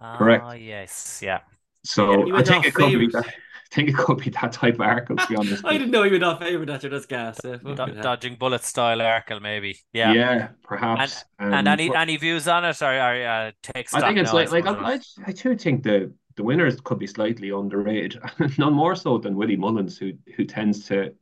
Ah, 0.02 0.18
correct. 0.18 0.60
yes, 0.62 1.20
yeah. 1.22 1.40
So 1.84 2.26
He 2.26 2.32
I 2.32 2.44
think 2.44 2.60
off 2.60 2.66
it 2.66 2.74
could 2.74 3.00
be 3.00 3.08
that. 3.08 3.26
I 3.72 3.76
think 3.76 3.90
it 3.90 3.98
could 3.98 4.18
be 4.18 4.32
that 4.32 4.52
type 4.52 4.76
of 4.76 4.80
Arkle. 4.80 5.20
To 5.20 5.28
be 5.28 5.36
honest, 5.36 5.64
I 5.64 5.74
didn't 5.74 5.92
know 5.92 6.02
he 6.02 6.10
went 6.10 6.22
not 6.22 6.40
favourite 6.40 6.66
that 6.66 6.82
year. 6.82 6.90
That's 6.90 7.06
gas. 7.06 7.40
Yeah, 7.44 7.58
Do- 7.58 8.02
dodging 8.02 8.36
bullet 8.36 8.64
style 8.64 8.98
Arkle, 8.98 9.40
maybe. 9.40 9.78
Yeah. 9.94 10.12
yeah, 10.14 10.48
perhaps. 10.64 11.24
And 11.38 11.54
Um, 11.54 11.68
any 11.68 11.88
but 11.88 11.98
any 11.98 12.18
views 12.18 12.48
on 12.48 12.66
it, 12.66 12.82
or, 12.82 12.88
or 12.88 13.28
uh, 13.28 13.52
take 13.62 13.94
I 13.94 14.02
think 14.02 14.18
it's 14.18 14.34
now, 14.34 14.40
like 14.40 14.52
like? 14.52 14.66
I, 14.66 14.94
I 14.94 15.00
I 15.28 15.32
do 15.34 15.56
think 15.56 15.84
the 15.84 16.12
the 16.36 16.44
winners 16.44 16.82
could 16.82 16.98
be 16.98 17.06
slightly 17.06 17.52
underrated, 17.52 18.20
none 18.58 18.74
more 18.74 18.96
so 18.96 19.20
than 19.20 19.36
Willie 19.36 19.58
Mullins, 19.58 20.00
who 20.00 20.14
who 20.36 20.46
tends 20.46 20.86
to. 20.88 21.14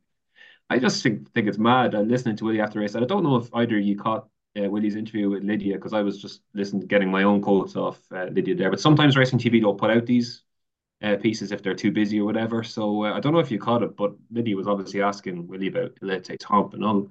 I 0.70 0.78
just 0.78 1.02
think 1.02 1.30
think 1.34 1.48
it's 1.48 1.58
mad. 1.58 1.94
I'm 1.94 2.08
listening 2.08 2.36
to 2.36 2.44
Willie 2.46 2.60
after 2.62 2.74
the 2.74 2.80
race, 2.80 2.94
and 2.94 3.04
I 3.04 3.06
don't 3.06 3.24
know 3.24 3.36
if 3.36 3.48
either 3.54 3.78
you 3.78 3.96
caught 3.98 4.26
uh, 4.58 4.70
Willie's 4.70 4.96
interview 4.96 5.28
with 5.28 5.42
Lydia 5.44 5.74
because 5.74 5.92
I 5.92 6.00
was 6.00 6.20
just 6.20 6.40
listening, 6.54 6.86
getting 6.86 7.10
my 7.10 7.24
own 7.24 7.42
quotes 7.42 7.76
off 7.76 8.00
uh, 8.10 8.24
Lydia 8.32 8.54
there. 8.54 8.70
But 8.70 8.80
sometimes 8.80 9.16
racing 9.18 9.38
TV 9.38 9.60
don't 9.60 9.78
put 9.78 9.90
out 9.90 10.06
these 10.06 10.44
uh, 11.02 11.16
pieces 11.16 11.52
if 11.52 11.62
they're 11.62 11.74
too 11.74 11.92
busy 11.92 12.20
or 12.20 12.24
whatever. 12.24 12.62
So 12.62 13.04
uh, 13.04 13.12
I 13.12 13.20
don't 13.20 13.32
know 13.32 13.38
if 13.38 13.50
you 13.50 13.58
caught 13.58 13.82
it, 13.82 13.96
but 13.96 14.14
Lydia 14.30 14.56
was 14.56 14.68
obviously 14.68 15.02
asking 15.02 15.46
Willie 15.46 15.68
about 15.68 15.98
Il 16.02 16.08
Etait 16.08 16.38
Temps, 16.38 16.74
and 16.74 16.84
all 16.84 17.10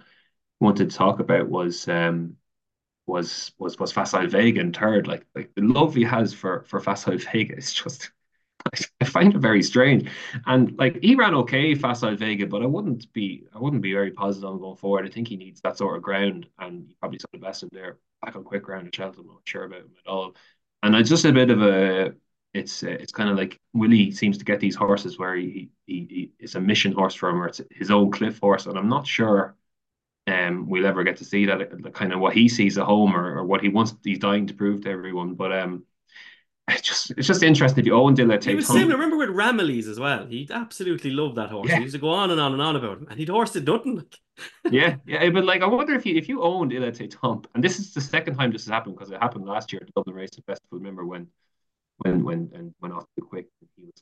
wanted 0.59 0.89
to 0.89 0.97
talk 0.97 1.19
about 1.19 1.49
was 1.49 1.87
um 1.87 2.37
was 3.07 3.53
was 3.59 3.79
was 3.79 3.91
Facile 3.91 4.27
Vega 4.27 4.61
in 4.61 4.73
third. 4.73 5.07
Like 5.07 5.25
like 5.35 5.53
the 5.55 5.61
love 5.63 5.95
he 5.95 6.03
has 6.03 6.33
for 6.33 6.63
for 6.63 6.79
Facile 6.79 7.17
Vega 7.33 7.55
is 7.57 7.73
just 7.73 8.11
I 9.01 9.05
find 9.05 9.33
it 9.35 9.39
very 9.39 9.63
strange. 9.63 10.09
And 10.45 10.77
like 10.77 10.99
he 11.01 11.15
ran 11.15 11.33
okay, 11.35 11.75
Facile 11.75 12.15
Vega, 12.15 12.47
but 12.47 12.61
I 12.63 12.65
wouldn't 12.65 13.11
be 13.13 13.45
I 13.53 13.59
wouldn't 13.59 13.81
be 13.81 13.93
very 13.93 14.11
positive 14.11 14.49
on 14.49 14.59
going 14.59 14.75
forward. 14.77 15.05
I 15.05 15.09
think 15.09 15.27
he 15.27 15.37
needs 15.37 15.61
that 15.61 15.77
sort 15.77 15.95
of 15.97 16.03
ground, 16.03 16.47
and 16.59 16.87
he 16.87 16.95
probably 16.99 17.19
saw 17.19 17.27
the 17.31 17.39
best 17.39 17.63
in 17.63 17.69
there 17.71 17.97
back 18.21 18.35
on 18.35 18.43
quick 18.43 18.63
ground 18.63 18.87
at 18.87 18.95
Cheltenham. 18.95 19.27
I'm 19.29 19.35
not 19.35 19.41
sure 19.45 19.63
about 19.65 19.81
him 19.81 19.91
at 20.05 20.09
all. 20.09 20.35
And 20.83 20.95
it's 20.95 21.09
just 21.09 21.25
a 21.25 21.31
bit 21.31 21.49
of 21.49 21.61
a 21.61 22.13
it's 22.53 22.83
uh, 22.83 22.89
it's 22.89 23.11
kind 23.11 23.29
of 23.29 23.37
like 23.37 23.59
Willie 23.73 24.11
seems 24.11 24.37
to 24.37 24.45
get 24.45 24.59
these 24.59 24.75
horses 24.75 25.17
where 25.19 25.35
he 25.35 25.69
he, 25.85 26.07
he 26.09 26.31
it's 26.39 26.55
a 26.55 26.61
mission 26.61 26.93
horse 26.93 27.13
for 27.13 27.29
him 27.29 27.41
or 27.41 27.47
it's 27.47 27.61
his 27.71 27.91
own 27.91 28.11
cliff 28.11 28.39
horse, 28.39 28.65
and 28.65 28.77
I'm 28.77 28.89
not 28.89 29.07
sure 29.07 29.55
um 30.27 30.67
we'll 30.67 30.85
ever 30.85 31.03
get 31.03 31.17
to 31.17 31.25
see 31.25 31.45
that 31.45 31.81
the 31.81 31.89
kind 31.89 32.11
of 32.11 32.19
what 32.19 32.33
he 32.33 32.49
sees 32.49 32.77
at 32.77 32.85
home 32.85 33.15
or, 33.15 33.37
or 33.37 33.45
what 33.45 33.61
he 33.61 33.69
wants 33.69 33.95
he's 34.03 34.19
dying 34.19 34.47
to 34.47 34.53
prove 34.53 34.81
to 34.81 34.89
everyone. 34.89 35.35
But 35.35 35.57
um 35.57 35.83
it's 36.67 36.81
just 36.81 37.11
it's 37.11 37.27
just 37.27 37.43
interesting 37.43 37.79
if 37.79 37.85
you 37.85 37.95
own 37.95 38.15
Dilla 38.15 38.43
He 38.43 38.55
was 38.55 38.67
similar. 38.67 38.95
Remember 38.95 39.17
with 39.17 39.29
Ramillies 39.29 39.87
as 39.87 39.99
well. 39.99 40.25
He 40.25 40.49
absolutely 40.51 41.11
loved 41.11 41.35
that 41.35 41.49
horse. 41.49 41.69
Yeah. 41.69 41.77
He 41.77 41.83
used 41.83 41.95
to 41.95 42.01
go 42.01 42.09
on 42.09 42.31
and 42.31 42.41
on 42.41 42.51
and 42.51 42.61
on 42.61 42.75
about 42.75 42.97
him, 42.97 43.07
and 43.09 43.17
he'd 43.17 43.29
horse 43.29 43.55
it 43.55 43.65
nothing. 43.65 44.03
Yeah, 44.69 44.97
yeah, 45.07 45.31
but 45.31 45.45
like 45.45 45.63
I 45.63 45.65
wonder 45.65 45.95
if 45.95 46.05
you 46.05 46.15
if 46.15 46.29
you 46.29 46.43
owned 46.43 46.71
Il 46.71 46.83
Etait 46.83 47.19
Temps, 47.19 47.47
and 47.55 47.63
this 47.63 47.79
is 47.79 47.91
the 47.95 48.01
second 48.01 48.35
time 48.35 48.51
this 48.51 48.65
has 48.65 48.71
happened 48.71 48.95
because 48.95 49.09
it 49.11 49.19
happened 49.19 49.45
last 49.45 49.73
year 49.73 49.81
at 49.81 49.87
the 49.87 49.93
Dublin 49.95 50.15
Racing 50.15 50.43
Festival. 50.45 50.77
Remember 50.77 51.07
when 51.07 51.25
when 51.99 52.23
when 52.23 52.49
and 52.53 52.73
went 52.81 52.93
off 52.93 53.05
too 53.17 53.25
quick 53.25 53.47
he 53.75 53.83
was 53.85 53.93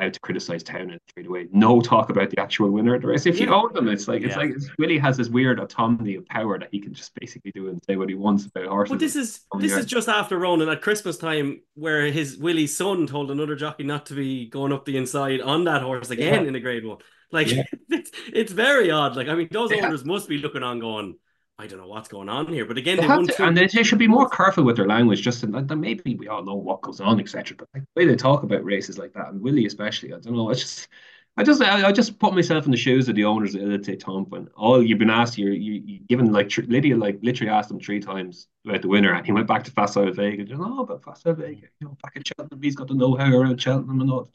out 0.00 0.12
to 0.14 0.20
criticize 0.20 0.62
Townend 0.62 0.98
straight 1.10 1.26
away. 1.26 1.46
No 1.52 1.80
talk 1.80 2.10
about 2.10 2.30
the 2.30 2.40
actual 2.40 2.70
winner 2.70 2.94
of 2.94 3.02
the 3.02 3.08
race. 3.08 3.26
If 3.26 3.38
you 3.38 3.52
own 3.52 3.72
them, 3.74 3.88
it's 3.88 4.08
like 4.08 4.22
it's 4.22 4.32
Yeah. 4.34 4.38
like 4.40 4.50
it's, 4.50 4.68
Willie 4.78 4.98
has 4.98 5.16
this 5.16 5.28
weird 5.28 5.60
autonomy 5.60 6.16
of 6.16 6.26
power 6.26 6.58
that 6.58 6.70
he 6.72 6.80
can 6.80 6.92
just 6.94 7.12
basically 7.20 7.52
do 7.52 7.68
and 7.68 7.78
say 7.86 7.96
what 7.96 8.08
he 8.08 8.14
wants 8.14 8.46
about 8.46 8.66
horses. 8.66 8.90
But 8.90 8.98
this 8.98 9.14
is 9.14 9.40
this 9.60 9.72
is 9.72 9.86
just 9.86 10.08
after 10.08 10.38
Ronan 10.38 10.70
at 10.70 10.80
Christmas 10.82 11.18
time, 11.18 11.60
where 11.74 12.06
his 12.06 12.38
Willie's 12.38 12.76
son 12.76 13.06
told 13.06 13.30
another 13.30 13.54
jockey 13.54 13.84
not 13.84 14.06
to 14.06 14.14
be 14.14 14.46
going 14.48 14.72
up 14.72 14.86
the 14.86 14.96
inside 14.96 15.40
on 15.40 15.64
that 15.64 15.82
horse 15.82 16.10
again 16.10 16.42
Yeah. 16.42 16.48
in 16.48 16.54
a 16.56 16.60
Grade 16.60 16.84
One. 16.86 16.98
Like 17.30 17.52
Yeah. 17.52 17.62
it's 17.90 18.10
it's 18.32 18.52
very 18.52 18.90
odd. 18.90 19.14
Like 19.14 19.28
I 19.28 19.34
mean, 19.36 19.48
those 19.52 19.70
owners 19.72 20.04
must 20.04 20.28
be 20.28 20.38
looking 20.38 20.62
on, 20.64 20.80
going, 20.80 21.16
I 21.62 21.68
don't 21.68 21.78
know 21.78 21.86
what's 21.86 22.08
going 22.08 22.28
on 22.28 22.48
here. 22.48 22.64
But 22.64 22.76
again, 22.76 22.96
They 22.96 23.06
they, 23.06 23.32
to, 23.34 23.44
and 23.44 23.56
they, 23.56 23.68
they 23.68 23.84
should 23.84 24.00
be 24.00 24.08
more 24.08 24.28
careful 24.28 24.64
with 24.64 24.74
their 24.76 24.86
language. 24.88 25.22
Just 25.22 25.44
in, 25.44 25.52
like, 25.52 25.70
maybe 25.70 26.16
we 26.16 26.26
all 26.26 26.42
know 26.42 26.56
what 26.56 26.80
goes 26.80 27.00
on, 27.00 27.20
etc. 27.20 27.56
But 27.56 27.68
like, 27.72 27.84
the 27.84 28.00
way 28.00 28.06
they 28.06 28.16
talk 28.16 28.42
about 28.42 28.64
races 28.64 28.98
like 28.98 29.12
that, 29.12 29.28
and 29.28 29.40
Willie 29.40 29.66
especially, 29.66 30.12
I 30.12 30.18
don't 30.18 30.34
know. 30.34 30.50
It's 30.50 30.60
just, 30.60 30.88
I 31.36 31.44
just, 31.44 31.62
I, 31.62 31.86
I 31.86 31.92
just 31.92 32.18
put 32.18 32.34
myself 32.34 32.64
in 32.64 32.72
the 32.72 32.76
shoes 32.76 33.08
of 33.08 33.14
the 33.14 33.24
owners 33.24 33.54
of 33.54 33.62
Il 33.62 33.68
Etait 33.68 34.00
Temps, 34.00 34.28
and 34.32 34.48
all 34.56 34.82
you've 34.82 34.98
been 34.98 35.08
asked, 35.08 35.38
you're 35.38 35.52
you, 35.52 35.74
you 35.86 36.00
given 36.00 36.32
like 36.32 36.48
tr- 36.48 36.62
Lydia, 36.62 36.96
like 36.96 37.20
literally 37.22 37.52
asked 37.52 37.70
him 37.70 37.78
three 37.78 38.00
times 38.00 38.48
about 38.66 38.82
the 38.82 38.88
winner, 38.88 39.14
and 39.14 39.24
he 39.24 39.30
went 39.30 39.46
back 39.46 39.62
to 39.62 39.70
Facile 39.70 40.10
Vega. 40.12 40.42
Just, 40.42 40.60
oh, 40.62 40.84
but 40.84 41.04
Facile 41.04 41.34
Vega, 41.34 41.68
you 41.80 41.86
know, 41.86 41.96
back 42.02 42.16
at 42.16 42.26
Cheltenham, 42.26 42.60
he's 42.60 42.74
got 42.74 42.88
the 42.88 42.94
know-how 42.94 43.32
around 43.32 43.60
Cheltenham 43.60 44.00
and 44.00 44.10
all. 44.10 44.32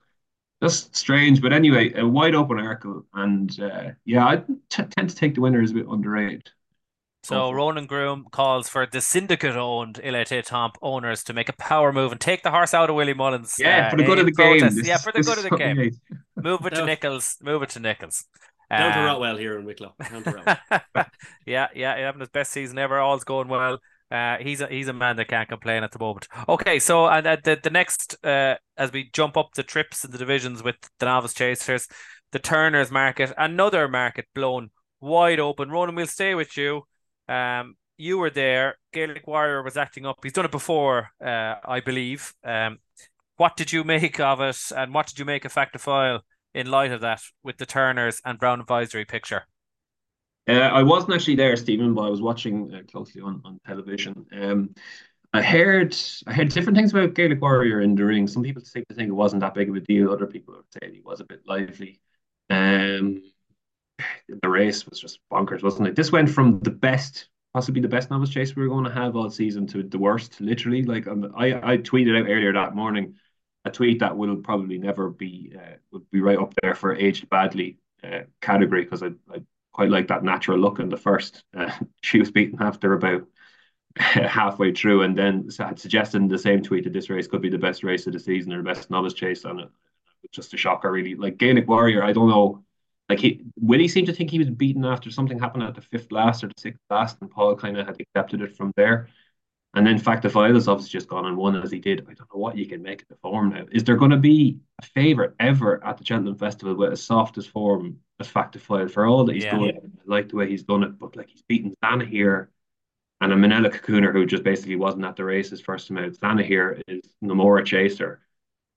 Just 0.64 0.96
strange, 0.96 1.42
but 1.42 1.52
anyway, 1.54 1.94
a 1.94 2.08
wide 2.08 2.34
open 2.34 2.58
Arkle, 2.58 3.04
and 3.14 3.60
uh, 3.60 3.92
yeah, 4.06 4.26
I 4.26 4.38
t- 4.70 4.84
tend 4.84 5.10
to 5.10 5.16
take 5.16 5.36
the 5.36 5.42
winner 5.42 5.62
as 5.62 5.72
a 5.72 5.76
bit 5.76 5.88
underrated. 5.88 6.50
So 7.28 7.36
Awful. 7.42 7.56
Ronan 7.56 7.86
Groome 7.88 8.26
calls 8.32 8.70
for 8.70 8.86
the 8.86 9.02
syndicate-owned 9.02 10.00
Il 10.02 10.14
Etait 10.14 10.46
Temps 10.46 10.78
owners 10.82 11.26
to 11.26 11.34
make 11.34 11.50
a 11.50 11.54
power 11.54 11.92
move 11.92 12.14
and 12.14 12.22
take 12.22 12.42
the 12.42 12.52
horse 12.52 12.74
out 12.74 12.90
of 12.90 12.96
Willie 12.96 13.14
Mullins. 13.14 13.56
Yeah, 13.60 13.88
uh, 13.88 13.90
for 13.90 13.98
the 13.98 14.04
good 14.04 14.20
of 14.20 14.28
in 14.28 14.34
the 14.34 14.42
game. 14.44 14.60
This 14.62 14.88
Yeah, 14.88 14.96
is- 14.96 15.02
for 15.04 15.12
the 15.12 15.20
this 15.20 15.28
good 15.28 15.38
of 15.40 15.44
the 15.44 15.50
what 15.50 15.60
game. 15.60 15.78
need. 15.78 15.94
Move 16.38 16.66
it 16.66 16.70
to 16.70 16.76
Down- 16.78 16.86
Nichols. 16.86 17.36
Move 17.42 17.64
it 17.64 17.70
to 17.72 17.80
Nichols. 17.82 18.24
down 18.72 18.94
to 18.94 19.04
Rotwell 19.06 19.36
here 19.36 19.60
in 19.60 19.66
Wicklow. 19.66 19.94
Down 20.10 20.24
to 20.24 20.32
Rotwell. 20.32 21.06
yeah, 21.46 21.68
yeah, 21.76 21.98
having 21.98 22.22
his 22.22 22.30
best 22.30 22.54
season 22.54 22.78
ever. 22.78 22.98
All's 22.98 23.26
going 23.26 23.50
well. 23.50 23.80
Uh, 24.10 24.38
he's 24.40 24.62
a 24.62 24.68
he's 24.68 24.88
a 24.88 24.94
man 24.94 25.18
that 25.18 25.28
can't 25.28 25.50
complain 25.50 25.84
at 25.84 25.92
the 25.92 26.00
moment. 26.00 26.30
Okay, 26.48 26.80
so 26.80 27.08
and 27.08 27.28
uh, 27.28 27.36
the 27.44 27.60
the 27.62 27.70
next 27.70 28.16
uh, 28.24 28.56
as 28.78 28.94
we 28.94 29.10
jump 29.12 29.36
up 29.36 29.50
the 29.56 29.64
trips 29.64 30.06
in 30.06 30.12
the 30.12 30.18
divisions 30.18 30.64
with 30.64 30.78
the 31.00 31.06
novice 31.08 31.34
chasers, 31.34 31.90
the 32.32 32.40
Turners 32.40 32.90
market, 32.90 33.34
another 33.38 33.90
market 33.90 34.28
blown 34.34 34.70
wide 35.02 35.42
open. 35.42 35.70
Ronan, 35.72 35.96
we'll 35.96 36.08
stay 36.08 36.34
with 36.36 36.56
you. 36.56 36.84
Um, 37.28 37.76
you 37.98 38.18
were 38.18 38.30
there. 38.30 38.78
Gaelic 38.94 39.28
Warrior 39.28 39.64
was 39.64 39.78
acting 39.78 40.06
up. 40.06 40.18
He's 40.24 40.34
done 40.34 40.46
it 40.46 40.52
before, 40.52 41.10
uh, 41.24 41.56
I 41.66 41.80
believe. 41.80 42.34
Um, 42.44 42.80
what 43.38 43.56
did 43.56 43.72
you 43.72 43.84
make 43.84 44.20
of 44.20 44.42
it, 44.42 44.72
and 44.76 44.94
what 44.94 45.08
did 45.08 45.20
you 45.20 45.26
make 45.26 45.46
of 45.46 45.52
File 45.52 46.22
in 46.54 46.70
light 46.72 46.92
of 46.92 47.02
that 47.02 47.22
with 47.44 47.58
the 47.58 47.66
Turners 47.66 48.22
and 48.26 48.40
Brown 48.40 48.60
Advisory 48.60 49.06
picture? 49.06 49.44
Uh, 50.48 50.54
I 50.54 50.82
wasn't 50.82 51.14
actually 51.14 51.36
there, 51.36 51.56
Stephen, 51.56 51.94
but 51.94 52.04
I 52.04 52.10
was 52.10 52.22
watching 52.22 52.74
uh, 52.74 52.82
closely 52.90 53.22
on, 53.22 53.42
on 53.44 53.60
television. 53.66 54.26
Um, 54.32 54.74
I 55.34 55.42
heard 55.42 55.96
I 56.26 56.34
heard 56.34 56.50
different 56.50 56.78
things 56.78 56.92
about 56.92 57.14
Gaelic 57.14 57.42
Warrior 57.42 57.82
in 57.82 57.96
the 57.96 58.06
ring. 58.06 58.28
Some 58.28 58.44
people 58.44 58.64
seem 58.64 58.86
to 58.90 58.96
think 58.96 59.10
it 59.10 59.14
wasn't 59.14 59.42
that 59.42 59.54
big 59.54 59.70
of 59.70 59.76
a 59.76 59.82
deal. 59.82 60.12
Other 60.12 60.26
people 60.26 60.56
would 60.56 60.66
say 60.72 60.92
he 60.92 61.02
was 61.02 61.20
a 61.20 61.26
bit 61.26 61.42
lively. 61.46 62.00
Um, 62.50 63.22
the 64.28 64.50
race 64.50 64.86
was 64.86 65.00
just 65.00 65.20
bonkers, 65.32 65.64
wasn't 65.64 65.88
it? 65.88 65.96
This 65.96 66.12
went 66.12 66.30
from 66.30 66.60
the 66.60 66.72
best, 66.72 67.30
possibly 67.54 67.82
the 67.82 67.88
best 67.88 68.10
novice 68.10 68.30
chase 68.30 68.56
we 68.56 68.64
were 68.64 68.70
going 68.70 68.86
to 68.86 68.92
have 68.92 69.16
all 69.16 69.30
season 69.30 69.68
to 69.68 69.84
the 69.84 69.98
worst, 69.98 70.40
literally. 70.40 70.84
Like 70.84 71.08
um, 71.08 71.34
I, 71.36 71.74
I 71.74 71.78
tweeted 71.78 72.20
out 72.20 72.30
earlier 72.30 72.54
that 72.54 72.76
morning 72.76 73.16
a 73.66 73.72
tweet 73.72 74.00
that 74.00 74.16
will 74.16 74.38
probably 74.38 74.78
never 74.78 75.10
be 75.10 75.54
uh, 75.58 75.76
would 75.92 76.10
be 76.12 76.22
right 76.22 76.38
up 76.38 76.54
there 76.62 76.74
for 76.74 76.96
aged 76.96 77.30
badly 77.30 77.78
uh, 78.04 78.22
category 78.42 78.84
because 78.84 79.04
I, 79.04 79.08
I 79.32 79.42
quite 79.74 79.90
like 79.90 80.08
that 80.08 80.24
natural 80.24 80.58
look 80.58 80.80
in 80.80 80.90
the 80.90 80.98
first. 80.98 81.44
Uh, 81.56 81.72
she 82.02 82.20
was 82.20 82.32
beaten 82.32 82.62
after 82.62 82.94
about 82.94 83.28
halfway 83.98 84.74
through, 84.74 85.04
and 85.04 85.18
then 85.18 85.50
had 85.58 85.80
suggested 85.80 86.28
the 86.30 86.38
same 86.38 86.62
tweet 86.62 86.84
that 86.84 86.94
this 86.94 87.10
race 87.10 87.28
could 87.28 87.42
be 87.42 87.50
the 87.50 87.58
best 87.58 87.84
race 87.84 88.08
of 88.08 88.14
the 88.14 88.20
season 88.20 88.54
or 88.54 88.58
the 88.58 88.64
best 88.64 88.90
novice 88.90 89.14
chase, 89.14 89.44
and 89.44 89.60
it 89.60 89.70
was 90.22 90.32
just 90.32 90.54
a 90.54 90.58
shocker, 90.58 90.92
really. 90.92 91.16
Like 91.16 91.38
Gaelic 91.38 91.68
Warrior, 91.68 92.04
I 92.04 92.14
don't 92.14 92.30
know. 92.30 92.64
Like 93.10 93.20
he, 93.20 93.46
Willie 93.60 93.88
seemed 93.88 94.08
to 94.08 94.14
think 94.14 94.30
he 94.30 94.40
was 94.40 94.50
beaten 94.50 94.84
after 94.84 95.10
something 95.12 95.40
happened 95.40 95.64
at 95.64 95.76
the 95.76 95.82
fifth 95.82 96.12
last 96.12 96.44
or 96.44 96.48
the 96.48 96.54
sixth 96.58 96.82
last, 96.90 97.18
and 97.22 97.32
Paul 97.32 97.56
kind 97.56 97.78
of 97.78 97.88
had 97.88 98.00
accepted 98.02 98.42
it 98.42 98.56
from 98.56 98.72
there. 98.76 99.10
And 99.74 99.86
then 99.86 100.00
Fact 100.00 100.24
To 100.24 100.30
File 100.30 100.54
has 100.56 100.68
obviously 100.68 100.98
just 100.98 101.08
gone 101.08 101.26
and 101.26 101.38
won 101.38 101.56
as 101.56 101.72
he 101.72 101.80
did. 101.80 102.02
I 102.02 102.14
don't 102.14 102.34
know 102.34 102.40
what 102.40 102.58
you 102.58 102.66
can 102.66 102.82
make 102.82 103.04
of 103.04 103.08
the 103.10 103.16
form 103.18 103.50
now. 103.50 103.66
Is 103.72 103.84
there 103.84 103.96
going 103.96 104.12
to 104.12 104.18
be 104.18 104.58
a 104.82 104.86
favourite 104.86 105.32
ever 105.40 105.86
at 105.86 105.98
the 105.98 106.06
Cheltenham 106.06 106.36
Festival 106.38 106.76
with 106.76 106.94
as 106.94 107.04
soft 107.04 107.38
as 107.38 107.46
form 107.46 107.98
as 108.20 108.28
Fact 108.28 108.54
To 108.54 108.60
File 108.60 108.88
for 108.88 109.06
all 109.06 109.24
that 109.26 109.36
he's 109.36 109.44
Yeah. 109.44 109.52
done? 109.58 109.70
I 109.70 109.80
like 110.06 110.30
the 110.30 110.36
way 110.36 110.50
he's 110.50 110.64
done 110.64 110.84
it, 110.84 110.98
but 110.98 111.16
like 111.16 111.30
he's 111.30 111.44
beaten 111.44 111.76
Dana 111.82 112.06
here 112.06 112.50
and 113.22 113.32
a 113.32 113.36
Minella 113.36 113.72
Cocooner 113.72 114.12
who 114.12 114.26
just 114.26 114.44
basically 114.44 114.76
wasn't 114.76 115.06
at 115.06 115.16
the 115.16 115.24
race 115.26 115.50
his 115.50 115.62
first 115.62 115.88
time 115.88 115.98
out. 115.98 116.20
Dana 116.20 116.44
here 116.44 116.82
is 116.88 117.02
Namora 117.24 117.66
Chaser, 117.66 118.22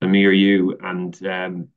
Amir 0.03 0.33
you, 0.33 0.77
and 0.83 1.27
um, 1.27 1.69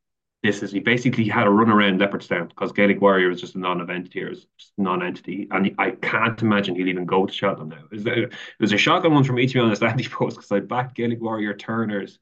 this 0.43 0.61
is 0.61 0.73
he 0.73 0.79
basically 0.79 1.27
had 1.27 1.47
a 1.47 1.49
run 1.49 1.69
around 1.69 2.01
Leopardstown 2.01 2.49
because 2.49 2.73
Gaelic 2.73 2.99
Warrior 2.99 3.29
was 3.29 3.39
just 3.39 3.55
a 3.55 3.59
non-event 3.59 4.11
here, 4.11 4.27
it 4.27 4.31
was 4.31 4.45
just 4.57 4.73
non-entity, 4.77 5.47
and 5.51 5.73
I 5.77 5.91
can't 5.91 6.41
imagine 6.41 6.75
he'll 6.75 6.89
even 6.89 7.05
go 7.05 7.25
to 7.25 7.33
Cheltenham 7.33 7.69
now. 7.69 7.83
Is 7.91 8.03
there, 8.03 8.29
there's 8.59 8.73
a 8.73 8.77
shotgun 8.77 9.13
one 9.13 9.23
from 9.23 9.39
each 9.39 9.51
of 9.51 9.55
you 9.55 9.61
on 9.61 9.69
this 9.69 9.81
Andy 9.81 10.05
post 10.07 10.35
because 10.35 10.51
I 10.51 10.59
backed 10.59 10.95
Gaelic 10.95 11.21
Warrior 11.21 11.53
Turners 11.55 12.19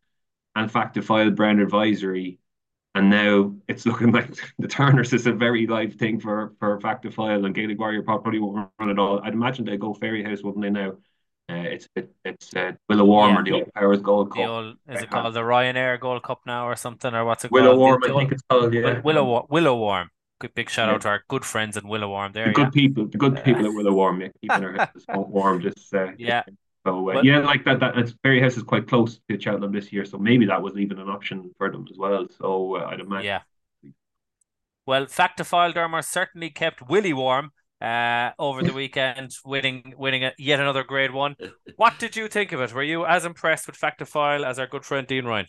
and 0.56 0.72
Fact 0.72 0.94
to 0.94 1.02
File 1.02 1.32
Brown 1.32 1.60
Advisory, 1.60 2.40
and 2.94 3.10
now 3.10 3.56
it's 3.68 3.88
looking 3.88 4.12
like 4.14 4.30
the 4.60 4.68
Turners 4.68 5.14
is 5.14 5.26
a 5.26 5.34
very 5.34 5.66
live 5.66 5.96
thing 5.96 6.20
for 6.20 6.54
for 6.60 6.80
Fact 6.80 7.04
to 7.04 7.12
File 7.12 7.44
and 7.44 7.56
Gaelic 7.56 7.80
Warrior 7.80 8.04
probably 8.04 8.38
won't 8.40 8.70
run 8.80 8.90
at 8.92 9.00
all. 9.00 9.20
I'd 9.24 9.34
imagine 9.34 9.66
they 9.66 9.78
go 9.78 9.96
Fairy 9.96 10.24
House, 10.24 10.44
wouldn't 10.44 10.64
they 10.64 10.70
now? 10.70 10.94
Uh, 11.52 11.56
it's 11.74 11.88
it, 11.96 12.10
it's 12.24 12.56
uh, 12.56 12.72
Willowwarm 12.90 13.30
Yeah. 13.34 13.40
or 13.40 13.44
the 13.44 13.52
Old 13.52 13.74
Powers 13.74 14.00
Gold 14.02 14.32
Cup. 14.32 14.48
old, 14.48 14.76
is 14.88 15.02
it 15.04 15.10
called 15.10 15.34
the 15.34 15.42
Ryanair 15.42 16.00
Gold 16.00 16.24
Cup 16.24 16.42
now 16.46 16.66
or 16.68 16.76
something, 16.78 17.14
or 17.14 17.26
what's 17.26 17.44
it 17.44 17.52
Willow 17.52 17.76
called? 17.76 17.80
Willow 17.80 18.00
Warm, 18.00 18.04
I 18.04 18.20
think 18.20 18.32
it's 18.32 18.44
called. 18.50 18.74
Yeah, 18.74 19.02
Willow 19.02 19.48
Willowwarm. 19.52 20.08
Good 20.40 20.54
big 20.56 20.70
shout 20.70 20.88
Yeah. 20.88 20.96
out 20.96 21.02
to 21.02 21.10
our 21.10 21.24
good 21.28 21.44
friends 21.46 21.76
in 21.78 21.84
Willowwarm 21.84 22.34
there. 22.34 22.46
the 22.46 22.50
yeah. 22.52 22.66
good 22.66 22.74
people, 22.74 23.06
the 23.08 23.18
good 23.18 23.44
people 23.44 23.66
at 23.66 23.74
Willow 23.74 23.92
Warm, 24.00 24.22
yeah, 24.22 24.30
keeping 24.42 24.64
our 24.66 24.74
houses 24.74 25.06
warm. 25.10 25.62
Just 25.62 25.94
uh, 25.94 26.12
Yeah. 26.18 26.44
So 26.86 26.98
uh, 26.98 27.02
Well- 27.02 27.26
yeah, 27.26 27.40
like 27.40 27.64
that. 27.66 27.80
That 27.82 27.98
it's 27.98 28.14
Fairyhouse 28.26 28.58
is 28.58 28.64
quite 28.64 28.88
close 28.88 29.20
to 29.30 29.40
Cheltenham 29.40 29.72
this 29.72 29.92
year, 29.94 30.06
so 30.06 30.18
maybe 30.18 30.46
that 30.48 30.62
was 30.62 30.78
even 30.78 30.98
an 31.00 31.10
option 31.10 31.52
for 31.58 31.70
them 31.70 31.86
as 31.92 31.98
well. 31.98 32.28
So 32.40 32.78
uh, 32.78 32.86
I'd 32.90 33.02
imagine. 33.02 33.26
Yeah. 33.26 33.42
Well, 34.88 35.06
fact 35.06 35.38
Factifile 35.40 35.74
Dermer 35.74 36.04
certainly 36.04 36.50
kept 36.50 36.90
Willie 36.90 37.14
warm 37.14 37.52
uh, 37.82 38.32
over 38.38 38.62
the 38.62 38.74
weekend, 38.74 39.32
winning 39.44 39.94
winning 39.98 40.24
a, 40.26 40.34
yet 40.38 40.60
another 40.60 40.84
grade 40.84 41.12
one. 41.12 41.36
What 41.76 41.98
did 42.00 42.16
you 42.16 42.28
think 42.28 42.52
of 42.52 42.62
it? 42.62 42.74
Were 42.74 42.84
you 42.84 43.06
as 43.06 43.26
impressed 43.26 43.68
with 43.68 43.76
Fact 43.76 44.00
To 44.00 44.06
File 44.06 44.46
as 44.46 44.60
our 44.60 44.68
good 44.68 44.86
friend 44.86 45.08
Dean 45.08 45.26
Ryan? 45.26 45.48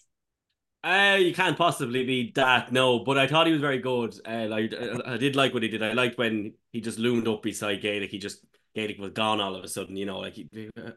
Uh, 0.85 1.17
you 1.21 1.33
can't 1.33 1.57
possibly 1.57 2.05
be 2.05 2.33
that, 2.35 2.73
no. 2.73 3.01
But 3.01 3.17
I 3.17 3.29
thought 3.29 3.47
he 3.47 3.53
was 3.53 3.61
very 3.61 3.79
good. 3.79 4.19
Uh, 4.27 4.49
I, 4.53 4.69
I 5.15 5.17
did 5.17 5.37
like 5.37 5.55
what 5.55 5.63
he 5.63 5.69
did. 5.69 5.83
I 5.83 5.93
liked 5.93 6.19
when 6.19 6.55
he 6.73 6.81
just 6.81 6.99
loomed 6.99 7.29
up 7.29 7.43
beside 7.43 7.83
Gaelic. 7.83 8.11
He 8.11 8.19
just 8.19 8.45
Gaelic 8.75 8.99
was 8.99 9.13
gone 9.13 9.41
all 9.41 9.55
of 9.55 9.63
a 9.63 9.69
sudden. 9.69 9.97
You 9.97 10.07
know, 10.07 10.19
like 10.19 10.35
he, 10.35 10.71
uh, 10.77 10.91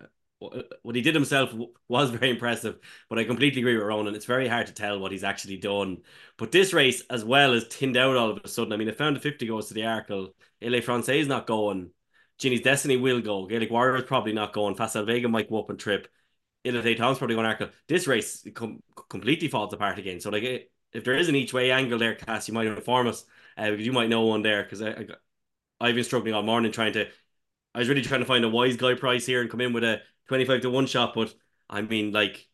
what 0.82 0.96
he 0.96 1.02
did 1.02 1.14
himself 1.14 1.54
was 1.88 2.10
very 2.12 2.32
impressive. 2.32 2.80
But 3.10 3.20
I 3.20 3.26
completely 3.26 3.62
agree 3.62 3.78
with 3.78 3.86
Ronan. 3.86 4.16
It's 4.16 4.26
very 4.26 4.48
hard 4.48 4.68
to 4.68 4.74
tell 4.74 5.00
what 5.00 5.12
he's 5.12 5.24
actually 5.24 5.58
done. 5.58 6.00
But 6.38 6.52
this 6.52 6.74
race 6.74 7.04
as 7.12 7.24
well 7.24 7.54
has 7.54 7.68
tinned 7.68 7.98
out 7.98 8.18
all 8.18 8.32
of 8.32 8.40
a 8.44 8.48
sudden. 8.48 8.74
I 8.74 8.78
mean, 8.78 8.90
I 8.90 8.94
found 8.94 9.16
the 9.16 9.20
fifty 9.20 9.46
goes 9.46 9.68
to 9.68 9.76
the 9.76 9.82
Arkle. 9.82 10.30
Ile 10.66 10.82
Francais 10.82 11.20
is 11.20 11.28
not 11.28 11.48
going. 11.48 11.92
Ginny's 12.38 12.62
Destiny 12.62 12.98
will 12.98 13.22
go. 13.22 13.46
Gaelic 13.46 13.72
Warrior 13.72 13.98
is 13.98 14.04
probably 14.04 14.34
not 14.34 14.54
going. 14.54 14.76
Facile 14.76 15.06
Vega 15.06 15.30
might 15.30 15.50
go 15.50 15.60
up 15.60 15.70
and 15.70 15.80
trip. 15.80 16.08
Il 16.64 16.74
Etait 16.74 16.98
Temps's 16.98 17.20
probably 17.20 17.36
going 17.36 17.48
Arkle. 17.48 17.72
This 17.88 18.08
race 18.08 18.46
com- 18.54 18.82
completely 19.10 19.48
falls 19.48 19.74
apart 19.74 20.00
again. 20.00 20.20
So 20.20 20.32
like, 20.32 20.70
if 20.94 21.04
there 21.04 21.16
is 21.16 21.30
an 21.30 21.36
each 21.36 21.54
way 21.54 21.72
angle 21.72 22.00
there, 22.00 22.16
Cass, 22.16 22.48
you 22.48 22.54
might 22.54 22.68
inform 22.68 23.08
us 23.08 23.26
uh, 23.58 23.72
you 23.72 23.92
might 23.92 24.10
know 24.10 24.24
one 24.24 24.42
there. 24.42 24.64
Because 24.64 24.82
I, 24.82 24.90
I, 24.90 25.06
I've 25.80 25.96
been 25.96 26.04
struggling 26.04 26.34
all 26.34 26.44
morning 26.44 26.72
trying 26.72 26.94
to. 26.94 27.08
I 27.74 27.80
was 27.80 27.90
really 27.90 28.02
trying 28.02 28.22
to 28.22 28.26
find 28.26 28.44
a 28.44 28.50
wise 28.50 28.78
guy 28.78 28.96
price 28.96 29.26
here 29.26 29.42
and 29.42 29.50
come 29.50 29.62
in 29.62 29.74
with 29.74 29.84
a 29.84 30.02
twenty-five 30.28 30.62
to 30.62 30.70
one 30.70 30.88
shot, 30.88 31.14
but 31.14 31.34
I 31.70 31.82
mean 31.82 32.12
like. 32.12 32.48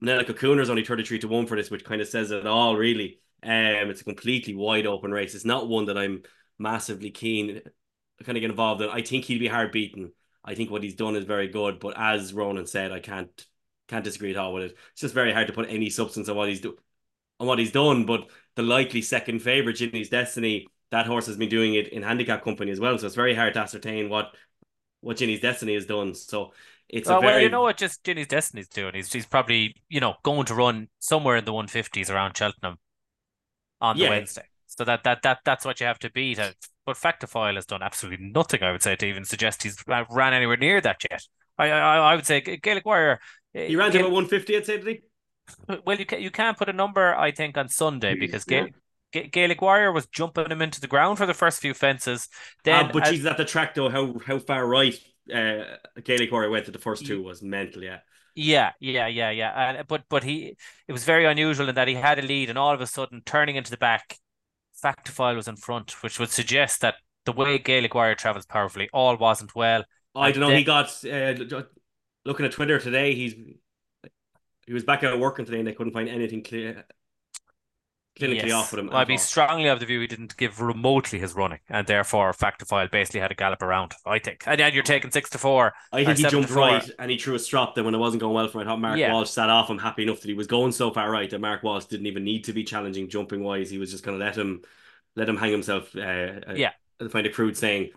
Minella 0.00 0.24
Cocooner's 0.24 0.70
only 0.70 0.84
33 0.84 1.18
to 1.18 1.26
1 1.26 1.46
for 1.46 1.56
this, 1.56 1.72
which 1.72 1.84
kind 1.84 2.00
of 2.00 2.06
says 2.06 2.30
it 2.30 2.46
all, 2.46 2.76
really. 2.76 3.18
Um, 3.42 3.90
it's 3.90 4.00
a 4.00 4.04
completely 4.04 4.54
wide 4.54 4.86
open 4.86 5.10
race. 5.10 5.34
It's 5.34 5.44
not 5.44 5.68
one 5.68 5.86
that 5.86 5.98
I'm 5.98 6.22
massively 6.58 7.10
keen 7.10 7.62
kind 8.24 8.36
of 8.36 8.40
get 8.40 8.50
involved 8.50 8.82
in. 8.82 8.90
I 8.90 9.02
think 9.02 9.24
he'll 9.24 9.38
be 9.38 9.48
hard 9.48 9.72
beaten. 9.72 10.12
I 10.44 10.54
think 10.54 10.70
what 10.70 10.82
he's 10.82 10.94
done 10.94 11.16
is 11.16 11.24
very 11.24 11.48
good, 11.48 11.78
but 11.78 11.94
as 11.96 12.32
Ronan 12.32 12.66
said, 12.66 12.92
I 12.92 13.00
can't 13.00 13.46
can't 13.88 14.04
disagree 14.04 14.30
at 14.30 14.36
all 14.36 14.52
with 14.52 14.64
it. 14.64 14.78
It's 14.92 15.00
just 15.00 15.14
very 15.14 15.32
hard 15.32 15.46
to 15.46 15.52
put 15.52 15.68
any 15.68 15.90
substance 15.90 16.28
on 16.28 16.36
what 16.36 16.48
he's 16.48 16.60
do 16.60 16.76
on 17.40 17.46
what 17.46 17.58
he's 17.58 17.72
done. 17.72 18.06
But 18.06 18.28
the 18.56 18.62
likely 18.62 19.02
second 19.02 19.40
favorite, 19.40 19.74
Ginny's 19.74 20.08
Destiny, 20.08 20.66
that 20.90 21.06
horse 21.06 21.26
has 21.26 21.36
been 21.36 21.48
doing 21.48 21.74
it 21.74 21.88
in 21.88 22.02
handicap 22.02 22.44
company 22.44 22.70
as 22.70 22.80
well. 22.80 22.98
So 22.98 23.06
it's 23.06 23.14
very 23.14 23.34
hard 23.34 23.54
to 23.54 23.60
ascertain 23.60 24.08
what 24.08 24.34
what 25.00 25.16
Ginny's 25.16 25.40
Destiny 25.40 25.74
has 25.74 25.86
done. 25.86 26.14
So 26.14 26.52
it's 26.88 27.08
a 27.08 27.20
very 27.20 27.24
well, 27.24 27.40
you 27.40 27.48
know 27.50 27.62
what 27.62 27.76
just 27.76 28.02
Ginny's 28.04 28.26
Destiny's 28.26 28.68
doing? 28.68 28.94
He's 28.94 29.12
he's 29.12 29.26
probably, 29.26 29.76
you 29.88 30.00
know, 30.00 30.14
going 30.22 30.46
to 30.46 30.54
run 30.54 30.88
somewhere 30.98 31.36
in 31.36 31.44
the 31.44 31.52
150s 31.52 32.10
around 32.10 32.36
Cheltenham 32.36 32.78
on 33.80 33.96
the 33.96 34.08
Wednesday. 34.08 34.44
So 34.78 34.84
that 34.84 35.02
that 35.02 35.22
that 35.22 35.40
that's 35.44 35.64
what 35.64 35.80
you 35.80 35.86
have 35.86 35.98
to 35.98 36.10
beat. 36.12 36.38
But 36.86 36.96
Fact 36.96 37.22
To 37.22 37.26
File 37.26 37.56
has 37.56 37.66
done 37.66 37.82
absolutely 37.82 38.26
nothing, 38.26 38.62
I 38.62 38.70
would 38.70 38.82
say, 38.82 38.94
to 38.94 39.06
even 39.06 39.24
suggest 39.24 39.64
he's 39.64 39.76
ran 39.88 40.32
anywhere 40.32 40.56
near 40.56 40.80
that 40.80 41.02
yet. 41.10 41.20
I 41.58 41.70
I, 41.70 41.96
I 42.12 42.14
would 42.14 42.24
say 42.24 42.40
Gaelic 42.40 42.86
Warrior. 42.86 43.18
uh, 43.56 43.60
he 43.60 43.74
ran 43.74 43.90
to 43.90 43.98
about 43.98 44.12
150, 44.12 44.56
I'd 44.56 44.66
say, 44.66 44.78
did 44.78 44.86
he? 44.86 45.00
well, 45.84 45.98
you 45.98 46.06
can 46.06 46.22
you 46.22 46.30
can't 46.30 46.56
put 46.56 46.68
a 46.68 46.72
number, 46.72 47.12
I 47.12 47.32
think, 47.32 47.58
on 47.58 47.68
Sunday 47.68 48.14
because 48.14 48.44
yeah. 48.46 48.58
Gaelic, 48.60 48.74
Ga- 49.12 49.26
Gaelic 49.26 49.60
Warrior 49.60 49.90
was 49.90 50.06
jumping 50.06 50.48
him 50.48 50.62
into 50.62 50.80
the 50.80 50.86
ground 50.86 51.18
for 51.18 51.26
the 51.26 51.34
first 51.34 51.60
few 51.60 51.74
fences. 51.74 52.28
Then, 52.62 52.84
Ah, 52.84 52.90
but 52.92 53.04
Jesus, 53.06 53.26
at 53.26 53.36
the 53.36 53.44
track 53.44 53.74
though, 53.74 53.88
how 53.88 54.16
how 54.24 54.38
far 54.38 54.64
right 54.64 54.94
uh, 55.34 55.64
Gaelic 56.04 56.30
Warrior 56.30 56.50
went 56.50 56.66
to 56.66 56.70
the 56.70 56.78
first 56.78 57.04
two 57.04 57.20
was 57.20 57.42
mental, 57.42 57.82
yeah. 57.82 57.98
Yeah, 58.34 58.70
yeah, 58.78 59.08
yeah, 59.08 59.30
yeah. 59.30 59.50
And 59.70 59.88
but 59.88 60.04
but 60.08 60.22
he 60.22 60.56
it 60.86 60.92
was 60.92 61.04
very 61.04 61.24
unusual 61.24 61.68
in 61.68 61.74
that 61.74 61.88
he 61.88 61.94
had 61.94 62.20
a 62.20 62.22
lead 62.22 62.48
and 62.48 62.58
all 62.58 62.72
of 62.72 62.80
a 62.80 62.86
sudden 62.86 63.22
turning 63.26 63.56
into 63.56 63.72
the 63.72 63.76
back, 63.76 64.16
Fact 64.80 65.06
To 65.06 65.12
File 65.12 65.34
was 65.36 65.48
in 65.48 65.56
front, 65.56 66.02
which 66.02 66.18
would 66.18 66.30
suggest 66.30 66.80
that 66.82 66.96
the 67.24 67.32
way 67.32 67.58
Gaelic 67.58 67.94
Warrior 67.94 68.14
travels 68.14 68.46
powerfully, 68.46 68.88
all 68.92 69.16
wasn't 69.16 69.54
well. 69.54 69.84
I 70.14 70.30
don't 70.32 70.40
know. 70.40 70.48
then- 70.48 70.58
He 70.58 70.64
got 70.64 70.86
uh, 71.04 71.62
looking 72.24 72.46
at 72.46 72.52
Twitter 72.52 72.78
today. 72.78 73.14
He's 73.14 73.34
he 74.66 74.72
was 74.74 74.84
back 74.84 75.02
out 75.04 75.18
working 75.18 75.44
today, 75.44 75.58
and 75.58 75.66
they 75.66 75.72
couldn't 75.72 75.92
find 75.94 76.08
anything 76.08 76.42
clear, 76.42 76.84
clinically 78.18 78.44
Yes. 78.46 78.52
off 78.52 78.72
with 78.72 78.80
him. 78.80 78.90
I'd 78.92 79.06
be 79.06 79.14
all. 79.14 79.18
strongly 79.18 79.68
of 79.68 79.80
the 79.80 79.86
view 79.86 80.00
he 80.00 80.06
didn't 80.06 80.36
give 80.36 80.60
remotely 80.60 81.18
his 81.18 81.34
running, 81.34 81.60
and 81.68 81.86
therefore 81.86 82.32
Fact 82.32 82.58
To 82.60 82.64
File 82.66 82.88
basically 82.88 83.20
had 83.20 83.30
a 83.30 83.34
gallop 83.34 83.62
around. 83.62 83.94
I 84.06 84.18
think, 84.18 84.42
and 84.46 84.58
then 84.60 84.74
you're 84.74 84.82
taking 84.82 85.10
six 85.10 85.30
to 85.30 85.38
four. 85.38 85.72
I 85.92 86.04
think 86.04 86.18
he 86.18 86.24
jumped 86.24 86.50
right 86.50 86.88
and 86.98 87.10
he 87.10 87.18
threw 87.18 87.34
a 87.34 87.38
strop. 87.38 87.74
Then 87.74 87.84
when 87.84 87.94
it 87.94 87.98
wasn't 87.98 88.20
going 88.20 88.34
well 88.34 88.48
for 88.48 88.60
him, 88.60 88.68
I 88.68 88.70
thought 88.70 88.80
Mark 88.80 88.98
Yeah. 88.98 89.12
Walsh 89.12 89.30
sat 89.30 89.50
off 89.50 89.70
him, 89.70 89.78
happy 89.78 90.02
enough 90.02 90.20
that 90.20 90.28
he 90.28 90.34
was 90.34 90.46
going 90.46 90.72
so 90.72 90.90
far 90.90 91.10
right 91.10 91.28
that 91.30 91.40
Mark 91.40 91.62
Walsh 91.62 91.84
didn't 91.86 92.06
even 92.06 92.24
need 92.24 92.44
to 92.44 92.52
be 92.52 92.64
challenging 92.64 93.08
jumping 93.08 93.42
wise. 93.44 93.70
He 93.70 93.78
was 93.78 93.90
just 93.90 94.04
going 94.04 94.18
to 94.18 94.24
let 94.24 94.36
him 94.36 94.62
let 95.16 95.28
him 95.28 95.36
hang 95.36 95.52
himself. 95.52 95.94
Uh, 95.96 96.40
Yeah. 96.54 96.72
I 97.00 97.08
find 97.08 97.26
a 97.26 97.30
crude 97.30 97.56
saying. 97.56 97.90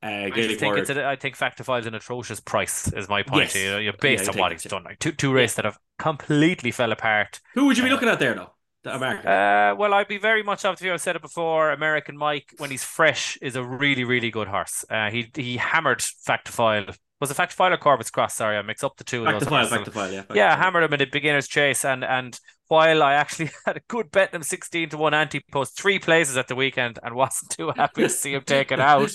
Uh, 0.00 0.06
I 0.06 0.30
think 0.30 0.76
it's 0.78 0.90
a, 0.90 1.04
I 1.04 1.16
think 1.16 1.34
Fact 1.34 1.56
To 1.58 1.64
File's 1.64 1.86
an 1.86 1.94
atrocious 1.94 2.38
price, 2.38 2.92
is 2.92 3.08
my 3.08 3.24
point. 3.24 3.52
Yes. 3.52 3.56
You 3.56 3.70
know, 3.70 3.78
you're 3.78 3.94
Yeah, 3.94 3.98
based 4.00 4.28
I 4.28 4.32
on 4.32 4.38
what 4.38 4.52
he's 4.52 4.62
done. 4.62 4.84
Like 4.84 5.00
two 5.00 5.10
two 5.10 5.32
races 5.32 5.56
that 5.56 5.64
have 5.64 5.78
completely 5.98 6.70
fell 6.70 6.92
apart. 6.92 7.40
Who 7.54 7.66
would 7.66 7.76
you 7.76 7.82
be 7.82 7.88
uh, 7.88 7.94
looking 7.94 8.08
at 8.08 8.20
there 8.20 8.34
though? 8.34 8.52
The 8.84 8.94
American. 8.94 9.26
Uh, 9.26 9.74
well, 9.76 9.92
I'd 9.94 10.08
be 10.08 10.18
very 10.18 10.42
much 10.42 10.64
of 10.64 10.78
the 10.78 10.84
view. 10.84 10.92
I've 10.92 11.00
said 11.00 11.16
it 11.16 11.22
before. 11.22 11.72
American 11.72 12.16
Mike, 12.16 12.54
when 12.58 12.70
he's 12.70 12.84
fresh, 12.84 13.36
is 13.42 13.56
a 13.56 13.64
really, 13.64 14.04
really 14.04 14.30
good 14.30 14.48
horse. 14.48 14.84
Uh, 14.88 15.10
he 15.10 15.30
he 15.34 15.56
hammered 15.56 16.00
Fact 16.00 16.46
To 16.46 16.52
File. 16.52 16.86
Was 17.20 17.30
it 17.30 17.34
Fact 17.34 17.50
To 17.50 17.56
File 17.56 17.72
or 17.72 17.76
Corbett's 17.76 18.10
Cross? 18.10 18.34
Sorry, 18.36 18.56
I 18.56 18.62
mix 18.62 18.84
up 18.84 18.96
the 18.96 19.04
two 19.04 19.24
back 19.24 19.34
of 19.34 19.40
those. 19.40 19.48
file, 19.48 19.66
horses. 19.66 19.70
back 19.70 19.84
to 19.84 19.90
file. 19.90 20.12
Yeah. 20.12 20.22
back 20.22 20.36
yeah, 20.36 20.56
hammered 20.56 20.84
him 20.84 20.92
in 20.92 21.00
the 21.00 21.06
beginner's 21.06 21.48
chase, 21.48 21.84
and 21.84 22.04
and 22.04 22.38
while 22.68 23.02
I 23.02 23.14
actually 23.14 23.50
had 23.66 23.78
a 23.78 23.82
good 23.88 24.12
bet 24.12 24.32
him 24.32 24.44
sixteen 24.44 24.88
to 24.90 24.96
one 24.96 25.12
anti 25.14 25.40
post 25.50 25.76
three 25.76 25.98
places 25.98 26.36
at 26.36 26.46
the 26.46 26.54
weekend 26.54 27.00
and 27.02 27.14
wasn't 27.16 27.50
too 27.50 27.72
happy 27.74 28.02
to 28.02 28.08
see 28.08 28.34
him 28.34 28.42
taken 28.46 28.78
out. 28.78 29.10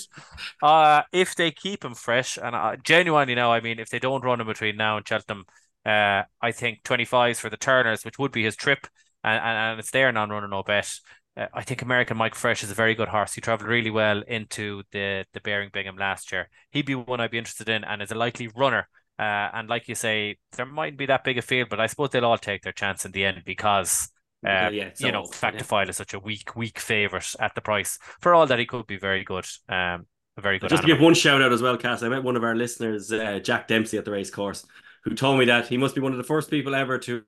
Uh, 0.62 1.02
if 1.12 1.34
they 1.36 1.50
keep 1.50 1.82
him 1.84 1.94
fresh, 1.94 2.36
and 2.36 2.54
I 2.54 2.76
genuinely 2.76 3.34
now, 3.34 3.50
I 3.52 3.60
mean, 3.60 3.78
if 3.78 3.88
they 3.88 3.98
don't 3.98 4.24
run 4.24 4.40
him 4.42 4.46
between 4.46 4.76
now 4.76 4.98
and 4.98 5.08
Cheltenham, 5.08 5.44
uh, 5.86 6.24
I 6.42 6.52
think 6.52 6.82
twenty 6.82 7.06
fives 7.06 7.40
for 7.40 7.48
the 7.48 7.56
Turners, 7.56 8.04
which 8.04 8.18
would 8.18 8.32
be 8.32 8.44
his 8.44 8.56
trip, 8.56 8.86
and 9.24 9.42
and, 9.42 9.58
and 9.58 9.80
it's 9.80 9.90
there 9.90 10.12
non-runner 10.12 10.48
no 10.48 10.62
bet. 10.62 10.92
Uh, 11.36 11.46
I 11.52 11.62
think 11.62 11.82
American 11.82 12.16
Mike 12.16 12.36
Fresh 12.36 12.62
is 12.62 12.70
a 12.70 12.74
very 12.74 12.94
good 12.94 13.08
horse. 13.08 13.32
He 13.32 13.40
travelled 13.40 13.68
really 13.68 13.90
well 13.90 14.22
into 14.28 14.82
the 14.92 15.24
the 15.32 15.40
Baring 15.40 15.70
Bingham 15.72 15.96
last 15.96 16.30
year. 16.30 16.48
He'd 16.70 16.86
be 16.86 16.94
one 16.94 17.20
I'd 17.20 17.30
be 17.30 17.38
interested 17.38 17.68
in, 17.68 17.82
and 17.84 18.00
is 18.02 18.12
a 18.12 18.14
likely 18.14 18.48
runner. 18.54 18.88
Uh, 19.18 19.48
and 19.52 19.68
like 19.68 19.88
you 19.88 19.94
say, 19.94 20.36
there 20.56 20.66
mightn't 20.66 20.98
be 20.98 21.06
that 21.06 21.24
big 21.24 21.38
a 21.38 21.42
field, 21.42 21.68
but 21.70 21.80
I 21.80 21.86
suppose 21.86 22.10
they'll 22.10 22.24
all 22.24 22.38
take 22.38 22.62
their 22.62 22.72
chance 22.72 23.04
in 23.04 23.12
the 23.12 23.24
end 23.24 23.42
because 23.44 24.08
uh, 24.44 24.70
Yeah, 24.70 24.90
you 24.98 25.12
know, 25.12 25.24
so, 25.24 25.48
yeah. 25.48 25.88
Is 25.88 25.96
such 25.96 26.14
a 26.14 26.18
weak, 26.18 26.54
weak 26.56 26.78
favourite 26.78 27.34
at 27.40 27.54
the 27.54 27.60
price. 27.60 27.98
For 28.20 28.34
all 28.34 28.46
that, 28.46 28.58
he 28.58 28.66
could 28.66 28.86
be 28.86 28.98
very 28.98 29.24
good. 29.24 29.46
Um, 29.68 30.06
a 30.36 30.40
very 30.40 30.58
good. 30.58 30.70
Just 30.70 30.82
to 30.82 30.86
give 30.86 31.00
one 31.00 31.14
shout 31.14 31.40
out 31.40 31.52
as 31.52 31.62
well, 31.62 31.76
Cass. 31.76 32.02
I 32.02 32.08
met 32.08 32.24
one 32.24 32.36
of 32.36 32.44
our 32.44 32.56
listeners, 32.56 33.12
uh, 33.12 33.38
Jack 33.38 33.68
Dempsey, 33.68 33.98
at 33.98 34.04
the 34.04 34.10
race 34.10 34.30
course, 34.30 34.66
who 35.04 35.14
told 35.14 35.38
me 35.38 35.44
that 35.46 35.68
he 35.68 35.76
must 35.76 35.94
be 35.94 36.00
one 36.00 36.12
of 36.12 36.18
the 36.18 36.24
first 36.24 36.50
people 36.50 36.74
ever 36.74 36.98
to 36.98 37.22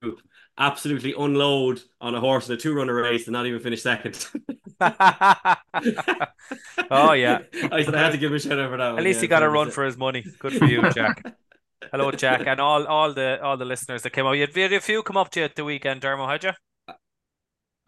absolutely 0.58 1.14
unload 1.18 1.80
on 2.00 2.14
a 2.14 2.20
horse 2.20 2.48
in 2.48 2.54
a 2.54 2.56
two 2.56 2.74
runner 2.74 2.94
race 2.94 3.26
and 3.26 3.32
not 3.32 3.46
even 3.46 3.60
finish 3.60 3.82
second. 3.82 4.26
Oh, 6.90 7.12
yeah. 7.12 7.40
I 7.72 7.82
said 7.82 7.94
I 7.94 8.02
had 8.02 8.12
to 8.12 8.18
give 8.18 8.30
him 8.30 8.36
a 8.36 8.38
shout 8.38 8.58
out 8.58 8.70
for 8.70 8.76
that. 8.76 8.98
At 8.98 9.02
least 9.02 9.20
he 9.20 9.26
got 9.26 9.42
a 9.42 9.48
run 9.48 9.70
for 9.70 9.84
his 9.84 9.96
money. 9.96 10.24
Good 10.38 10.54
for 10.54 10.66
you, 10.66 10.88
Jack. 10.92 11.22
Hello, 11.90 12.10
Jack, 12.12 12.46
and 12.46 12.60
all 12.60 12.86
all 12.86 13.12
the 13.12 13.42
all 13.42 13.56
the 13.56 13.64
listeners 13.64 14.02
that 14.02 14.10
came 14.10 14.26
out. 14.26 14.32
You 14.32 14.42
had, 14.42 14.56
you 14.56 14.62
had 14.62 14.72
a 14.72 14.80
few 14.80 15.02
come 15.02 15.16
up 15.16 15.30
to 15.30 15.40
you 15.40 15.44
at 15.44 15.56
the 15.56 15.64
weekend, 15.64 16.02
Dermo, 16.02 16.28
had 16.28 16.44
you? 16.44 16.52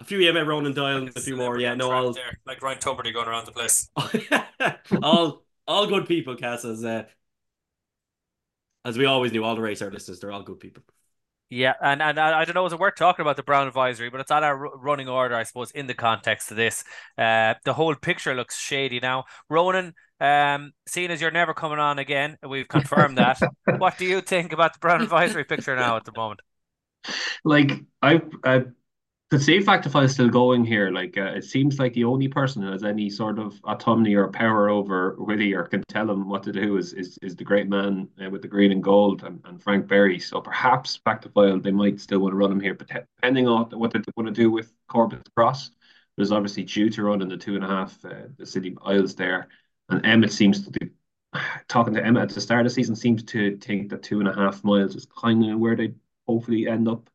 a 0.01 0.05
few. 0.05 0.19
Yeah, 0.19 0.33
met 0.33 0.47
Ronan 0.47 0.73
Doyle 0.73 0.99
and 0.99 1.09
a 1.09 1.21
few 1.21 1.37
more. 1.37 1.59
Yeah, 1.59 1.75
no, 1.75 1.91
all 1.91 2.13
there, 2.13 2.39
like 2.47 2.63
Ryan 2.63 2.79
Tuberty 2.79 3.13
going 3.13 3.29
around 3.29 3.47
the 3.47 3.53
place. 3.53 3.91
all 5.03 5.43
all 5.67 5.87
good 5.87 6.07
people, 6.07 6.37
Cass. 6.37 6.65
As 6.65 6.85
uh, 6.85 7.05
as 8.89 8.99
we 8.99 9.05
always 9.05 9.33
knew, 9.33 9.45
all 9.45 9.55
the 9.55 9.63
race 9.63 9.83
our 9.83 9.91
listeners, 9.91 10.21
they're 10.21 10.33
all 10.33 10.43
good 10.43 10.61
people. 10.61 10.83
Yeah, 11.51 11.75
and 11.81 12.03
and 12.03 12.19
I 12.19 12.41
I 12.41 12.45
don't 12.45 12.55
know, 12.55 12.67
is 12.67 12.75
it 12.75 12.79
worth 12.79 12.97
talking 12.97 13.23
about 13.23 13.37
the 13.37 13.43
Brown 13.43 13.67
advisory? 13.67 14.11
But 14.11 14.21
it's 14.21 14.31
on 14.31 14.45
our 14.45 14.57
running 14.77 15.09
order, 15.09 15.35
I 15.35 15.45
suppose, 15.45 15.71
in 15.71 15.87
the 15.87 15.95
context 15.95 16.51
of 16.51 16.59
this. 16.59 16.85
Uh, 17.17 17.55
the 17.65 17.73
whole 17.73 17.95
picture 17.95 18.35
looks 18.35 18.59
shady 18.59 19.01
now. 19.01 19.25
Ronan, 19.49 19.95
um, 20.21 20.73
seeing 20.87 21.11
as 21.11 21.23
you're 21.23 21.31
never 21.31 21.55
coming 21.55 21.79
on 21.79 21.99
again, 21.99 22.37
we've 22.47 22.69
confirmed 22.69 23.17
that. 23.17 23.41
what 23.79 23.97
do 23.97 24.05
you 24.05 24.21
think 24.21 24.53
about 24.53 24.75
the 24.75 24.79
Brown 24.79 25.01
advisory 25.01 25.45
picture 25.45 25.75
now 25.75 25.97
at 25.97 26.05
the 26.05 26.13
moment? 26.15 26.41
Like 27.45 27.73
I, 28.03 28.21
I 28.45 28.65
could 29.31 29.43
see 29.43 29.61
Fact 29.61 29.85
To 29.85 29.91
File 29.91 30.05
is 30.05 30.15
still 30.15 30.31
going 30.31 30.65
here. 30.65 30.91
Like 30.91 31.19
uh, 31.19 31.33
it 31.37 31.45
seems 31.45 31.79
like 31.79 31.93
the 31.93 32.05
only 32.05 32.29
person 32.29 32.63
who 32.63 32.73
has 32.73 32.83
any 32.83 33.11
sort 33.11 33.39
of 33.39 33.61
autonomy 33.65 34.15
or 34.15 34.29
power 34.29 34.71
over 34.71 35.17
Willie 35.19 35.53
or 35.53 35.65
can 35.65 35.85
tell 35.89 36.11
him 36.11 36.29
what 36.29 36.43
to 36.45 36.53
do 36.53 36.79
is 36.79 36.95
is, 36.95 37.19
is 37.21 37.37
the 37.37 37.45
great 37.45 37.69
man 37.69 38.09
uh, 38.25 38.31
with 38.31 38.43
the 38.43 38.49
green 38.49 38.73
and 38.73 38.83
gold 38.83 39.25
and, 39.25 39.41
and 39.45 39.63
Frank 39.63 39.87
Berry. 39.87 40.19
So 40.19 40.41
perhaps 40.41 40.97
Fact 40.97 41.25
To 41.25 41.29
File 41.29 41.61
they 41.61 41.71
might 41.71 42.01
still 42.01 42.21
want 42.21 42.33
to 42.33 42.37
run 42.37 42.53
him 42.53 42.61
here, 42.61 42.75
but 42.75 42.89
depending 42.89 43.47
on 43.47 43.71
what 43.71 43.93
they 43.93 44.01
want 44.17 44.29
to 44.29 44.33
do 44.33 44.51
with 44.51 44.73
Corbett 44.89 45.29
Cross, 45.37 45.73
there's 46.17 46.33
obviously 46.33 46.65
due 46.65 46.89
to 46.91 47.03
run 47.03 47.21
in 47.21 47.29
the 47.29 47.37
two 47.37 47.55
and 47.55 47.65
a 47.65 47.69
half 47.69 48.03
uh, 48.05 48.29
the 48.39 48.47
City 48.47 48.77
Isles 48.83 49.15
there, 49.15 49.49
and 49.91 50.05
Emmett 50.07 50.33
seems 50.33 50.65
to 50.65 50.71
be 50.71 50.91
talking 51.69 51.93
to 51.95 52.05
Emmett 52.05 52.23
at 52.23 52.31
the 52.31 52.41
start 52.41 52.61
of 52.61 52.67
the 52.67 52.75
season 52.75 52.97
seems 52.97 53.23
to 53.25 53.59
think 53.59 53.91
that 53.91 54.03
two 54.03 54.21
and 54.21 54.29
a 54.29 54.35
half 54.35 54.65
miles 54.65 54.97
is 54.97 55.07
kind 55.07 55.45
of 55.51 55.59
where 55.59 55.77
they 55.77 55.93
hopefully 56.27 56.67
end 56.67 56.89
up 56.89 57.11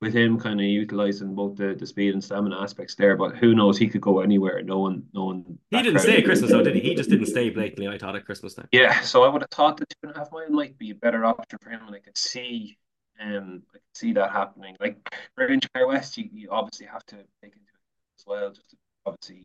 with 0.00 0.14
him 0.14 0.38
kind 0.38 0.60
of 0.60 0.66
utilizing 0.66 1.34
both 1.34 1.56
the, 1.56 1.74
the 1.74 1.86
speed 1.86 2.14
and 2.14 2.24
stamina 2.24 2.60
aspects 2.60 2.94
there. 2.94 3.16
But 3.16 3.36
who 3.36 3.54
knows? 3.54 3.76
He 3.76 3.88
could 3.88 4.00
go 4.00 4.20
anywhere. 4.20 4.62
No 4.62 4.78
one, 4.78 5.04
no 5.12 5.26
one. 5.26 5.58
He 5.70 5.82
didn't 5.82 6.00
stay 6.00 6.18
at 6.18 6.24
Christmas 6.24 6.50
though, 6.50 6.62
did 6.62 6.74
he? 6.74 6.80
He 6.80 6.94
just 6.94 7.10
didn't 7.10 7.26
stay 7.26 7.50
blatantly. 7.50 7.88
I 7.88 7.98
thought 7.98 8.16
at 8.16 8.24
Christmas 8.24 8.54
time. 8.54 8.68
Yeah, 8.72 9.00
so 9.02 9.24
I 9.24 9.28
would 9.28 9.42
have 9.42 9.50
thought 9.50 9.76
the 9.76 9.86
two 9.86 9.96
and 10.04 10.16
a 10.16 10.18
half 10.18 10.32
mile 10.32 10.48
might 10.48 10.78
be 10.78 10.90
a 10.90 10.94
better 10.94 11.24
option 11.24 11.58
for 11.60 11.70
him, 11.70 11.82
and 11.86 11.94
I 11.94 11.98
could 11.98 12.16
see, 12.16 12.78
um, 13.20 13.62
I 13.70 13.78
could 13.78 13.82
see 13.94 14.12
that 14.14 14.30
happening. 14.32 14.76
Like 14.80 14.96
Grangeclare 15.38 15.86
West, 15.86 16.16
you, 16.16 16.28
you 16.32 16.48
obviously 16.50 16.86
have 16.86 17.04
to 17.06 17.16
take 17.16 17.52
into 17.52 17.56
it 17.56 18.18
as 18.18 18.24
well. 18.26 18.50
Just 18.50 18.70
to, 18.70 18.76
obviously 19.06 19.44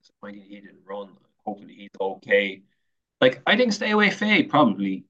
disappointing 0.00 0.42
he 0.42 0.60
didn't 0.60 0.80
run. 0.86 1.10
Hopefully 1.44 1.74
he's 1.74 1.90
okay. 2.00 2.62
Like 3.20 3.42
I 3.46 3.56
think 3.56 3.72
Stay 3.72 3.90
Away 3.90 4.10
Fay 4.10 4.44
probably 4.44 5.04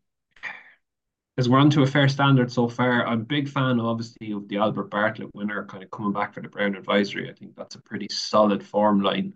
because 1.37 1.49
we're 1.49 1.59
on 1.59 1.71
to 1.71 1.83
a 1.83 1.87
fair 1.87 2.09
standard 2.09 2.53
so 2.53 2.69
far. 2.69 3.07
I'm 3.07 3.21
a 3.21 3.25
big 3.25 3.49
fan, 3.49 3.81
obviously, 3.81 4.33
of 4.33 4.49
the 4.49 4.59
Albert 4.59 4.91
Bartlett 4.91 5.35
winner 5.35 5.65
kind 5.65 5.83
of 5.83 5.91
coming 5.91 6.13
back 6.13 6.35
for 6.35 6.43
the 6.43 6.49
Brown 6.49 6.75
Advisory. 6.75 7.31
I 7.31 7.35
think 7.35 7.57
that's 7.57 7.77
a 7.77 7.81
pretty 7.81 8.09
solid 8.11 8.63
form 8.63 9.01
line, 9.01 9.35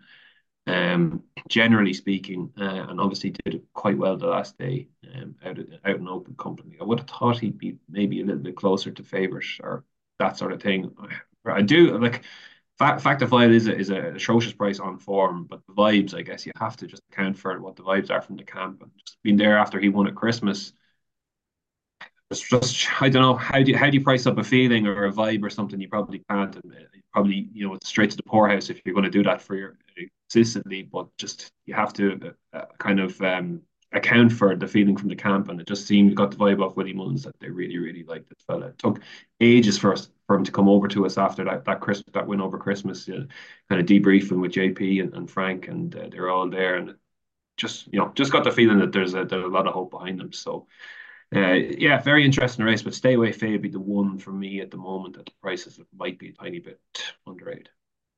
um, 0.67 1.23
generally 1.47 1.93
speaking, 1.93 2.51
uh, 2.59 2.87
and 2.89 2.99
obviously 2.99 3.31
did 3.45 3.63
quite 3.73 3.97
well 3.97 4.17
the 4.17 4.27
last 4.27 4.57
day 4.57 4.87
um, 5.15 5.35
out, 5.43 5.57
of, 5.57 5.67
out 5.83 5.95
in 5.95 6.07
open 6.07 6.35
company. 6.35 6.77
I 6.79 6.83
would 6.83 6.99
have 6.99 7.09
thought 7.09 7.39
he'd 7.39 7.57
be 7.57 7.77
maybe 7.89 8.21
a 8.21 8.25
little 8.25 8.43
bit 8.43 8.55
closer 8.55 8.91
to 8.91 9.03
favourite 9.03 9.45
or 9.63 9.83
that 10.19 10.37
sort 10.37 10.51
of 10.51 10.61
thing. 10.61 10.91
I 11.45 11.61
do 11.61 11.97
like. 11.97 12.23
Fact, 12.77 12.99
Fact 12.99 13.21
To 13.21 13.27
File 13.27 13.53
is 13.53 13.67
a, 13.67 13.77
is 13.77 13.89
a 13.89 14.09
atrocious 14.15 14.51
price 14.51 14.81
on 14.81 14.97
form, 14.97 15.45
but 15.49 15.61
the 15.65 15.73
vibes, 15.73 16.13
I 16.13 16.23
guess, 16.23 16.45
you 16.45 16.51
have 16.59 16.75
to 16.77 16.87
just 16.87 17.01
account 17.09 17.37
for 17.37 17.57
what 17.61 17.77
the 17.77 17.83
vibes 17.83 18.11
are 18.11 18.21
from 18.21 18.35
the 18.35 18.43
camp. 18.43 18.81
And 18.81 18.91
just 18.99 19.17
being 19.23 19.37
there 19.37 19.57
after 19.57 19.79
he 19.79 19.87
won 19.87 20.07
at 20.07 20.15
Christmas, 20.15 20.73
it's 22.35 22.49
just 22.49 23.01
I 23.01 23.09
don't 23.09 23.21
know 23.21 23.35
how 23.35 23.61
do 23.61 23.71
you, 23.71 23.77
how 23.77 23.89
do 23.89 23.97
you 23.97 24.03
price 24.03 24.25
up 24.25 24.37
a 24.37 24.43
feeling 24.43 24.87
or 24.87 25.05
a 25.05 25.11
vibe 25.11 25.43
or 25.43 25.49
something? 25.49 25.79
You 25.79 25.87
probably 25.87 26.21
can't. 26.29 26.55
And 26.55 26.73
probably 27.13 27.47
you 27.53 27.67
know 27.67 27.77
straight 27.83 28.09
to 28.11 28.17
the 28.17 28.23
poorhouse 28.23 28.69
if 28.69 28.81
you're 28.83 28.93
going 28.93 29.05
to 29.05 29.09
do 29.09 29.23
that 29.23 29.41
for 29.41 29.55
your 29.55 29.77
consistently. 30.29 30.83
But 30.83 31.07
just 31.17 31.51
you 31.65 31.73
have 31.73 31.93
to 31.93 32.33
uh, 32.53 32.65
kind 32.77 32.99
of 32.99 33.19
um, 33.21 33.61
account 33.93 34.33
for 34.33 34.55
the 34.55 34.67
feeling 34.67 34.97
from 34.97 35.07
the 35.07 35.15
camp, 35.15 35.49
and 35.49 35.59
it 35.61 35.67
just 35.67 35.87
seemed 35.87 36.15
got 36.15 36.31
the 36.31 36.37
vibe 36.37 36.61
off 36.61 36.75
Willie 36.75 36.93
Mullins 36.93 37.23
that 37.23 37.39
they 37.39 37.49
really 37.49 37.77
really 37.77 38.03
liked 38.03 38.29
this 38.29 38.43
fella. 38.45 38.67
It 38.67 38.77
took 38.77 39.01
ages 39.39 39.77
for 39.77 39.93
us 39.93 40.09
for 40.27 40.35
him 40.35 40.43
to 40.43 40.51
come 40.51 40.67
over 40.67 40.87
to 40.89 41.05
us 41.05 41.17
after 41.17 41.45
that 41.45 41.63
that 41.65 41.79
Christmas 41.79 42.13
that 42.13 42.27
win 42.27 42.41
over 42.41 42.57
Christmas, 42.57 43.05
kind 43.05 43.29
of 43.71 43.85
debriefing 43.85 44.41
with 44.41 44.51
JP 44.51 45.01
and, 45.01 45.13
and 45.13 45.31
Frank, 45.31 45.69
and 45.69 45.95
uh, 45.95 46.09
they're 46.11 46.29
all 46.29 46.49
there 46.49 46.75
and. 46.75 46.95
Just 47.57 47.87
you 47.93 47.99
know, 47.99 48.11
just 48.15 48.33
got 48.33 48.43
the 48.43 48.51
feeling 48.51 48.79
that 48.79 48.91
there's 48.91 49.13
a 49.13 49.23
there's 49.23 49.45
a 49.45 49.47
lot 49.47 49.65
of 49.65 49.73
hope 49.73 49.89
behind 49.89 50.19
them. 50.19 50.33
So 50.33 50.67
uh, 51.33 51.53
yeah, 51.53 52.01
very 52.01 52.25
interesting 52.25 52.65
race, 52.65 52.81
but 52.81 52.93
Stay 52.93 53.13
Away 53.13 53.31
Fay 53.31 53.55
be 53.57 53.69
the 53.69 53.79
one 53.79 54.17
for 54.17 54.31
me 54.31 54.61
at 54.61 54.71
the 54.71 54.77
moment 54.77 55.17
at 55.17 55.25
the 55.25 55.31
prices 55.41 55.77
that 55.77 55.87
might 55.95 56.19
be 56.19 56.29
a 56.29 56.33
tiny 56.33 56.59
bit 56.59 56.79
underrated. 57.25 57.69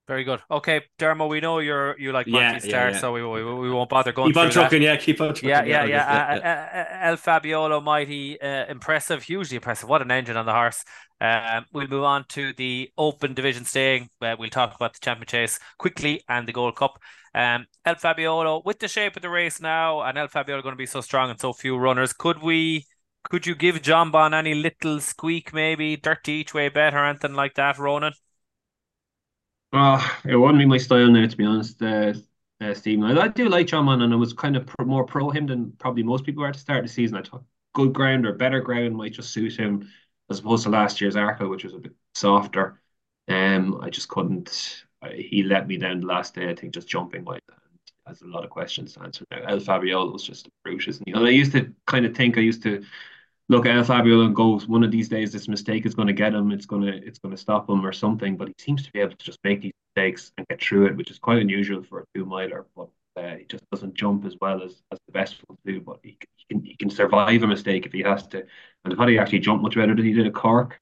Very 0.08 0.24
good. 0.24 0.40
Okay, 0.50 0.84
Dermo, 0.98 1.28
we 1.28 1.42
know 1.42 1.60
you're 1.60 2.00
you 2.00 2.14
like 2.14 2.28
Monty 2.28 2.46
yeah, 2.46 2.58
Star, 2.60 2.88
yeah, 2.88 2.92
yeah. 2.92 3.00
so 3.00 3.12
we, 3.12 3.22
we, 3.22 3.44
we 3.44 3.70
won't 3.70 3.90
bother 3.90 4.14
going. 4.14 4.30
Keep 4.30 4.38
on 4.38 4.50
trucking, 4.50 4.82
yeah. 4.82 4.96
Keep 4.96 5.20
on 5.20 5.34
trucking. 5.34 5.50
Yeah, 5.50 5.66
yeah, 5.66 5.84
yeah. 5.84 6.06
Uh, 6.06 6.48
uh, 6.48 7.08
El 7.10 7.18
Fabiolo, 7.18 7.84
mighty 7.84 8.40
uh, 8.40 8.68
impressive, 8.68 9.24
hugely 9.24 9.58
impressive. 9.58 9.90
What 9.90 10.02
an 10.02 10.10
engine 10.10 10.38
on 10.38 10.46
the 10.46 10.54
horse. 10.54 10.86
Um, 11.20 11.66
we'll 11.74 11.88
move 11.88 12.06
on 12.06 12.24
to 12.30 12.54
the 12.54 12.90
Open 12.98 13.34
Division 13.34 13.66
staying. 13.66 14.10
Uh, 14.22 14.38
we'll 14.40 14.50
talk 14.50 14.74
about 14.76 14.94
the 14.94 15.00
Champion 15.02 15.28
Chase 15.28 15.60
quickly 15.78 16.22
and 16.30 16.48
the 16.48 16.54
Gold 16.54 16.78
Cup. 16.78 17.00
Um, 17.36 17.68
El 17.84 17.96
Fabiolo, 17.96 18.64
with 18.64 18.80
the 18.80 18.88
shape 18.88 19.18
of 19.18 19.22
the 19.22 19.30
race 19.30 19.60
now, 19.60 20.02
and 20.02 20.18
El 20.18 20.30
Fabiolo 20.30 20.64
going 20.64 20.74
to 20.74 20.78
be 20.78 20.86
so 20.86 21.02
strong 21.02 21.30
and 21.30 21.40
so 21.40 21.52
few 21.52 21.76
runners, 21.76 22.14
could 22.14 22.42
we? 22.42 22.86
Could 23.30 23.46
you 23.48 23.56
give 23.56 23.78
Jonbon 23.82 24.34
any 24.34 24.54
little 24.54 25.00
squeak, 25.00 25.54
maybe 25.54 25.96
dirty 25.96 26.34
each 26.34 26.54
way 26.54 26.68
bet 26.68 26.94
or 26.94 27.06
anything 27.06 27.36
like 27.36 27.54
that, 27.56 27.78
Ronan? 27.78 28.14
Uh, 29.74 30.02
it 30.26 30.36
wouldn't 30.36 30.60
be 30.60 30.66
my 30.66 30.78
style 30.78 31.10
now, 31.12 31.28
to 31.28 31.38
be 31.38 31.46
honest, 31.46 31.82
uh, 31.82 32.14
uh, 32.62 32.74
Stephen. 32.74 33.04
I, 33.04 33.22
I 33.24 33.28
do 33.28 33.50
like 33.50 33.68
Jonbon, 33.68 34.02
and 34.02 34.14
I 34.14 34.16
was 34.16 34.34
kind 34.34 34.56
of 34.56 34.66
pro, 34.66 34.86
more 34.86 35.06
pro 35.06 35.30
him 35.30 35.46
than 35.48 35.72
probably 35.74 36.04
most 36.04 36.24
people 36.26 36.42
were 36.42 36.48
at 36.48 36.54
the 36.54 36.60
start 36.60 36.80
of 36.80 36.86
the 36.86 36.94
season. 36.94 37.18
I 37.18 37.22
thought 37.22 37.44
good 37.74 37.94
ground 37.94 38.26
or 38.26 38.34
better 38.34 38.62
ground 38.62 38.96
might 38.96 39.14
just 39.14 39.32
suit 39.32 39.58
him 39.58 39.90
as 40.30 40.40
opposed 40.40 40.64
to 40.64 40.70
last 40.70 41.00
year's 41.02 41.16
Arkle, 41.16 41.50
which 41.50 41.64
was 41.64 41.74
a 41.74 41.80
bit 41.80 41.94
softer. 42.16 42.82
Um, 43.28 43.80
I 43.82 43.90
just 43.90 44.08
couldn't. 44.08 44.86
I, 45.02 45.10
he 45.12 45.44
let 45.44 45.68
me 45.68 45.78
down 45.78 46.00
the 46.00 46.08
last 46.08 46.34
day. 46.34 46.50
I 46.50 46.56
think 46.56 46.74
just 46.74 46.88
jumping 46.88 47.26
wide 47.26 47.42
has 48.08 48.22
a 48.22 48.28
lot 48.28 48.46
of 48.46 48.50
questions 48.50 48.94
to 48.94 49.02
answer 49.04 49.26
now. 49.32 49.42
El 49.48 49.60
Fabiolo 49.60 50.14
was 50.14 50.24
just 50.24 50.48
a 50.48 50.52
brute, 50.64 50.88
isn't 50.88 51.04
he? 51.06 51.12
And 51.12 51.26
I 51.26 51.30
used 51.30 51.52
to 51.52 51.74
kind 51.86 52.06
of 52.06 52.16
think 52.16 52.38
I 52.38 52.42
used 52.42 52.64
to 52.64 52.84
look 53.50 53.66
El 53.66 53.84
Fabio 53.84 54.22
and 54.22 54.36
go, 54.36 54.60
one 54.60 54.84
of 54.84 54.92
these 54.92 55.10
days 55.10 55.32
this 55.32 55.48
mistake 55.48 55.86
is 55.86 55.96
going 55.96 56.08
to 56.08 56.14
get 56.14 56.34
him, 56.34 56.52
it's 56.52 56.66
going 56.66 56.84
to 56.84 57.06
it's 57.06 57.20
going 57.20 57.36
to 57.36 57.42
stop 57.42 57.70
him 57.70 57.86
or 57.86 57.94
something. 57.94 58.38
But 58.38 58.50
he 58.50 58.56
seems 58.60 58.84
to 58.84 58.92
be 58.92 59.00
able 59.00 59.16
to 59.16 59.26
just 59.26 59.40
make 59.44 59.62
these 59.62 59.74
mistakes 59.96 60.32
and 60.38 60.48
get 60.48 60.62
through 60.62 60.88
it, 60.88 60.98
which 60.98 61.12
is 61.12 61.20
quite 61.20 61.42
unusual 61.42 61.84
for 61.84 62.02
a 62.02 62.06
two 62.16 62.26
miler. 62.26 62.66
But 62.76 62.90
uh, 63.16 63.36
he 63.38 63.46
just 63.46 63.64
doesn't 63.72 63.96
jump 63.96 64.26
as 64.26 64.36
well 64.42 64.62
as, 64.64 64.82
as 64.92 65.00
the 65.08 65.12
best 65.14 65.38
ones 65.48 65.60
do. 65.66 65.82
But 65.82 66.00
he, 66.04 66.18
he 66.36 66.46
can 66.50 66.64
he 66.64 66.76
can 66.76 66.90
survive 66.90 67.44
a 67.44 67.48
mistake 67.48 67.86
if 67.86 67.94
he 67.94 68.02
has 68.02 68.28
to. 68.28 68.46
And 68.86 68.96
thought 68.96 69.10
he 69.10 69.20
actually 69.20 69.40
jumped 69.40 69.64
much 69.64 69.76
better 69.76 69.96
than 69.96 70.06
he 70.06 70.14
did 70.14 70.28
at 70.28 70.34
Cork, 70.34 70.80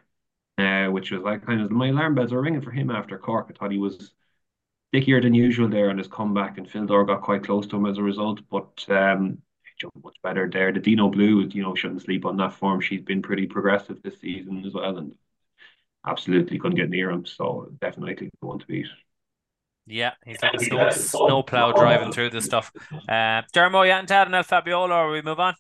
uh, 0.58 0.88
which 0.88 1.12
was 1.12 1.22
like 1.22 1.46
kind 1.46 1.62
of 1.62 1.72
my 1.72 1.90
alarm 1.90 2.16
bells 2.16 2.32
were 2.32 2.42
ringing 2.42 2.62
for 2.62 2.72
him 2.72 2.92
after 2.92 3.18
Cork. 3.18 3.48
I 3.50 3.54
thought 3.58 3.72
he 3.72 3.78
was 3.78 4.12
stickier 4.94 5.22
than 5.22 5.34
usual 5.34 5.68
there 5.68 5.90
on 5.90 5.98
his 5.98 6.08
comeback, 6.08 6.58
and 6.58 6.70
Fil 6.70 6.86
Dor 6.86 7.06
got 7.06 7.22
quite 7.22 7.44
close 7.44 7.68
to 7.68 7.76
him 7.76 7.86
as 7.86 7.98
a 7.98 8.04
result. 8.04 8.42
But 8.50 8.86
um, 8.90 9.40
much 10.04 10.16
better 10.24 10.50
there. 10.52 10.72
The 10.72 10.80
Dinoblue, 10.80 11.54
you 11.54 11.64
know, 11.64 11.76
shouldn't 11.76 12.04
sleep 12.04 12.26
on 12.26 12.38
that 12.38 12.54
form. 12.54 12.82
She's 12.82 13.02
been 13.02 13.22
pretty 13.22 13.46
progressive 13.46 14.02
this 14.02 14.20
season 14.20 14.64
as 14.66 14.74
well, 14.74 14.98
and 14.98 15.16
absolutely 16.06 16.60
couldn't 16.60 16.78
get 16.78 16.90
near 16.90 17.10
him. 17.10 17.26
So 17.26 17.70
definitely 17.82 18.30
the 18.42 18.48
one 18.48 18.60
to 18.60 18.66
beat. 18.66 18.88
Yeah, 19.88 20.14
he's 20.26 20.42
like 20.42 20.56
a 20.56 20.60
snow, 20.60 20.90
snow 20.90 21.44
plow 21.44 21.72
driving 21.72 22.12
through 22.12 22.32
this 22.32 22.46
stuff. 22.46 22.72
Uh, 22.92 23.44
Dermo 23.54 23.86
Yantad 23.86 24.26
and 24.26 24.36
El 24.36 24.44
Fabiolo, 24.44 24.90
or 24.90 25.12
we 25.12 25.22
move 25.22 25.40
on? 25.40 25.56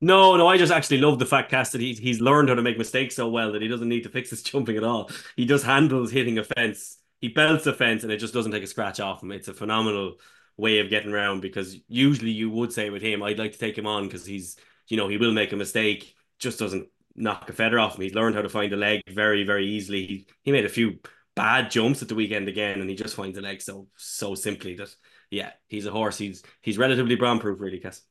No, 0.00 0.36
no, 0.36 0.48
I 0.48 0.58
just 0.58 0.72
actually 0.72 0.98
love 0.98 1.18
the 1.18 1.26
fact, 1.26 1.50
Cass, 1.50 1.70
that 1.72 1.80
he, 1.80 1.94
he's 1.94 2.20
learned 2.20 2.48
how 2.48 2.56
to 2.56 2.62
make 2.62 2.76
mistakes 2.76 3.14
so 3.14 3.28
well 3.28 3.52
that 3.52 3.62
he 3.62 3.68
doesn't 3.68 3.88
need 3.88 4.02
to 4.02 4.08
fix 4.08 4.30
his 4.30 4.42
jumping 4.42 4.76
at 4.76 4.84
all. 4.84 5.10
He 5.36 5.46
just 5.46 5.64
handles 5.64 6.10
hitting 6.10 6.38
a 6.38 6.44
fence. 6.44 6.98
He 7.20 7.28
belts 7.28 7.66
a 7.66 7.72
fence 7.72 8.02
and 8.02 8.12
it 8.12 8.18
just 8.18 8.34
doesn't 8.34 8.52
take 8.52 8.62
a 8.62 8.66
scratch 8.66 9.00
off 9.00 9.22
him. 9.22 9.32
It's 9.32 9.48
a 9.48 9.54
phenomenal 9.54 10.16
way 10.56 10.78
of 10.80 10.90
getting 10.90 11.12
around 11.12 11.40
because 11.40 11.76
usually 11.88 12.30
you 12.30 12.50
would 12.50 12.72
say 12.72 12.90
with 12.90 13.02
him, 13.02 13.22
I'd 13.22 13.38
like 13.38 13.52
to 13.52 13.58
take 13.58 13.76
him 13.76 13.86
on 13.86 14.04
because 14.04 14.24
he's, 14.24 14.56
you 14.88 14.96
know, 14.96 15.08
he 15.08 15.16
will 15.16 15.32
make 15.32 15.52
a 15.52 15.56
mistake, 15.56 16.14
just 16.38 16.58
doesn't 16.58 16.88
knock 17.16 17.48
a 17.48 17.52
feather 17.52 17.78
off 17.78 17.96
him. 17.96 18.02
He's 18.02 18.14
learned 18.14 18.36
how 18.36 18.42
to 18.42 18.48
find 18.48 18.72
the 18.72 18.76
leg 18.76 19.02
very, 19.08 19.44
very 19.44 19.66
easily. 19.66 20.06
He, 20.06 20.26
he 20.42 20.52
made 20.52 20.64
a 20.64 20.70
few 20.70 20.98
bad 21.34 21.70
jumps 21.70 22.02
at 22.02 22.08
the 22.08 22.14
weekend 22.14 22.48
again, 22.48 22.80
and 22.80 22.88
he 22.88 22.96
just 22.96 23.16
finds 23.16 23.36
the 23.36 23.42
leg 23.42 23.60
so 23.60 23.88
so 23.96 24.34
simply 24.34 24.76
that 24.76 24.94
yeah, 25.30 25.50
he's 25.66 25.86
a 25.86 25.90
horse. 25.90 26.18
He's 26.18 26.42
he's 26.60 26.78
relatively 26.78 27.16
brand 27.16 27.40
proof, 27.40 27.60
really, 27.60 27.80
Cass. 27.80 28.02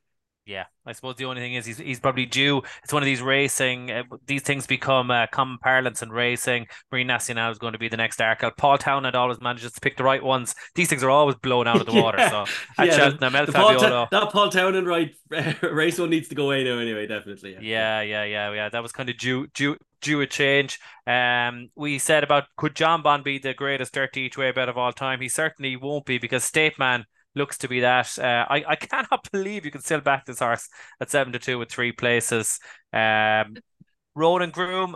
Yeah, 0.46 0.66
I 0.86 0.92
suppose 0.92 1.16
the 1.16 1.26
only 1.26 1.40
thing 1.42 1.54
is 1.54 1.66
he's 1.66 1.78
he's 1.78 2.00
probably 2.02 2.26
due. 2.26 2.62
It's 2.84 2.92
one 2.92 3.02
of 3.02 3.06
these 3.06 3.22
racing. 3.22 3.90
Uh, 3.92 4.04
these 4.26 4.42
things 4.42 4.68
become 4.68 5.10
uh, 5.10 5.28
common 5.28 5.58
parlance 5.58 6.02
in 6.02 6.10
racing. 6.10 6.68
Marine 6.92 7.08
Nationale 7.08 7.50
is 7.52 7.58
going 7.58 7.72
to 7.72 7.80
be 7.80 7.88
the 7.88 7.96
next 7.96 8.20
Arkle. 8.20 8.52
Paul 8.58 8.78
Town 8.78 9.04
Townend 9.04 9.16
always 9.16 9.40
manages 9.40 9.72
to 9.72 9.80
pick 9.80 9.96
the 9.96 10.04
right 10.04 10.22
ones. 10.22 10.54
These 10.76 10.90
things 10.90 11.02
are 11.02 11.10
always 11.10 11.36
blown 11.36 11.68
out 11.68 11.80
of 11.80 11.86
the 11.86 11.94
water. 12.02 12.18
So 12.30 12.46
at 12.78 12.88
yeah, 12.88 12.96
Cheltenham, 12.96 13.36
El 13.36 13.48
Paul 13.48 13.80
Ta- 13.80 14.08
that 14.12 14.32
Paul 14.32 14.50
Townend 14.50 14.86
right 14.86 15.16
race 15.62 15.98
one 15.98 16.10
needs 16.10 16.28
to 16.28 16.36
go 16.36 16.46
away 16.46 16.66
now 16.66 16.78
anyway. 16.78 17.08
Definitely. 17.08 17.54
Yeah. 17.54 17.62
yeah, 17.62 18.02
yeah, 18.02 18.24
yeah, 18.26 18.52
yeah. 18.52 18.70
That 18.70 18.84
was 18.84 18.92
kind 18.92 19.10
of 19.10 19.18
due 19.18 19.48
due 19.48 19.78
due 20.02 20.20
a 20.22 20.28
change. 20.28 20.80
Um, 21.08 21.70
we 21.76 22.00
said 22.00 22.24
about 22.24 22.46
could 22.58 22.76
Jonbon 22.76 23.24
be 23.24 23.40
the 23.40 23.54
greatest 23.54 23.94
dirty 23.94 24.22
each 24.22 24.38
way 24.38 24.52
bet 24.52 24.68
of 24.68 24.78
all 24.78 24.92
time? 24.92 25.22
He 25.22 25.30
certainly 25.30 25.78
won't 25.78 26.06
be 26.06 26.18
because 26.18 26.44
State 26.44 26.78
Man 26.78 27.06
looks 27.36 27.58
to 27.60 27.68
be 27.68 27.82
that. 27.82 28.18
Uh, 28.18 28.46
I, 28.50 28.64
I 28.68 28.76
cannot 28.78 29.30
believe 29.32 29.66
you 29.66 29.72
can 29.72 29.82
still 29.82 30.02
back 30.02 30.26
this 30.26 30.40
horse 30.40 30.68
at 31.00 31.12
seven 31.12 31.34
to 31.34 31.40
two 31.40 31.60
with 31.60 31.70
three 31.70 31.92
places. 31.92 32.60
Um, 32.92 33.56
Ronan 34.16 34.52
Groome, 34.52 34.96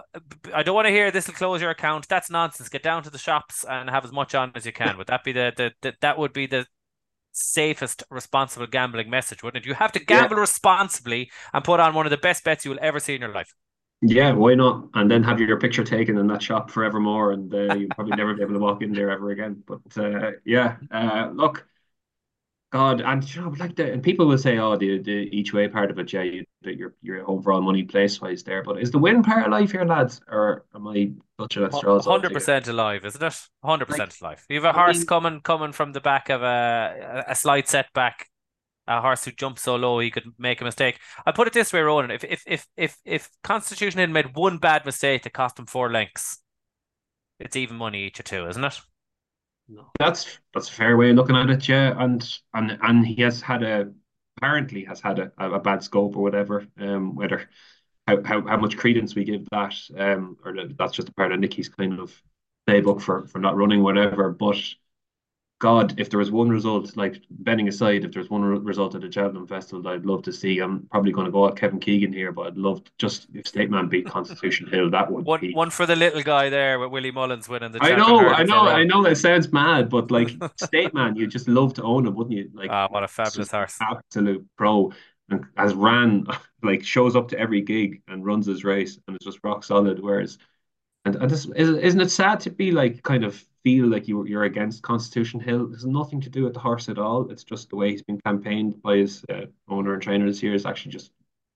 I 0.54 0.62
don't 0.62 0.76
want 0.76 0.86
to 0.86 0.92
hear 0.92 1.10
this 1.10 1.28
will 1.28 1.34
close 1.34 1.62
your 1.62 1.72
account. 1.72 2.08
That's 2.08 2.30
nonsense. 2.30 2.70
Get 2.70 2.84
down 2.84 3.04
to 3.04 3.10
the 3.10 3.18
shops 3.18 3.66
and 3.68 3.90
have 3.90 4.06
as 4.06 4.12
much 4.12 4.36
on 4.36 4.52
as 4.54 4.66
you 4.66 4.72
can. 4.72 4.98
Would 4.98 5.08
that 5.08 5.24
be 5.24 5.32
the, 5.32 5.52
the, 5.56 5.72
the 5.82 5.94
that 6.02 6.20
would 6.20 6.34
be 6.34 6.46
the 6.46 6.68
safest 7.32 8.04
responsible 8.12 8.68
gambling 8.68 9.10
message, 9.10 9.42
wouldn't 9.42 9.66
it? 9.66 9.68
You 9.68 9.74
have 9.74 9.92
to 9.94 10.00
gamble 10.00 10.36
yeah. 10.36 10.42
responsibly 10.42 11.32
and 11.54 11.64
put 11.64 11.80
on 11.80 11.96
one 11.96 12.06
of 12.06 12.12
the 12.12 12.18
best 12.18 12.44
bets 12.44 12.64
you 12.64 12.72
will 12.72 12.80
ever 12.82 13.00
see 13.00 13.16
in 13.16 13.22
your 13.22 13.34
life. 13.34 13.54
Yeah, 14.02 14.34
why 14.34 14.54
not? 14.54 14.90
And 14.94 15.10
then 15.10 15.24
have 15.24 15.40
your 15.40 15.60
picture 15.60 15.84
taken 15.84 16.18
in 16.20 16.28
that 16.28 16.44
shop 16.44 16.70
forevermore, 16.70 17.32
and 17.32 17.52
uh, 17.52 17.74
you'll 17.74 17.90
probably 17.90 18.16
never 18.16 18.36
be 18.36 18.44
able 18.44 18.54
to 18.54 18.60
walk 18.60 18.84
in 18.84 18.92
there 18.92 19.10
ever 19.10 19.32
again. 19.32 19.64
But 19.66 19.82
uh, 19.98 20.32
yeah, 20.46 20.76
uh, 20.92 21.32
look, 21.34 21.66
God, 22.72 23.00
and 23.00 23.36
you 23.36 23.42
know, 23.42 23.56
like 23.60 23.78
the 23.78 23.94
and 23.94 24.04
people 24.04 24.28
will 24.28 24.38
say, 24.38 24.58
oh, 24.58 24.76
the, 24.76 25.02
the 25.02 25.12
each 25.12 25.54
way 25.54 25.70
part 25.70 25.90
of 25.90 26.00
it, 26.00 26.12
yeah, 26.12 26.24
you, 26.24 26.46
your 26.64 26.96
your 27.02 27.30
overall 27.30 27.62
money 27.62 27.84
place 27.84 28.20
wise 28.20 28.44
there. 28.44 28.62
But 28.62 28.82
is 28.82 28.92
the 28.92 28.98
win 28.98 29.24
part 29.24 29.46
of 29.46 29.52
life 29.52 29.72
here, 29.72 29.86
lads, 29.86 30.20
or 30.28 30.66
am 30.76 30.86
I 30.88 31.12
clutching 31.38 31.64
at 31.64 31.74
straws? 31.74 32.06
Hundred 32.06 32.34
percent 32.34 32.68
alive, 32.68 33.06
isn't 33.06 33.24
it? 33.24 33.40
Hundred 33.64 33.86
percent 33.86 34.20
alive. 34.20 34.46
You 34.50 34.62
have 34.62 34.76
a 34.76 34.78
horse 34.78 34.98
mean, 34.98 35.06
coming 35.06 35.42
coming 35.42 35.72
from 35.72 35.94
the 35.94 36.02
back 36.02 36.30
of 36.30 36.44
a 36.44 37.24
a 37.28 37.36
slight 37.36 37.70
setback 37.70 38.28
a 38.88 39.02
horse 39.02 39.26
who 39.26 39.32
jumps 39.32 39.64
so 39.64 39.76
low 39.76 40.00
he 40.00 40.10
could 40.10 40.26
make 40.38 40.62
a 40.62 40.64
mistake. 40.64 41.00
I 41.26 41.32
put 41.32 41.48
it 41.48 41.54
this 41.54 41.74
way, 41.74 41.82
Ronan: 41.82 42.12
if 42.12 42.24
if 42.24 42.44
if 42.48 42.68
if 42.78 42.98
if 43.06 43.30
Constitution 43.44 44.00
had 44.00 44.10
made 44.10 44.36
one 44.36 44.58
bad 44.58 44.86
mistake 44.86 45.24
that 45.24 45.34
cost 45.34 45.60
him 45.60 45.66
four 45.66 45.92
lengths, 45.92 46.40
it's 47.40 47.56
even 47.56 47.78
money 47.78 48.06
each 48.06 48.20
or 48.20 48.24
two, 48.24 48.48
isn't 48.48 48.64
it? 48.64 48.80
No. 49.70 49.92
That's 50.00 50.40
that's 50.54 50.70
a 50.70 50.74
fair 50.74 50.96
way 50.98 51.10
of 51.10 51.16
looking 51.16 51.36
at 51.36 51.50
it, 51.50 51.68
yeah. 51.68 51.94
And 51.98 52.40
and 52.54 52.78
and 52.82 53.06
he 53.06 53.22
has 53.22 53.42
had 53.42 53.64
a 53.64 53.92
apparently 54.38 54.86
has 54.86 55.02
had 55.02 55.20
a, 55.20 55.32
a 55.38 55.60
bad 55.60 55.84
scope 55.84 56.16
or 56.16 56.24
whatever. 56.24 56.66
Um, 56.80 57.16
whether 57.16 57.50
how, 58.08 58.24
how, 58.24 58.48
how 58.48 58.58
much 58.58 58.78
credence 58.78 59.16
we 59.16 59.26
give 59.26 59.48
that, 59.52 59.76
um, 59.98 60.38
or 60.46 60.56
that's 60.78 60.94
just 60.94 61.10
a 61.10 61.14
part 61.14 61.32
of 61.34 61.40
Nicky's 61.40 61.70
kind 61.70 62.00
of 62.00 62.24
playbook 62.68 63.02
for 63.02 63.28
for 63.28 63.40
not 63.40 63.58
running 63.58 63.84
whatever. 63.84 64.32
But 64.32 64.58
God, 65.60 66.00
if 66.00 66.12
there 66.12 66.20
was 66.20 66.30
one 66.30 66.50
result, 66.50 66.96
like 66.96 67.20
betting 67.30 67.68
aside, 67.68 68.06
if 68.06 68.12
there's 68.12 68.30
one 68.30 68.44
result 68.44 68.94
at 68.94 69.02
the 69.02 69.12
Cheltenham 69.12 69.48
Festival 69.48 69.82
that 69.82 69.90
I'd 69.90 70.06
love 70.06 70.22
to 70.24 70.32
see, 70.32 70.60
I'm 70.60 70.88
probably 70.92 71.12
going 71.12 71.26
to 71.26 71.32
go 71.32 71.48
at 71.48 71.56
Kevin 71.56 71.80
Keegan 71.80 72.14
here, 72.14 72.32
but 72.32 72.48
I'd 72.48 72.58
love 72.58 72.84
to, 72.84 72.92
just 73.00 73.28
if 73.34 73.48
State 73.48 73.72
Man 73.72 73.88
beat 73.88 74.06
Constitution 74.06 74.68
Hill, 74.68 74.92
that 74.92 75.12
would 75.12 75.26
one 75.26 75.40
be 75.40 75.54
one 75.54 75.72
for 75.72 75.88
the 75.88 75.96
little 75.96 76.22
guy 76.22 76.50
there 76.50 76.78
with 76.78 76.92
Willie 76.92 77.10
Mullins 77.10 77.50
winning 77.50 77.72
the. 77.72 77.84
I 77.84 77.96
know, 77.96 78.20
I 78.20 78.44
know, 78.44 78.62
I 78.62 78.84
know. 78.84 79.06
It 79.06 79.16
sounds 79.16 79.52
mad, 79.52 79.90
but 79.90 80.12
like 80.12 80.30
State 80.58 80.94
Man, 80.94 81.16
you 81.16 81.26
just 81.26 81.48
love 81.48 81.74
to 81.76 81.84
own 81.84 82.06
him, 82.06 82.14
wouldn't 82.14 82.38
you? 82.38 82.52
Like, 82.54 82.70
ah, 82.70 82.88
what 82.92 83.04
a 83.04 83.08
fabulous 83.08 83.50
horse! 83.50 83.80
Absolute 83.82 84.46
pro, 84.58 84.94
and 85.30 85.44
has 85.58 85.74
ran 85.74 86.28
like 86.62 86.84
shows 86.84 87.16
up 87.16 87.30
to 87.30 87.40
every 87.40 87.62
gig 87.62 88.04
and 88.08 88.24
runs 88.24 88.46
his 88.46 88.64
race, 88.64 89.00
and 89.08 89.16
it's 89.16 89.26
just 89.26 89.40
rock 89.44 89.64
solid. 89.64 90.00
Whereas, 90.00 90.38
and, 91.08 91.16
and 91.22 91.32
this 91.32 91.46
isn't 91.56 92.02
it 92.02 92.12
sad 92.12 92.40
to 92.42 92.50
be 92.50 92.72
like 92.72 93.02
kind 93.04 93.24
of 93.24 93.44
feel 93.64 93.88
like 93.88 94.08
you, 94.08 94.26
you're 94.26 94.44
against 94.44 94.84
Constitution 94.84 95.40
Hill. 95.40 95.72
Has 95.72 95.86
nothing 95.86 96.22
to 96.22 96.30
do 96.30 96.44
with 96.44 96.54
the 96.54 96.60
horse 96.60 96.90
at 96.90 96.98
all. 96.98 97.30
It's 97.32 97.44
just 97.44 97.70
the 97.70 97.76
way 97.78 97.92
he's 97.92 98.02
been 98.02 98.20
campaigned 98.22 98.82
by 98.82 98.98
his 98.98 99.24
uh, 99.30 99.46
owner 99.68 99.94
and 99.94 100.02
trainer 100.02 100.26
this 100.26 100.44
year 100.44 100.54
is 100.54 100.66
actually 100.66 100.92
just, 100.92 101.12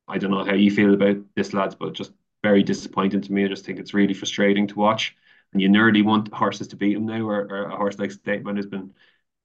I 0.07 0.17
don't 0.17 0.31
know 0.31 0.45
how 0.45 0.53
you 0.53 0.71
feel 0.71 0.93
about 0.93 1.17
this, 1.35 1.53
lads, 1.53 1.75
but 1.75 1.93
just 1.93 2.13
very 2.43 2.63
disappointing 2.63 3.21
to 3.21 3.31
me. 3.31 3.45
I 3.45 3.49
just 3.49 3.65
think 3.65 3.79
it's 3.79 3.93
really 3.93 4.13
frustrating 4.13 4.67
to 4.67 4.75
watch. 4.75 5.15
And 5.53 5.61
you 5.61 5.69
nearly 5.69 6.01
want 6.01 6.33
horses 6.33 6.67
to 6.69 6.77
beat 6.77 6.95
him 6.95 7.05
now, 7.05 7.27
or, 7.27 7.41
or 7.49 7.63
a 7.65 7.75
horse 7.75 7.99
like 7.99 8.11
State 8.11 8.43
Man 8.43 8.55
has 8.55 8.67
been 8.67 8.93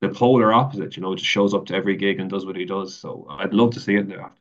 the 0.01 0.09
polar 0.09 0.53
opposite, 0.53 0.97
you 0.97 1.03
know, 1.03 1.15
just 1.15 1.29
shows 1.29 1.53
up 1.55 1.67
to 1.67 1.75
every 1.75 1.97
gig 1.97 2.21
and 2.21 2.31
does 2.31 2.47
what 2.47 2.57
he 2.57 2.65
does. 2.65 2.97
So 2.97 3.27
I'd 3.29 3.55
love 3.55 3.73
to 3.75 3.81
see 3.81 3.97
it 3.97 4.07
now. 4.07 4.33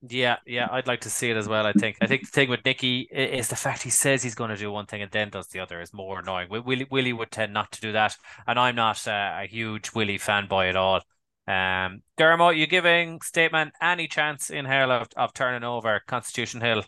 Yeah, 0.00 0.36
yeah, 0.46 0.68
I'd 0.70 0.86
like 0.86 1.00
to 1.00 1.10
see 1.10 1.28
it 1.28 1.36
as 1.36 1.48
well. 1.48 1.66
I 1.66 1.72
think. 1.72 1.96
I 2.00 2.06
think 2.06 2.22
the 2.22 2.30
thing 2.30 2.48
with 2.48 2.64
Nicky 2.64 3.00
is 3.10 3.48
the 3.48 3.56
fact 3.56 3.82
he 3.82 3.90
says 3.90 4.22
he's 4.22 4.36
going 4.36 4.50
to 4.50 4.56
do 4.56 4.70
one 4.70 4.86
thing 4.86 5.02
and 5.02 5.10
then 5.10 5.28
does 5.28 5.48
the 5.48 5.58
other 5.58 5.80
is 5.80 5.92
more 5.92 6.20
annoying. 6.20 6.48
Willie, 6.50 6.86
Willie 6.88 7.12
would 7.12 7.32
tend 7.32 7.52
not 7.52 7.72
to 7.72 7.80
do 7.80 7.92
that, 7.92 8.16
and 8.46 8.60
I'm 8.60 8.76
not 8.76 9.04
a, 9.08 9.40
a 9.42 9.46
huge 9.48 9.92
Willie 9.94 10.18
fanboy 10.18 10.68
at 10.68 10.76
all. 10.76 11.00
Um, 11.48 12.02
Dermot, 12.16 12.56
you 12.56 12.68
giving 12.68 13.20
State 13.22 13.50
Man 13.50 13.72
any 13.82 14.06
chance 14.06 14.50
in 14.50 14.66
hell 14.66 14.92
of, 14.92 15.08
of 15.16 15.34
turning 15.34 15.64
over 15.64 16.00
Constitution 16.06 16.60
Hill 16.60 16.84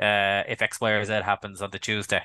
uh, 0.00 0.42
if 0.48 0.60
X, 0.60 0.80
Y, 0.80 0.90
or 0.90 1.04
Z 1.04 1.12
happens 1.12 1.62
on 1.62 1.70
the 1.70 1.78
Tuesday? 1.78 2.22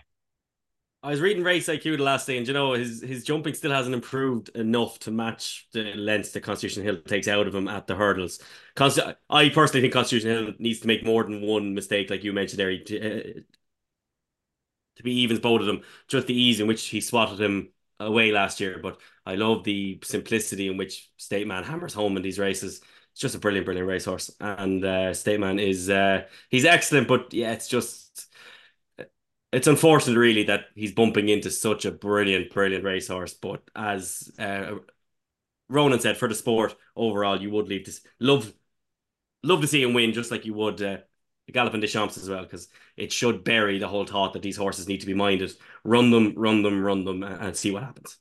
I 1.06 1.12
was 1.12 1.22
reading 1.22 1.44
Race 1.44 1.68
IQ 1.68 1.98
the 1.98 2.04
last 2.04 2.26
day, 2.26 2.36
and 2.36 2.48
you 2.48 2.54
know 2.54 2.74
his 2.74 3.00
his 3.00 3.24
jumping 3.24 3.54
still 3.54 3.70
hasn't 3.70 3.94
improved 3.94 4.50
enough 4.50 4.98
to 5.02 5.12
match 5.12 5.68
the 5.72 5.94
lengths 5.94 6.32
that 6.32 6.42
Constitution 6.42 6.82
Hill 6.82 7.00
takes 7.02 7.28
out 7.28 7.46
of 7.46 7.54
him 7.54 7.68
at 7.68 7.86
the 7.86 7.94
hurdles. 7.94 8.40
Const- 8.76 9.00
I 9.30 9.50
personally 9.50 9.82
think 9.82 9.94
Constitution 9.94 10.30
Hill 10.32 10.54
needs 10.58 10.80
to 10.80 10.88
make 10.88 11.06
more 11.06 11.24
than 11.24 11.44
one 11.44 11.76
mistake, 11.76 12.10
like 12.10 12.24
you 12.24 12.34
mentioned 12.34 12.60
there, 12.60 12.76
to, 12.76 13.20
uh, 13.20 13.40
to 14.96 15.04
be 15.04 15.12
evens 15.14 15.40
both 15.42 15.62
of 15.62 15.68
them. 15.68 15.84
Just 16.08 16.26
the 16.26 16.34
ease 16.34 16.60
in 16.60 16.66
which 16.66 16.88
he 16.88 17.02
swatted 17.02 17.40
him 17.40 17.70
away 18.00 18.32
last 18.32 18.60
year, 18.60 18.80
but 18.82 19.00
I 19.28 19.36
love 19.36 19.64
the 19.64 20.00
simplicity 20.04 20.70
in 20.70 20.78
which 20.78 21.12
State 21.18 21.46
Man 21.46 21.64
hammers 21.64 21.94
home 21.94 22.18
in 22.18 22.24
these 22.24 22.40
races. 22.40 22.82
It's 23.12 23.22
just 23.22 23.36
a 23.36 23.40
brilliant, 23.40 23.66
brilliant 23.66 23.88
racehorse, 23.88 24.36
and 24.40 24.84
uh, 24.84 25.14
State 25.14 25.40
Man 25.40 25.60
is 25.60 25.88
uh, 25.88 26.24
he's 26.50 26.66
excellent, 26.66 27.08
but 27.08 27.32
yeah, 27.32 27.52
it's 27.52 27.68
just 27.68 28.25
it's 29.52 29.68
unfortunate, 29.68 30.20
really, 30.20 30.44
that 30.44 30.66
he's 30.76 30.94
bumping 30.94 31.30
into 31.30 31.50
such 31.50 31.86
a 31.86 31.92
brilliant, 31.92 32.52
brilliant 32.52 32.84
racehorse. 32.84 33.34
But 33.34 33.62
as 33.76 34.32
uh, 34.38 34.76
Ronan 35.70 36.00
said, 36.00 36.18
for 36.18 36.28
the 36.28 36.36
sport 36.36 36.76
overall, 36.96 37.42
you 37.42 37.50
would 37.52 37.68
leave 37.68 37.86
this 37.86 38.02
love, 38.20 38.52
love 39.44 39.62
to 39.62 39.68
see 39.68 39.82
him 39.82 39.94
win, 39.94 40.14
just 40.14 40.32
like 40.32 40.46
you 40.46 40.54
would 40.54 40.82
uh, 40.82 40.98
Galopin 41.52 41.82
Des 41.82 41.88
Champs 41.88 42.18
as 42.18 42.30
well, 42.30 42.44
because 42.44 42.68
it 42.98 43.12
should 43.12 43.44
bury 43.44 43.80
the 43.80 43.88
whole 43.88 44.06
thought 44.06 44.34
that 44.34 44.42
these 44.42 44.58
horses 44.58 44.88
need 44.88 45.02
to 45.02 45.08
be 45.08 45.14
minded. 45.14 45.54
Run 45.84 46.12
them, 46.12 46.34
run 46.36 46.64
them, 46.64 46.84
run 46.84 47.06
them, 47.06 47.24
and 47.24 47.56
see 47.56 47.72
what 47.72 47.84
happens. 47.84 48.18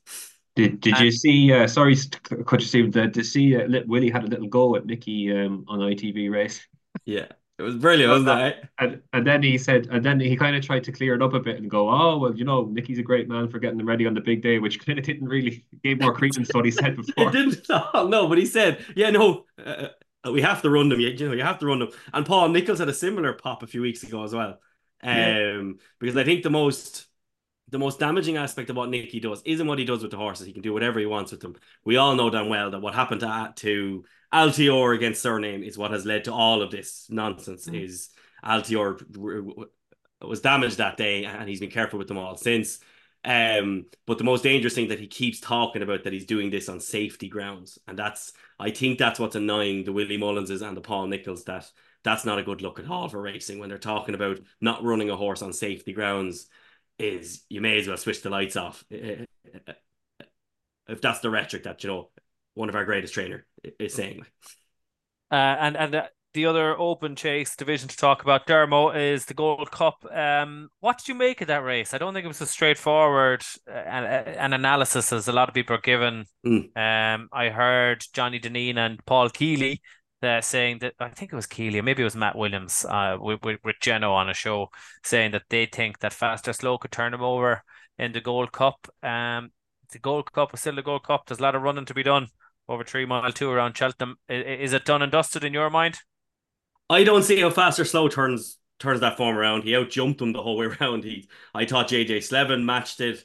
Did 0.55 0.79
Did 0.79 0.99
you 0.99 1.11
see? 1.11 1.51
Uh, 1.51 1.67
sorry, 1.67 1.97
could 2.45 2.61
you 2.61 2.67
see 2.67 2.89
the? 2.89 3.09
To 3.09 3.23
see 3.23 3.57
uh, 3.57 3.81
Willie 3.87 4.09
had 4.09 4.23
a 4.23 4.27
little 4.27 4.47
go 4.47 4.75
at 4.75 4.85
Nicky 4.85 5.35
um, 5.35 5.65
on 5.67 5.81
ITV 5.81 6.31
race. 6.31 6.65
Yeah, 7.03 7.27
it 7.57 7.63
was 7.63 7.75
brilliant, 7.75 8.11
wasn't 8.11 8.41
it? 8.41 8.69
And, 8.79 9.01
and 9.13 9.25
then 9.25 9.41
he 9.41 9.57
said, 9.57 9.87
and 9.89 10.03
then 10.03 10.19
he 10.19 10.35
kind 10.35 10.55
of 10.55 10.65
tried 10.65 10.83
to 10.85 10.91
clear 10.91 11.15
it 11.15 11.21
up 11.21 11.33
a 11.33 11.39
bit 11.39 11.57
and 11.57 11.69
go, 11.69 11.89
oh, 11.89 12.17
well, 12.17 12.35
you 12.35 12.43
know, 12.43 12.65
Nicky's 12.65 12.99
a 12.99 13.03
great 13.03 13.29
man 13.29 13.47
for 13.47 13.59
getting 13.59 13.77
them 13.77 13.87
ready 13.87 14.05
on 14.05 14.13
the 14.13 14.21
big 14.21 14.41
day, 14.41 14.59
which 14.59 14.79
kind 14.85 14.99
of 14.99 15.05
didn't 15.05 15.27
really 15.27 15.65
give 15.83 16.01
more 16.01 16.13
credence 16.13 16.49
to 16.49 16.57
what 16.57 16.65
he 16.65 16.71
said 16.71 16.95
before. 16.97 17.29
it 17.29 17.31
didn't 17.31 17.65
No, 17.69 18.27
but 18.27 18.37
he 18.37 18.45
said, 18.45 18.83
yeah, 18.95 19.09
no, 19.09 19.45
uh, 19.63 19.87
uh, 20.25 20.31
we 20.31 20.41
have 20.41 20.61
to 20.63 20.69
run 20.69 20.89
them. 20.89 20.99
You 20.99 21.15
know, 21.17 21.33
you 21.33 21.43
have 21.43 21.59
to 21.59 21.65
run 21.65 21.79
them. 21.79 21.89
And 22.13 22.25
Paul 22.25 22.49
Nicholls 22.49 22.79
had 22.79 22.89
a 22.89 22.93
similar 22.93 23.33
pop 23.33 23.63
a 23.63 23.67
few 23.67 23.81
weeks 23.81 24.03
ago 24.03 24.23
as 24.23 24.33
well. 24.33 24.59
Um, 25.01 25.11
yeah. 25.13 25.71
because 25.99 26.17
I 26.17 26.23
think 26.23 26.43
the 26.43 26.49
most 26.49 27.05
the 27.69 27.79
most 27.79 27.99
damaging 27.99 28.37
aspect 28.37 28.69
of 28.69 28.75
what 28.75 28.89
Nicky 28.89 29.19
does 29.19 29.41
isn't 29.43 29.67
what 29.67 29.79
he 29.79 29.85
does 29.85 30.01
with 30.01 30.11
the 30.11 30.17
horses. 30.17 30.45
He 30.45 30.53
can 30.53 30.61
do 30.61 30.73
whatever 30.73 30.99
he 30.99 31.05
wants 31.05 31.31
with 31.31 31.41
them. 31.41 31.55
We 31.83 31.97
all 31.97 32.15
know 32.15 32.29
damn 32.29 32.49
well 32.49 32.71
that 32.71 32.81
what 32.81 32.93
happened 32.93 33.21
to 33.21 33.53
to 33.55 34.05
Altior 34.33 34.95
against 34.95 35.21
Cyrname 35.21 35.63
is 35.63 35.77
what 35.77 35.91
has 35.91 36.05
led 36.05 36.25
to 36.25 36.33
all 36.33 36.61
of 36.61 36.71
this 36.71 37.07
nonsense. 37.09 37.67
Mm. 37.67 37.83
Is 37.83 38.09
Altior 38.43 39.67
was 40.21 40.41
damaged 40.41 40.77
that 40.77 40.97
day, 40.97 41.25
and 41.25 41.49
he's 41.49 41.59
been 41.59 41.71
careful 41.71 41.99
with 41.99 42.07
them 42.07 42.17
all 42.17 42.37
since. 42.37 42.79
Um, 43.23 43.87
but 44.05 44.19
the 44.19 44.23
most 44.23 44.43
dangerous 44.43 44.75
thing 44.75 44.89
that 44.89 44.99
he 44.99 45.07
keeps 45.07 45.39
talking 45.39 45.81
about 45.81 46.03
that 46.03 46.13
he's 46.13 46.27
doing 46.27 46.51
this 46.51 46.69
on 46.69 46.79
safety 46.79 47.27
grounds, 47.27 47.79
and 47.87 47.97
that's 47.97 48.33
I 48.59 48.69
think 48.69 48.99
that's 48.99 49.19
what's 49.19 49.35
annoying 49.35 49.83
the 49.83 49.93
Willie 49.93 50.19
Mullinses 50.19 50.61
and 50.61 50.77
the 50.77 50.81
Paul 50.81 51.07
Nicholls 51.07 51.45
that 51.45 51.69
that's 52.03 52.25
not 52.25 52.37
a 52.37 52.43
good 52.43 52.61
look 52.61 52.77
at 52.77 52.87
all 52.87 53.09
for 53.09 53.19
racing 53.19 53.57
when 53.57 53.67
they're 53.67 53.79
talking 53.79 54.13
about 54.13 54.39
not 54.61 54.83
running 54.83 55.09
a 55.09 55.15
horse 55.15 55.41
on 55.41 55.51
safety 55.51 55.91
grounds 55.91 56.45
is 56.97 57.43
you 57.49 57.61
may 57.61 57.77
as 57.79 57.87
well 57.87 57.97
switch 57.97 58.21
the 58.21 58.29
lights 58.29 58.55
off. 58.55 58.83
If 60.87 61.01
that's 61.01 61.19
the 61.19 61.29
rhetoric 61.29 61.63
that, 61.63 61.83
you 61.83 61.89
know, 61.89 62.09
one 62.53 62.69
of 62.69 62.75
our 62.75 62.85
greatest 62.85 63.13
trainer 63.13 63.45
is 63.79 63.93
saying. 63.93 64.25
Uh, 65.31 65.35
and 65.35 65.75
and 65.75 65.95
uh, 65.95 66.07
the 66.33 66.45
other 66.45 66.77
open 66.77 67.15
chase 67.15 67.55
division 67.55 67.89
to 67.89 67.97
talk 67.97 68.21
about, 68.21 68.45
Dermo, 68.45 68.95
is 68.95 69.25
the 69.25 69.33
Gold 69.33 69.71
Cup. 69.71 70.05
Um, 70.11 70.69
what 70.81 70.97
did 70.99 71.07
you 71.07 71.15
make 71.15 71.41
of 71.41 71.47
that 71.47 71.63
race? 71.63 71.93
I 71.93 71.97
don't 71.97 72.13
think 72.13 72.25
it 72.25 72.27
was 72.27 72.41
as 72.41 72.51
straightforward 72.51 73.43
uh, 73.67 73.73
an, 73.73 74.03
uh, 74.03 74.29
an 74.37 74.53
analysis 74.53 75.11
as 75.11 75.27
a 75.27 75.33
lot 75.33 75.49
of 75.49 75.55
people 75.55 75.75
are 75.75 75.81
given. 75.81 76.25
Mm. 76.45 76.77
Um, 76.77 77.29
I 77.33 77.49
heard 77.49 78.05
Johnny 78.13 78.39
Deneen 78.39 78.77
and 78.77 79.03
Paul 79.05 79.29
Kealy 79.29 79.79
uh, 80.25 80.41
saying 80.41 80.79
that 80.79 80.93
I 80.99 81.09
think 81.09 81.31
it 81.31 81.35
was 81.35 81.45
Keeley, 81.45 81.81
maybe 81.81 82.01
it 82.01 82.05
was 82.05 82.15
Matt 82.15 82.37
Williams 82.37 82.85
uh, 82.85 83.17
with, 83.19 83.43
with, 83.43 83.59
with 83.63 83.75
Geno 83.81 84.11
on 84.13 84.29
a 84.29 84.33
show 84.33 84.69
saying 85.03 85.31
that 85.31 85.43
they 85.49 85.65
think 85.65 85.99
that 85.99 86.11
Fastorslow 86.11 86.79
could 86.79 86.91
turn 86.91 87.13
him 87.13 87.21
over 87.21 87.63
in 87.97 88.11
the 88.11 88.21
Gold 88.21 88.51
Cup. 88.51 88.87
Um, 89.03 89.51
the 89.91 89.99
Gold 89.99 90.31
Cup 90.31 90.53
is 90.53 90.59
still 90.59 90.75
the 90.75 90.81
Gold 90.81 91.05
Cup. 91.05 91.25
There's 91.25 91.39
a 91.39 91.43
lot 91.43 91.55
of 91.55 91.61
running 91.61 91.85
to 91.85 91.93
be 91.93 92.03
done 92.03 92.27
over 92.67 92.83
three 92.83 93.05
mile 93.05 93.31
two 93.31 93.49
around 93.49 93.77
Cheltenham. 93.77 94.17
Is, 94.27 94.73
it 94.73 94.85
done 94.85 95.01
and 95.01 95.11
dusted 95.11 95.43
in 95.43 95.53
your 95.53 95.69
mind? 95.69 95.97
I 96.89 97.03
don't 97.03 97.23
see 97.23 97.39
how 97.39 97.49
Fastorslow 97.49 98.11
turns 98.11 98.57
turns 98.79 98.99
that 98.99 99.17
form 99.17 99.37
around. 99.37 99.63
He 99.63 99.71
outjumped 99.71 100.21
him 100.21 100.33
the 100.33 100.41
whole 100.41 100.57
way 100.57 100.65
around. 100.81 101.03
He, 101.03 101.29
I 101.53 101.65
thought 101.65 101.89
JJ 101.89 102.23
Slevin 102.23 102.65
matched 102.65 102.99
it. 103.01 103.23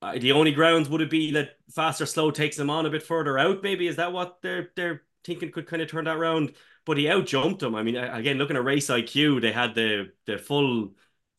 Uh, 0.00 0.18
the 0.18 0.32
only 0.32 0.52
grounds 0.52 0.88
would 0.88 1.00
it 1.00 1.10
be 1.10 1.32
that 1.32 1.52
Fastorslow 1.72 2.32
takes 2.32 2.58
him 2.58 2.70
on 2.70 2.86
a 2.86 2.90
bit 2.90 3.02
further 3.02 3.38
out? 3.38 3.62
Maybe 3.62 3.86
is 3.86 3.96
that 3.96 4.12
what 4.12 4.38
they're 4.42 4.70
they're 4.76 5.02
thinking 5.24 5.50
could 5.50 5.66
kind 5.66 5.82
of 5.82 5.90
turn 5.90 6.04
that 6.04 6.16
around. 6.16 6.54
But 6.84 6.98
he 6.98 7.08
out 7.08 7.26
jumped 7.26 7.62
him. 7.62 7.74
I 7.74 7.82
mean, 7.82 7.96
again, 7.96 8.38
looking 8.38 8.56
at 8.56 8.64
race 8.64 8.88
IQ, 8.88 9.40
they 9.40 9.52
had 9.52 9.74
the 9.74 10.12
the 10.26 10.38
full 10.38 10.94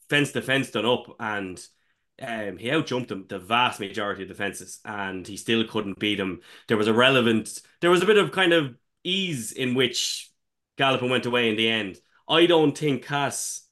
fence 0.09 0.31
defense 0.31 0.71
done 0.71 0.85
up, 0.85 1.15
and 1.19 1.63
um, 2.21 2.57
he 2.57 2.71
out 2.71 2.87
jumped 2.87 3.11
him 3.11 3.25
the 3.27 3.39
vast 3.39 3.79
majority 3.79 4.23
of 4.23 4.29
the 4.29 4.35
fences, 4.35 4.79
and 4.85 5.27
he 5.27 5.37
still 5.37 5.65
couldn't 5.67 5.99
beat 5.99 6.19
him. 6.19 6.41
There 6.67 6.77
was 6.77 6.87
a 6.87 6.93
relevant, 6.93 7.61
there 7.81 7.89
was 7.89 8.01
a 8.01 8.07
bit 8.07 8.17
of 8.17 8.31
kind 8.31 8.53
of 8.53 8.75
ease 9.03 9.51
in 9.51 9.75
which 9.75 10.31
Galopin 10.77 11.09
went 11.09 11.25
away 11.25 11.49
in 11.49 11.57
the 11.57 11.69
end. 11.69 11.97
I 12.27 12.47
don't 12.47 12.77
think 12.77 13.05
Cass 13.05 13.65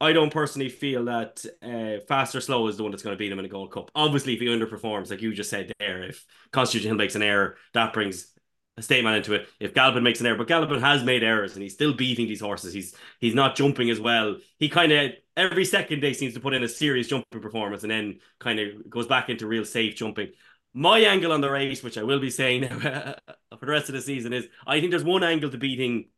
I 0.00 0.12
don't 0.12 0.32
personally 0.32 0.68
feel 0.68 1.06
that 1.06 1.44
uh, 1.62 2.04
Fastorslow 2.06 2.68
is 2.68 2.76
the 2.76 2.82
one 2.82 2.92
that's 2.92 3.02
going 3.02 3.14
to 3.14 3.18
beat 3.18 3.32
him 3.32 3.38
in 3.38 3.46
a 3.46 3.48
Gold 3.48 3.72
Cup. 3.72 3.90
Obviously, 3.94 4.34
if 4.34 4.40
he 4.40 4.46
underperforms, 4.46 5.10
like 5.10 5.22
you 5.22 5.32
just 5.32 5.48
said 5.48 5.72
there, 5.78 6.02
if 6.02 6.26
Constitution 6.52 6.90
Hill 6.90 6.98
makes 6.98 7.14
an 7.14 7.22
error, 7.22 7.56
that 7.72 7.94
brings 7.94 8.28
a 8.76 8.82
State 8.82 9.04
Man 9.04 9.14
into 9.14 9.32
it. 9.34 9.48
If 9.58 9.74
Galopin 9.74 10.02
makes 10.02 10.20
an 10.20 10.26
error, 10.26 10.36
but 10.36 10.48
Galopin 10.48 10.80
has 10.80 11.02
made 11.02 11.22
errors 11.22 11.54
and 11.54 11.62
he's 11.62 11.72
still 11.72 11.94
beating 11.94 12.26
these 12.26 12.40
horses. 12.40 12.72
He's 12.72 12.94
he's 13.20 13.34
not 13.34 13.56
jumping 13.56 13.90
as 13.90 14.00
well. 14.00 14.36
He 14.58 14.68
kind 14.68 14.92
of 14.92 15.12
every 15.36 15.64
second 15.64 16.00
day 16.00 16.12
seems 16.12 16.34
to 16.34 16.40
put 16.40 16.54
in 16.54 16.62
a 16.62 16.68
serious 16.68 17.08
jumping 17.08 17.40
performance 17.40 17.82
and 17.82 17.90
then 17.90 18.20
kind 18.38 18.60
of 18.60 18.88
goes 18.90 19.06
back 19.06 19.28
into 19.28 19.46
real 19.46 19.64
safe 19.64 19.96
jumping. 19.96 20.30
My 20.74 20.98
angle 21.00 21.32
on 21.32 21.40
the 21.40 21.50
race, 21.50 21.82
which 21.82 21.96
I 21.96 22.02
will 22.02 22.20
be 22.20 22.30
saying 22.30 22.68
for 22.68 23.16
the 23.60 23.66
rest 23.66 23.88
of 23.88 23.94
the 23.94 24.02
season, 24.02 24.34
is 24.34 24.46
I 24.66 24.78
think 24.80 24.90
there's 24.90 25.04
one 25.04 25.24
angle 25.24 25.50
to 25.50 25.58
beating 25.58 26.08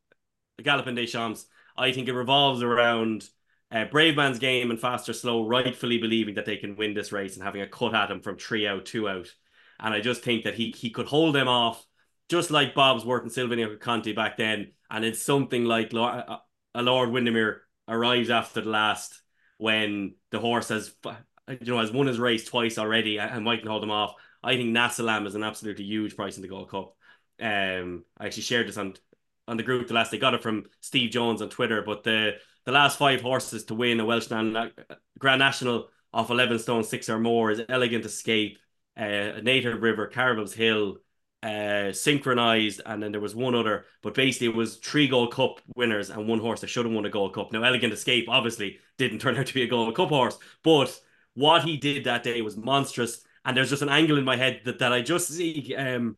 Galopin 0.60 0.96
Des 0.96 1.06
Champs. 1.06 1.46
I 1.76 1.92
think 1.92 2.08
it 2.08 2.14
revolves 2.14 2.60
around 2.60 3.28
uh, 3.70 3.84
game 3.84 4.70
and 4.70 4.80
Fastorslow 4.80 5.48
rightfully 5.48 5.98
believing 5.98 6.34
that 6.34 6.46
they 6.46 6.56
can 6.56 6.74
win 6.74 6.94
this 6.94 7.12
race 7.12 7.36
and 7.36 7.44
having 7.44 7.60
a 7.60 7.68
cut 7.68 7.94
at 7.94 8.10
him 8.10 8.20
from 8.20 8.36
three 8.36 8.66
out, 8.66 8.84
two 8.84 9.08
out. 9.08 9.32
And 9.78 9.94
I 9.94 10.00
just 10.00 10.22
think 10.22 10.42
that 10.42 10.54
he 10.54 10.74
he 10.76 10.90
could 10.90 11.06
hold 11.06 11.36
them 11.36 11.46
off 11.46 11.86
just 12.28 12.50
like 12.50 12.74
Bob's 12.74 13.04
Bobs 13.04 13.06
Worth 13.06 13.22
and 13.22 13.32
Silviniaco 13.32 13.80
Conti 13.80 14.12
back 14.12 14.36
then. 14.36 14.72
And 14.90 15.04
it's 15.04 15.22
something 15.22 15.64
like 15.64 15.92
a 15.92 16.40
Lord 16.74 17.10
Windermere 17.10 17.62
arrives 17.86 18.30
after 18.30 18.60
the 18.60 18.70
last 18.70 19.20
when 19.58 20.14
the 20.30 20.38
horse 20.38 20.68
has 20.68 20.94
you 21.48 21.72
know 21.72 21.80
has 21.80 21.92
won 21.92 22.06
his 22.06 22.18
race 22.18 22.44
twice 22.44 22.78
already 22.78 23.18
and 23.18 23.44
might 23.44 23.60
can 23.60 23.68
hold 23.68 23.82
him 23.82 23.90
off. 23.90 24.14
I 24.42 24.56
think 24.56 24.74
Nassalam 24.74 25.26
is 25.26 25.34
an 25.34 25.42
absolutely 25.42 25.84
huge 25.84 26.16
price 26.16 26.36
in 26.36 26.42
the 26.42 26.48
Gold 26.48 26.70
Cup. 26.70 26.94
Um, 27.40 28.04
I 28.18 28.26
actually 28.26 28.42
shared 28.42 28.68
this 28.68 28.78
on 28.78 28.94
on 29.46 29.56
the 29.56 29.62
group 29.62 29.88
the 29.88 29.94
last 29.94 30.10
they 30.10 30.18
got 30.18 30.34
it 30.34 30.42
from 30.42 30.66
Steve 30.80 31.10
Jones 31.10 31.42
on 31.42 31.48
Twitter, 31.48 31.82
but 31.82 32.04
the 32.04 32.32
the 32.64 32.72
last 32.72 32.98
five 32.98 33.22
horses 33.22 33.64
to 33.64 33.74
win 33.74 34.00
a 34.00 34.04
Welsh 34.04 34.28
Grand 34.28 35.38
National 35.38 35.88
off 36.12 36.30
11 36.30 36.58
stone 36.58 36.84
six 36.84 37.08
or 37.08 37.18
more 37.18 37.50
is 37.50 37.62
Elegant 37.68 38.04
Escape, 38.04 38.58
uh, 38.96 39.40
Native 39.42 39.82
River, 39.82 40.06
Carvill's 40.06 40.54
Hill, 40.54 40.98
uh, 41.42 41.92
Synchronised, 41.92 42.80
and 42.84 43.02
then 43.02 43.12
there 43.12 43.20
was 43.20 43.34
one 43.34 43.54
other, 43.54 43.84
but 44.02 44.14
basically 44.14 44.48
it 44.48 44.56
was 44.56 44.76
three 44.76 45.08
Gold 45.08 45.32
Cup 45.32 45.60
winners 45.76 46.10
and 46.10 46.26
one 46.26 46.40
horse 46.40 46.60
that 46.60 46.68
should 46.68 46.84
have 46.84 46.94
won 46.94 47.06
a 47.06 47.10
Gold 47.10 47.34
Cup. 47.34 47.52
Now, 47.52 47.62
Elegant 47.62 47.92
Escape 47.92 48.28
obviously 48.28 48.78
didn't 48.96 49.18
turn 49.20 49.36
out 49.36 49.46
to 49.46 49.54
be 49.54 49.62
a 49.62 49.68
Gold 49.68 49.94
Cup 49.94 50.08
horse, 50.08 50.38
but 50.64 50.98
what 51.34 51.62
he 51.62 51.76
did 51.76 52.04
that 52.04 52.22
day 52.22 52.40
was 52.42 52.56
monstrous. 52.56 53.22
And 53.44 53.56
there's 53.56 53.70
just 53.70 53.82
an 53.82 53.88
angle 53.88 54.18
in 54.18 54.24
my 54.24 54.36
head 54.36 54.62
that, 54.64 54.80
that 54.80 54.92
I 54.92 55.00
just 55.00 55.28
see. 55.28 55.74
Um, 55.74 56.16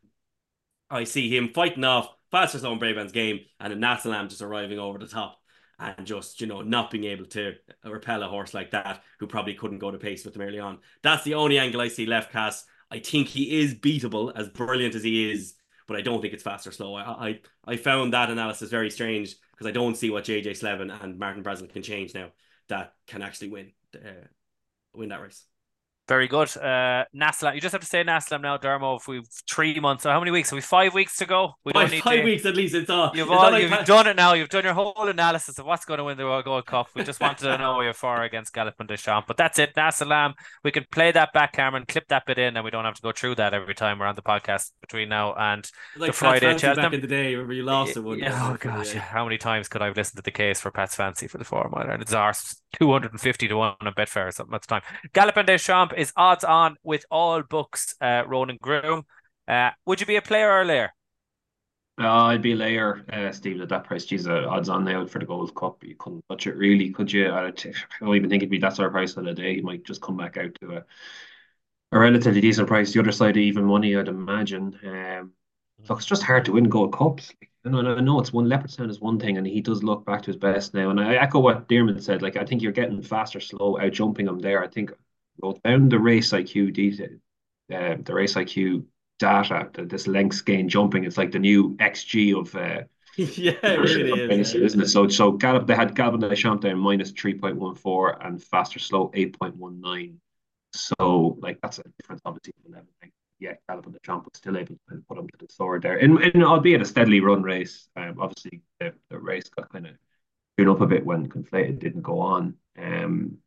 I 0.90 1.04
see 1.04 1.34
him 1.34 1.52
fighting 1.54 1.84
off 1.84 2.08
Fastorslow 2.32 2.72
and 2.72 2.80
Bravemansgame, 2.80 3.44
and 3.60 3.72
then 3.72 3.80
Nassalam 3.80 4.28
just 4.28 4.42
arriving 4.42 4.78
over 4.78 4.98
the 4.98 5.06
top 5.06 5.38
and 5.78 6.06
just 6.06 6.40
you 6.40 6.46
know 6.46 6.62
not 6.62 6.90
being 6.90 7.04
able 7.04 7.24
to 7.24 7.54
repel 7.84 8.22
a 8.22 8.28
horse 8.28 8.52
like 8.54 8.70
that 8.72 9.02
who 9.18 9.26
probably 9.26 9.54
couldn't 9.54 9.78
go 9.78 9.90
to 9.90 9.98
pace 9.98 10.24
with 10.24 10.34
them 10.34 10.42
early 10.42 10.58
on. 10.58 10.78
That's 11.02 11.24
the 11.24 11.34
only 11.34 11.58
angle 11.58 11.80
I 11.80 11.88
see 11.88 12.06
left 12.06 12.32
cast 12.32 12.66
I 12.90 12.98
think 12.98 13.28
he 13.28 13.60
is 13.60 13.74
beatable, 13.74 14.32
as 14.34 14.48
brilliant 14.48 14.94
as 14.94 15.02
he 15.02 15.30
is, 15.30 15.54
but 15.86 15.96
I 15.96 16.02
don't 16.02 16.20
think 16.20 16.34
it's 16.34 16.42
Fastorslow. 16.42 16.98
I 16.98 17.28
I, 17.28 17.40
I 17.72 17.76
found 17.76 18.12
that 18.12 18.30
analysis 18.30 18.70
very 18.70 18.90
strange 18.90 19.34
because 19.52 19.66
I 19.66 19.72
don't 19.72 19.96
see 19.96 20.10
what 20.10 20.24
JJ 20.24 20.56
Slevin 20.56 20.90
and 20.90 21.18
Martin 21.18 21.42
Brassil 21.42 21.68
can 21.68 21.82
change 21.82 22.14
now 22.14 22.30
that 22.68 22.94
can 23.06 23.22
actually 23.22 23.50
win 23.50 23.72
uh, 23.94 24.26
win 24.94 25.10
that 25.10 25.20
race. 25.20 25.44
Very 26.10 26.26
good. 26.26 26.48
Uh, 26.56 27.04
Nassalam, 27.14 27.54
you 27.54 27.60
just 27.60 27.70
have 27.70 27.82
to 27.82 27.86
say 27.86 28.02
Nassalam 28.02 28.40
now, 28.42 28.56
Dermo. 28.56 28.98
If 28.98 29.06
we've 29.06 29.28
three 29.48 29.78
months, 29.78 30.02
so 30.02 30.10
how 30.10 30.18
many 30.18 30.32
weeks? 30.32 30.50
Have 30.50 30.56
we 30.56 30.60
five 30.60 30.92
weeks 30.92 31.16
to 31.18 31.24
go? 31.24 31.52
We 31.64 31.72
don't 31.72 31.88
five, 31.88 32.00
five 32.00 32.18
to... 32.18 32.24
weeks 32.24 32.44
at 32.44 32.56
least. 32.56 32.74
It's 32.74 32.90
all. 32.90 33.12
You've, 33.14 33.28
it's 33.28 33.36
all, 33.36 33.56
you've 33.56 33.70
like... 33.70 33.86
done 33.86 34.08
it 34.08 34.16
now. 34.16 34.32
You've 34.32 34.48
done 34.48 34.64
your 34.64 34.72
whole 34.72 35.06
analysis 35.06 35.60
of 35.60 35.66
what's 35.66 35.84
going 35.84 35.98
to 35.98 36.04
win 36.04 36.16
the 36.16 36.24
World 36.24 36.46
Gold 36.46 36.66
Cup. 36.66 36.88
We 36.96 37.04
just 37.04 37.20
wanted 37.20 37.44
to 37.44 37.58
know 37.58 37.76
where 37.76 37.84
you're 37.84 37.94
for 37.94 38.24
against 38.24 38.52
Galopin 38.52 38.88
Des 38.88 38.96
Champs. 38.96 39.28
But 39.28 39.36
that's 39.36 39.60
it. 39.60 39.72
Nassalam. 39.76 40.32
We 40.64 40.72
can 40.72 40.84
play 40.90 41.12
that 41.12 41.32
back, 41.32 41.52
Cameron, 41.52 41.84
clip 41.86 42.08
that 42.08 42.26
bit 42.26 42.40
in, 42.40 42.56
and 42.56 42.64
we 42.64 42.72
don't 42.72 42.84
have 42.84 42.96
to 42.96 43.02
go 43.02 43.12
through 43.12 43.36
that 43.36 43.54
every 43.54 43.76
time 43.76 44.00
we're 44.00 44.06
on 44.06 44.16
the 44.16 44.22
podcast 44.22 44.72
between 44.80 45.10
now 45.10 45.34
and 45.34 45.70
like 45.96 46.08
the 46.08 46.12
Friday. 46.12 46.58
Cheltenham. 46.58 46.90
Back 46.90 46.94
in 46.94 47.02
the 47.02 47.06
day, 47.06 47.36
where 47.36 47.52
you 47.52 47.62
lost 47.62 47.96
it 47.96 48.00
one. 48.00 48.18
Yeah, 48.18 48.50
oh 48.50 48.56
gosh, 48.58 48.94
yeah. 48.94 49.00
how 49.00 49.22
many 49.22 49.38
times 49.38 49.68
could 49.68 49.80
I 49.80 49.86
have 49.86 49.96
listened 49.96 50.16
to 50.16 50.24
the 50.24 50.32
case 50.32 50.60
for 50.60 50.72
Pat's 50.72 50.96
Fancy 50.96 51.28
for 51.28 51.38
the 51.38 51.44
four 51.44 51.68
mile? 51.72 51.88
And 51.88 52.02
it's 52.02 52.12
ours 52.12 52.60
250 52.80 53.48
to 53.48 53.56
1 53.56 53.74
on 53.80 53.94
Betfair 53.94 54.28
or 54.28 54.32
something 54.32 54.54
at 54.54 54.62
the 54.62 54.66
time. 54.66 54.82
Galopin 55.12 55.46
Des 55.46 55.58
Champs 55.58 55.94
is 56.00 56.12
odds 56.16 56.44
on 56.44 56.76
with 56.82 57.04
all 57.10 57.42
books, 57.42 57.94
uh, 58.00 58.24
Ronan 58.26 58.58
Groome. 58.60 59.04
Uh, 59.46 59.70
would 59.84 60.00
you 60.00 60.06
be 60.06 60.16
a 60.16 60.22
player 60.22 60.50
or 60.50 60.62
a 60.62 60.64
layer? 60.64 60.92
Uh, 62.00 62.24
I'd 62.24 62.40
be 62.40 62.52
a 62.52 62.56
layer, 62.56 63.04
uh, 63.12 63.30
Steve, 63.30 63.60
at 63.60 63.68
that 63.68 63.84
price. 63.84 64.06
Geez, 64.06 64.26
uh, 64.26 64.46
odds 64.48 64.70
on 64.70 64.84
now 64.84 65.04
for 65.04 65.18
the 65.18 65.26
Gold 65.26 65.54
Cup. 65.54 65.84
You 65.84 65.94
couldn't 65.98 66.24
touch 66.30 66.46
it, 66.46 66.56
really, 66.56 66.88
could 66.90 67.12
you? 67.12 67.30
I 67.30 67.50
don't 67.50 68.14
even 68.16 68.30
think 68.30 68.42
it'd 68.42 68.50
be 68.50 68.58
that 68.58 68.74
sort 68.74 68.86
of 68.86 68.92
price 68.92 69.14
of 69.18 69.24
the 69.26 69.34
day. 69.34 69.56
He 69.56 69.60
might 69.60 69.84
just 69.84 70.00
come 70.00 70.16
back 70.16 70.38
out 70.38 70.54
to 70.62 70.78
a, 70.78 70.84
a 71.92 71.98
relatively 71.98 72.40
decent 72.40 72.68
price. 72.68 72.94
The 72.94 73.00
other 73.00 73.12
side 73.12 73.36
of 73.36 73.42
even 73.42 73.64
money, 73.64 73.94
I'd 73.94 74.08
imagine. 74.08 74.78
Um, 74.82 75.32
look, 75.86 75.98
it's 75.98 76.06
just 76.06 76.22
hard 76.22 76.46
to 76.46 76.52
win 76.52 76.70
Gold 76.70 76.94
Cups. 76.94 77.30
Know, 77.64 77.96
I 77.96 78.00
know 78.00 78.18
it's 78.20 78.32
one 78.32 78.48
leopard 78.48 78.70
sound 78.70 78.90
is 78.90 79.02
one 79.02 79.18
thing, 79.18 79.36
and 79.36 79.46
he 79.46 79.60
does 79.60 79.82
look 79.82 80.06
back 80.06 80.22
to 80.22 80.28
his 80.28 80.36
best 80.36 80.72
now. 80.72 80.88
And 80.88 80.98
I 80.98 81.16
echo 81.16 81.40
what 81.40 81.68
Diarmuid 81.68 82.02
said. 82.02 82.22
Like 82.22 82.36
I 82.36 82.46
think 82.46 82.62
you're 82.62 82.72
getting 82.72 83.02
faster, 83.02 83.40
slow, 83.40 83.78
out 83.78 83.92
jumping 83.92 84.26
him 84.26 84.38
there. 84.38 84.64
I 84.64 84.68
think 84.68 84.92
both 85.38 85.62
down 85.62 85.88
the 85.88 85.98
race 85.98 86.32
IQ 86.32 86.74
detail, 86.74 87.16
uh, 87.72 87.96
the 88.02 88.14
race 88.14 88.34
IQ 88.34 88.84
data, 89.18 89.68
the, 89.72 89.84
this 89.84 90.06
length 90.06 90.44
gain 90.44 90.68
jumping, 90.68 91.04
it's 91.04 91.18
like 91.18 91.32
the 91.32 91.38
new 91.38 91.76
XG 91.76 92.38
of. 92.38 92.54
Uh, 92.54 92.82
yeah, 93.16 93.52
it 93.62 93.80
really 93.80 94.40
is, 94.40 94.54
isn't 94.54 94.80
it? 94.80 94.88
So, 94.88 95.08
so 95.08 95.32
Gallop, 95.32 95.66
they 95.66 95.74
had 95.74 95.94
Galopin 95.94 96.20
Des 96.20 96.36
Champs 96.36 96.62
down 96.64 96.78
minus 96.78 97.10
three 97.10 97.34
point 97.34 97.56
one 97.56 97.74
four 97.74 98.24
and 98.24 98.40
Fastorslow 98.40 99.10
eight 99.14 99.38
point 99.38 99.56
one 99.56 99.80
nine. 99.80 100.20
So, 100.72 101.36
like 101.40 101.58
that's 101.60 101.80
a 101.80 101.82
difference, 101.98 102.22
obviously, 102.24 102.54
from 102.62 102.74
everything. 102.74 103.10
Yeah, 103.40 103.54
Galopin 103.68 103.92
Des 103.92 103.98
Champs 104.04 104.24
was 104.26 104.38
still 104.38 104.56
able 104.56 104.76
to 104.88 105.02
put 105.08 105.18
him 105.18 105.26
to 105.26 105.46
the 105.46 105.52
sword 105.52 105.82
there, 105.82 105.98
in, 105.98 106.22
in 106.22 106.44
albeit 106.44 106.82
a 106.82 106.84
steadily 106.84 107.20
run 107.20 107.42
race. 107.42 107.88
Um, 107.96 108.16
obviously, 108.20 108.62
the, 108.78 108.94
the 109.10 109.18
race 109.18 109.48
got 109.48 109.72
kind 109.72 109.86
of 109.86 109.94
up 110.68 110.80
a 110.82 110.86
bit 110.86 111.06
when 111.06 111.28
Conflated 111.28 111.78
didn't 111.78 112.02
go 112.02 112.20
on. 112.20 112.54
Um, 112.78 113.38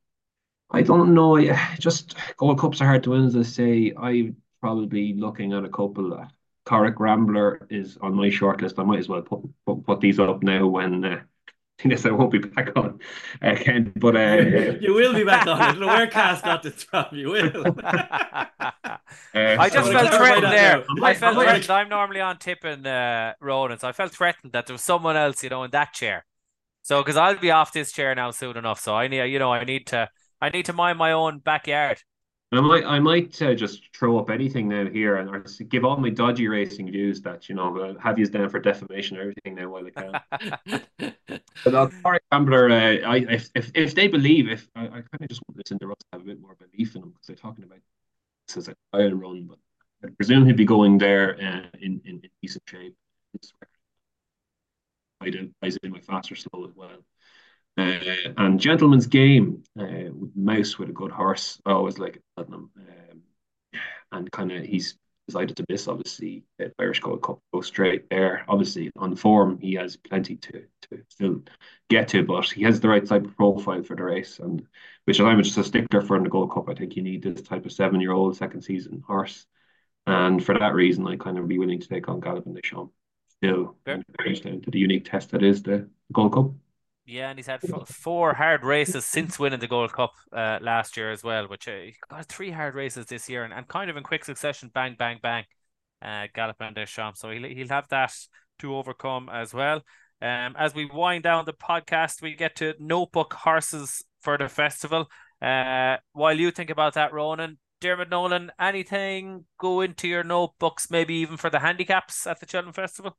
I 0.73 0.81
don't 0.81 1.13
know. 1.13 1.39
Just 1.79 2.15
Gold 2.37 2.59
Cups 2.59 2.81
are 2.81 2.85
hard 2.85 3.03
to 3.03 3.11
win, 3.11 3.25
as 3.25 3.35
I 3.35 3.43
say. 3.43 3.93
I'm 3.95 4.37
probably 4.59 5.13
looking 5.13 5.53
at 5.53 5.63
a 5.63 5.69
couple. 5.69 6.13
Uh, 6.13 6.27
Corach 6.65 6.99
Rambler 6.99 7.67
is 7.69 7.97
on 8.01 8.15
my 8.15 8.27
shortlist. 8.29 8.79
I 8.79 8.83
might 8.83 8.99
as 8.99 9.09
well 9.09 9.21
put 9.21 9.41
put, 9.65 9.85
put 9.85 10.01
these 10.01 10.19
up 10.19 10.43
now 10.43 10.67
when. 10.67 11.05
Uh, 11.05 11.21
Yes, 11.85 12.05
I 12.05 12.11
won't 12.11 12.31
be 12.31 12.37
back 12.37 12.69
on, 12.77 12.99
uh, 13.41 13.55
Ken, 13.55 13.91
but 13.97 14.15
uh, 14.15 14.77
you 14.79 14.93
will 14.93 15.13
be 15.13 15.23
back 15.23 15.47
on. 15.47 15.59
I 15.59 15.71
don't 15.71 15.81
know 15.81 15.87
where 15.87 16.07
Cass 16.07 16.41
got 16.41 16.63
this 16.63 16.83
from. 16.83 17.07
You 17.11 17.29
will. 17.29 17.75
uh, 17.83 18.97
I 19.33 19.69
just 19.69 19.87
so 19.87 19.91
felt 19.91 20.13
threatened 20.13 20.53
there. 20.53 20.85
I 21.01 21.13
felt 21.13 21.35
threatened. 21.35 21.69
I'm 21.69 21.89
normally 21.89 22.21
on 22.21 22.37
tipping 22.37 22.85
uh, 22.85 23.33
Ronan, 23.41 23.79
so 23.79 23.87
I 23.87 23.91
felt 23.91 24.13
threatened 24.13 24.53
that 24.53 24.67
there 24.67 24.73
was 24.73 24.83
someone 24.83 25.17
else, 25.17 25.43
you 25.43 25.49
know, 25.49 25.63
in 25.63 25.71
that 25.71 25.93
chair. 25.93 26.25
So 26.83 27.01
because 27.01 27.17
I'll 27.17 27.37
be 27.37 27.51
off 27.51 27.73
this 27.73 27.91
chair 27.91 28.13
now 28.15 28.31
soon 28.31 28.55
enough, 28.55 28.79
so 28.79 28.95
I 28.95 29.07
need, 29.07 29.25
you 29.25 29.39
know, 29.39 29.51
I 29.51 29.63
need 29.65 29.87
to 29.87 30.09
I 30.43 30.49
need 30.49 30.65
to 30.65 30.73
mind 30.73 30.97
my 30.97 31.13
own 31.13 31.39
backyard. 31.39 32.03
I 32.51 32.59
might, 32.59 32.83
I 32.83 32.99
might 32.99 33.41
uh, 33.41 33.55
just 33.55 33.95
throw 33.95 34.19
up 34.19 34.29
anything 34.29 34.67
now 34.67 34.85
here 34.85 35.15
and 35.15 35.47
give 35.69 35.85
all 35.85 35.95
my 35.95 36.09
dodgy 36.09 36.49
racing 36.49 36.91
views 36.91 37.21
that 37.21 37.47
you 37.47 37.55
know 37.55 37.77
uh, 37.77 37.97
have 37.97 38.19
you 38.19 38.25
down 38.27 38.49
for 38.49 38.59
defamation 38.59 39.15
or 39.15 39.21
everything 39.21 39.55
now 39.55 39.69
while 39.69 39.87
I 39.87 39.89
can. 39.89 40.83
but 41.63 41.73
uh, 41.73 41.87
Corach 42.03 42.19
Rambler, 42.29 42.69
uh, 42.69 43.09
I 43.09 43.15
if, 43.29 43.49
if 43.55 43.71
if 43.73 43.95
they 43.95 44.09
believe, 44.09 44.49
if 44.49 44.67
I, 44.75 44.81
I 44.81 44.89
kind 44.89 45.21
of 45.21 45.29
just 45.29 45.41
want 45.47 45.55
this 45.55 45.69
Cinderella 45.69 45.95
to 45.95 46.05
have 46.11 46.21
a 46.21 46.25
bit 46.25 46.41
more 46.41 46.55
belief 46.55 46.93
in 46.93 47.01
them 47.01 47.11
because 47.11 47.27
they're 47.27 47.37
talking 47.37 47.63
about 47.63 47.79
this 48.49 48.57
as 48.57 48.67
a 48.67 48.75
trial 48.93 49.13
run, 49.13 49.47
but 49.47 49.59
I 50.03 50.11
presume 50.11 50.45
he'd 50.45 50.57
be 50.57 50.65
going 50.65 50.97
there 50.97 51.37
uh, 51.41 51.77
in, 51.79 52.01
in 52.03 52.19
in 52.21 52.29
decent 52.41 52.63
shape. 52.67 52.97
I 55.21 55.27
identifies 55.27 55.77
in 55.81 55.91
my 55.91 55.99
Fastorslow 55.99 56.67
as 56.67 56.75
well. 56.75 56.99
Uh, 57.77 57.99
and 58.37 58.59
Gentlemansgame, 58.59 59.63
uh, 59.79 60.13
Mouse 60.35 60.77
with 60.77 60.89
a 60.89 60.93
good 60.93 61.11
horse. 61.11 61.59
I 61.65 61.71
always 61.71 61.97
like 61.97 62.21
Platinum. 62.35 62.69
Um, 62.77 63.21
and 64.11 64.31
kind 64.31 64.51
of 64.51 64.63
he's 64.63 64.95
decided 65.27 65.57
to 65.57 65.65
miss, 65.69 65.87
obviously, 65.87 66.43
the 66.59 66.71
Irish 66.79 66.99
Gold 66.99 67.23
Cup, 67.23 67.39
go 67.53 67.61
straight 67.61 68.09
there. 68.09 68.43
Obviously, 68.47 68.91
on 68.95 69.09
the 69.09 69.15
form, 69.15 69.57
he 69.59 69.73
has 69.73 69.95
plenty 69.95 70.35
to, 70.35 70.63
to 70.83 71.01
still 71.09 71.41
get 71.89 72.09
to, 72.09 72.23
but 72.23 72.45
he 72.45 72.63
has 72.63 72.79
the 72.79 72.89
right 72.89 73.05
type 73.05 73.25
of 73.25 73.35
profile 73.35 73.83
for 73.83 73.95
the 73.95 74.03
race. 74.03 74.39
And 74.39 74.63
which 75.05 75.19
I'm 75.19 75.41
just 75.41 75.57
a 75.57 75.63
stickler 75.63 76.01
for 76.01 76.17
in 76.17 76.23
the 76.23 76.29
Gold 76.29 76.51
Cup. 76.51 76.69
I 76.69 76.75
think 76.75 76.95
you 76.95 77.03
need 77.03 77.23
this 77.23 77.41
type 77.41 77.65
of 77.65 77.71
seven 77.71 77.99
year 77.99 78.11
old 78.11 78.37
second 78.37 78.61
season 78.61 79.03
horse. 79.05 79.45
And 80.05 80.43
for 80.43 80.57
that 80.59 80.73
reason, 80.73 81.07
I 81.07 81.15
kind 81.15 81.37
of 81.37 81.47
be 81.47 81.57
willing 81.57 81.79
to 81.79 81.87
take 81.87 82.09
on 82.09 82.21
Galopin 82.21 82.53
Des 82.53 82.61
Champs 82.61 82.93
still 83.29 83.77
down 83.85 84.03
to 84.07 84.71
the 84.71 84.79
unique 84.79 85.09
test 85.09 85.31
that 85.31 85.43
is 85.43 85.63
the 85.63 85.89
Gold 86.11 86.33
Cup. 86.33 86.51
Yeah, 87.05 87.29
and 87.29 87.39
he's 87.39 87.47
had 87.47 87.61
four 87.87 88.33
hard 88.33 88.63
races 88.63 89.05
since 89.05 89.37
winning 89.37 89.59
the 89.59 89.67
Gold 89.67 89.91
Cup 89.93 90.13
uh, 90.31 90.59
last 90.61 90.95
year 90.95 91.11
as 91.11 91.23
well, 91.23 91.47
which 91.47 91.67
uh, 91.67 91.71
he 91.71 91.95
got 92.09 92.25
three 92.27 92.51
hard 92.51 92.75
races 92.75 93.07
this 93.07 93.29
year 93.29 93.43
and, 93.43 93.53
and 93.53 93.67
kind 93.67 93.89
of 93.89 93.97
in 93.97 94.03
quick 94.03 94.23
succession, 94.23 94.71
bang, 94.73 94.95
bang, 94.97 95.19
bang, 95.21 95.43
uh, 96.01 96.27
Galopin 96.35 96.73
Des 96.73 96.85
Champs. 96.85 97.19
So 97.19 97.29
he'll, 97.29 97.49
he'll 97.49 97.67
have 97.67 97.89
that 97.89 98.13
to 98.59 98.75
overcome 98.75 99.29
as 99.29 99.53
well. 99.53 99.81
Um, 100.21 100.55
as 100.57 100.73
we 100.73 100.85
wind 100.85 101.23
down 101.23 101.43
the 101.43 101.53
podcast, 101.53 102.21
we 102.21 102.35
get 102.35 102.55
to 102.57 102.75
notebook 102.79 103.33
horses 103.33 104.03
for 104.21 104.37
the 104.37 104.47
festival. 104.47 105.07
Uh, 105.41 105.97
while 106.13 106.39
you 106.39 106.51
think 106.51 106.69
about 106.69 106.93
that, 106.93 107.11
Ronan, 107.11 107.57
Dermot 107.81 108.09
Nolan, 108.09 108.49
anything 108.57 109.43
go 109.57 109.81
into 109.81 110.07
your 110.07 110.23
notebooks, 110.23 110.89
maybe 110.89 111.15
even 111.15 111.35
for 111.35 111.49
the 111.49 111.59
handicaps 111.59 112.25
at 112.25 112.39
the 112.39 112.47
Cheltenham 112.47 112.71
Festival? 112.71 113.17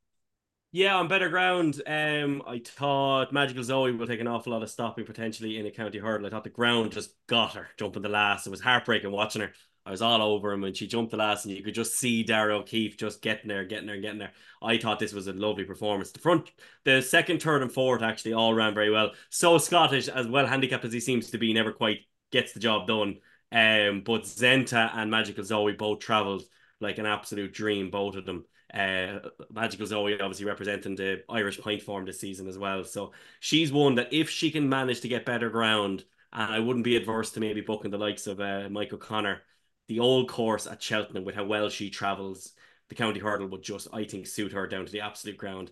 Yeah, 0.74 0.96
on 0.96 1.06
better 1.06 1.28
ground, 1.28 1.80
um, 1.86 2.42
I 2.48 2.58
thought 2.58 3.32
Magical 3.32 3.62
Zoe 3.62 3.92
will 3.92 4.08
take 4.08 4.18
an 4.18 4.26
awful 4.26 4.52
lot 4.52 4.64
of 4.64 4.68
stopping 4.68 5.04
potentially 5.04 5.56
in 5.56 5.66
a 5.66 5.70
county 5.70 5.98
hurdle. 5.98 6.26
I 6.26 6.30
thought 6.30 6.42
the 6.42 6.50
ground 6.50 6.90
just 6.90 7.14
got 7.28 7.54
her 7.54 7.68
jumping 7.76 8.02
the 8.02 8.08
last. 8.08 8.44
It 8.44 8.50
was 8.50 8.60
heartbreaking 8.60 9.12
watching 9.12 9.42
her. 9.42 9.52
I 9.86 9.92
was 9.92 10.02
all 10.02 10.20
over 10.20 10.50
him 10.50 10.62
when 10.62 10.74
she 10.74 10.88
jumped 10.88 11.12
the 11.12 11.16
last, 11.16 11.44
and 11.44 11.54
you 11.54 11.62
could 11.62 11.76
just 11.76 11.94
see 11.94 12.24
Darragh 12.24 12.62
O'Keeffe 12.62 12.96
just 12.96 13.22
getting 13.22 13.46
there, 13.46 13.64
getting 13.64 13.86
there, 13.86 14.00
getting 14.00 14.18
there. 14.18 14.32
I 14.60 14.76
thought 14.78 14.98
this 14.98 15.12
was 15.12 15.28
a 15.28 15.32
lovely 15.32 15.62
performance. 15.62 16.10
The 16.10 16.18
front, 16.18 16.50
the 16.82 17.00
second, 17.02 17.40
third, 17.40 17.62
and 17.62 17.70
fourth 17.70 18.02
actually 18.02 18.32
all 18.32 18.52
ran 18.52 18.74
very 18.74 18.90
well. 18.90 19.12
So 19.30 19.58
Scottish, 19.58 20.08
as 20.08 20.26
well 20.26 20.44
handicapped 20.44 20.84
as 20.84 20.92
he 20.92 20.98
seems 20.98 21.30
to 21.30 21.38
be, 21.38 21.52
never 21.52 21.70
quite 21.70 22.00
gets 22.32 22.52
the 22.52 22.58
job 22.58 22.88
done. 22.88 23.20
Um, 23.52 24.02
but 24.04 24.22
Zenta 24.22 24.90
and 24.92 25.08
Magical 25.08 25.44
Zoe 25.44 25.74
both 25.74 26.00
travelled 26.00 26.42
like 26.80 26.98
an 26.98 27.06
absolute 27.06 27.52
dream, 27.52 27.90
both 27.90 28.16
of 28.16 28.26
them. 28.26 28.44
Uh, 28.74 29.20
Magical 29.52 29.86
Zoe 29.86 30.20
obviously 30.20 30.46
representing 30.46 30.96
the 30.96 31.22
Irish 31.28 31.60
point 31.60 31.80
form 31.80 32.04
this 32.04 32.18
season 32.18 32.48
as 32.48 32.58
well. 32.58 32.82
So 32.82 33.12
she's 33.38 33.72
one 33.72 33.94
that 33.94 34.12
if 34.12 34.28
she 34.28 34.50
can 34.50 34.68
manage 34.68 35.00
to 35.02 35.08
get 35.08 35.24
better 35.24 35.48
ground, 35.48 36.04
and 36.32 36.52
I 36.52 36.58
wouldn't 36.58 36.84
be 36.84 36.96
adverse 36.96 37.30
to 37.32 37.40
maybe 37.40 37.60
booking 37.60 37.92
the 37.92 37.98
likes 37.98 38.26
of 38.26 38.40
uh, 38.40 38.68
Mike 38.68 38.92
O'Connor, 38.92 39.42
the 39.86 40.00
old 40.00 40.28
course 40.28 40.66
at 40.66 40.82
Cheltenham 40.82 41.24
with 41.24 41.36
how 41.36 41.44
well 41.44 41.68
she 41.68 41.88
travels, 41.88 42.52
the 42.88 42.96
county 42.96 43.20
hurdle 43.20 43.46
would 43.48 43.62
just, 43.62 43.86
I 43.92 44.04
think, 44.04 44.26
suit 44.26 44.52
her 44.52 44.66
down 44.66 44.86
to 44.86 44.92
the 44.92 45.02
absolute 45.02 45.36
ground 45.36 45.70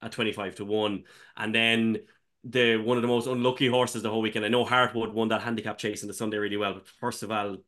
at 0.00 0.12
25 0.12 0.56
to 0.56 0.64
1. 0.64 1.04
And 1.36 1.54
then 1.54 1.98
the 2.44 2.76
one 2.76 2.96
of 2.96 3.02
the 3.02 3.08
most 3.08 3.26
unlucky 3.26 3.66
horses 3.66 4.02
the 4.02 4.10
whole 4.10 4.22
weekend. 4.22 4.44
I 4.44 4.48
know 4.48 4.64
Hartwood 4.64 5.12
won 5.12 5.28
that 5.28 5.42
handicap 5.42 5.78
chase 5.78 6.02
in 6.02 6.08
the 6.08 6.14
Sunday 6.14 6.36
really 6.36 6.56
well, 6.56 6.74
but 6.74 6.84
Percival 7.00 7.58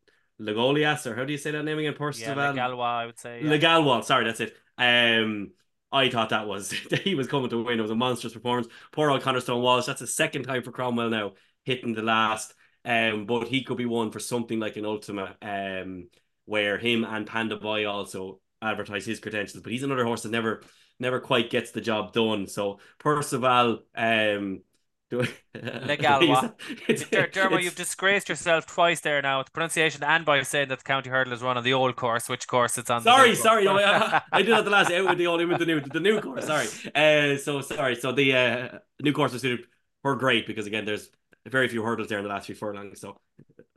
Legolias, 0.41 1.05
or 1.07 1.17
how 1.17 1.25
do 1.25 1.33
you 1.33 1.39
say 1.39 1.51
that 1.51 1.65
name 1.65 1.79
again? 1.79 1.95
Percival 1.95 2.55
yeah, 2.55 2.69
Legalwa, 2.69 2.85
I 2.85 3.07
would 3.07 3.19
say. 3.19 3.43
Yeah. 3.43 3.51
Legalwa, 3.51 4.05
sorry, 4.05 4.25
that's 4.25 4.41
it. 4.41 4.57
Um, 4.79 5.53
I 5.91 6.09
thought 6.11 6.31
that 6.31 6.47
was 6.47 6.71
he 7.05 7.15
was 7.15 7.27
coming 7.29 7.51
to 7.51 7.63
win. 7.63 7.79
It 7.79 7.83
was 7.83 7.91
a 7.91 7.97
monstrous 7.97 8.33
performance. 8.35 8.69
Poor 8.93 9.11
old 9.11 9.23
Conor 9.23 9.41
Stone 9.41 9.63
Walsh. 9.63 9.87
That's 9.87 10.01
the 10.01 10.07
second 10.07 10.45
time 10.45 10.63
for 10.63 10.73
Cromwell 10.73 11.11
now 11.11 11.33
hitting 11.65 11.95
the 11.95 12.03
last. 12.03 12.55
Um, 12.85 13.27
but 13.27 13.49
he 13.49 13.65
could 13.65 13.77
be 13.77 13.87
one 13.87 14.11
for 14.11 14.21
something 14.21 14.61
like 14.61 14.77
an 14.77 14.87
Ultima, 14.87 15.37
um, 15.43 16.09
where 16.47 16.79
him 16.79 17.05
and 17.05 17.27
Panda 17.27 17.57
Boy 17.57 17.87
also 17.87 18.41
advertise 18.63 19.05
his 19.05 19.21
credentials. 19.21 19.63
But 19.63 19.73
he's 19.73 19.83
another 19.83 20.05
horse 20.05 20.23
that 20.23 20.33
never 20.33 20.63
never 21.01 21.21
quite 21.21 21.51
gets 21.51 21.71
the 21.71 21.81
job 21.81 22.13
done. 22.13 22.47
So 22.47 22.81
Percival, 22.99 23.83
um, 23.95 24.63
Legalwa. 25.55 26.55
Dermo, 26.87 27.63
you've 27.63 27.75
disgraced 27.75 28.29
yourself 28.29 28.67
twice 28.67 29.01
there 29.01 29.23
now 29.23 29.39
with 29.39 29.53
pronunciation 29.55 30.05
and 30.05 30.25
by 30.25 30.43
saying 30.43 30.69
that 30.69 30.79
the 30.79 30.85
county 30.85 31.09
hurdle 31.09 31.33
is 31.33 31.41
run 31.41 31.57
on 31.57 31.65
the 31.65 31.73
old 31.73 31.97
course, 31.97 32.29
which 32.29 32.47
course 32.47 32.77
it's 32.77 32.91
on. 32.91 33.03
Sorry, 33.03 33.35
sorry, 33.35 33.65
no, 33.65 33.79
I, 33.79 34.21
I, 34.33 34.43
did 34.43 34.53
that 34.53 34.65
the 34.65 34.71
last 34.71 34.91
out 34.91 35.09
with 35.09 35.17
the 35.17 35.27
old 35.27 35.47
with 35.47 35.59
the 35.59 35.67
new 35.67 35.81
the 35.81 36.01
new 36.01 36.21
course. 36.21 36.47
Sorry, 36.47 36.67
uh, 36.95 37.39
so 37.39 37.63
sorry. 37.63 37.95
So 37.97 38.13
the 38.13 38.35
uh, 38.35 38.79
new 39.01 39.13
course 39.13 39.33
was 39.33 39.41
suited 39.41 39.65
her 40.05 40.15
great 40.15 40.47
because 40.47 40.67
again, 40.67 40.85
there's 40.85 41.09
very 41.47 41.69
few 41.69 41.83
hurdles 41.83 42.09
there 42.09 42.19
in 42.19 42.25
the 42.25 42.31
last 42.31 42.47
few 42.47 42.55
furlongs, 42.55 43.01
so 43.01 43.19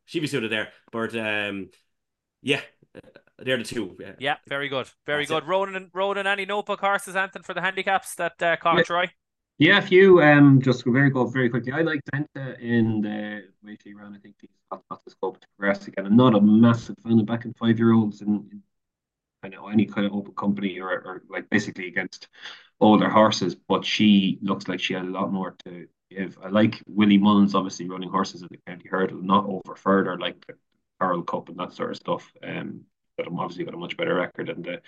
she'd 0.03 0.19
be 0.19 0.27
suited 0.27 0.51
there. 0.51 0.69
But 0.91 1.15
um, 1.15 1.69
yeah, 2.41 2.59
they're 3.37 3.57
the 3.57 3.63
two. 3.63 3.95
Yeah, 3.99 4.13
yeah 4.19 4.35
very 4.49 4.67
good, 4.67 4.89
very 5.05 5.23
That's 5.23 5.31
good. 5.31 5.43
It. 5.43 5.47
Ronan, 5.47 5.91
Ronan, 5.93 6.27
any 6.27 6.45
notebook 6.45 6.81
horses, 6.81 7.15
Anthony, 7.15 7.43
for 7.43 7.53
the 7.53 7.61
handicaps 7.61 8.15
that 8.15 8.41
uh, 8.43 8.57
caught 8.57 8.79
yeah. 8.79 8.83
Troy? 8.83 9.11
Yeah, 9.61 9.77
a 9.77 9.81
few. 9.83 10.19
Um, 10.23 10.59
just 10.59 10.83
very 10.85 11.11
good, 11.11 11.31
very 11.31 11.47
quickly. 11.47 11.71
I 11.71 11.81
like 11.81 12.01
Zenta 12.11 12.59
in 12.59 12.99
the 13.01 13.43
way 13.63 13.77
she 13.83 13.93
ran. 13.93 14.15
I 14.15 14.17
think 14.17 14.33
he's 14.41 14.49
got 14.71 14.81
lots 14.89 15.05
of 15.05 15.11
scope 15.11 15.39
to 15.39 15.47
progress 15.55 15.87
again. 15.87 16.07
I'm 16.07 16.17
not 16.17 16.33
a 16.33 16.41
massive 16.41 16.95
fan 17.03 17.19
of 17.19 17.27
backing 17.27 17.53
five 17.53 17.77
year 17.77 17.93
olds 17.93 18.21
in, 18.23 18.63
in 19.43 19.53
any 19.71 19.85
kind 19.85 20.07
of 20.07 20.13
open 20.13 20.33
company 20.33 20.79
or, 20.79 20.89
or 20.89 21.23
like 21.29 21.47
basically 21.51 21.87
against 21.87 22.27
older 22.79 23.07
horses. 23.07 23.53
But 23.53 23.85
she 23.85 24.39
looks 24.41 24.67
like 24.67 24.79
she 24.79 24.95
had 24.95 25.05
a 25.05 25.11
lot 25.11 25.31
more 25.31 25.55
to 25.65 25.87
give. 26.09 26.39
I 26.43 26.47
like 26.49 26.81
Willie 26.87 27.19
Mullins, 27.19 27.53
obviously 27.53 27.87
running 27.87 28.09
horses 28.09 28.41
at 28.41 28.49
the 28.49 28.57
county 28.65 28.89
hurdle, 28.89 29.21
not 29.21 29.45
over 29.45 29.75
further 29.75 30.17
like 30.17 30.43
the 30.47 30.55
Coral 30.99 31.21
Cup 31.21 31.49
and 31.49 31.59
that 31.59 31.73
sort 31.73 31.91
of 31.91 31.97
stuff. 31.97 32.33
Um, 32.41 32.81
but 33.15 33.27
I'm 33.27 33.39
obviously 33.39 33.65
got 33.65 33.75
a 33.75 33.77
much 33.77 33.95
better 33.95 34.15
record 34.15 34.47
than 34.47 34.63
the 34.63 34.81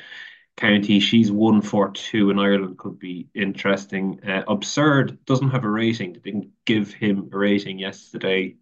county. 0.57 0.99
She's 0.99 1.31
one 1.31 1.61
for 1.61 1.91
two 1.91 2.29
in 2.29 2.39
Ireland 2.39 2.77
could 2.77 2.99
be 2.99 3.27
interesting. 3.33 4.19
Uh, 4.27 4.43
Absurde 4.47 5.23
doesn't 5.25 5.49
have 5.49 5.63
a 5.63 5.69
rating. 5.69 6.13
They 6.13 6.19
didn't 6.19 6.49
give 6.65 6.93
him 6.93 7.29
a 7.31 7.37
rating 7.37 7.79
yesterday. 7.79 8.55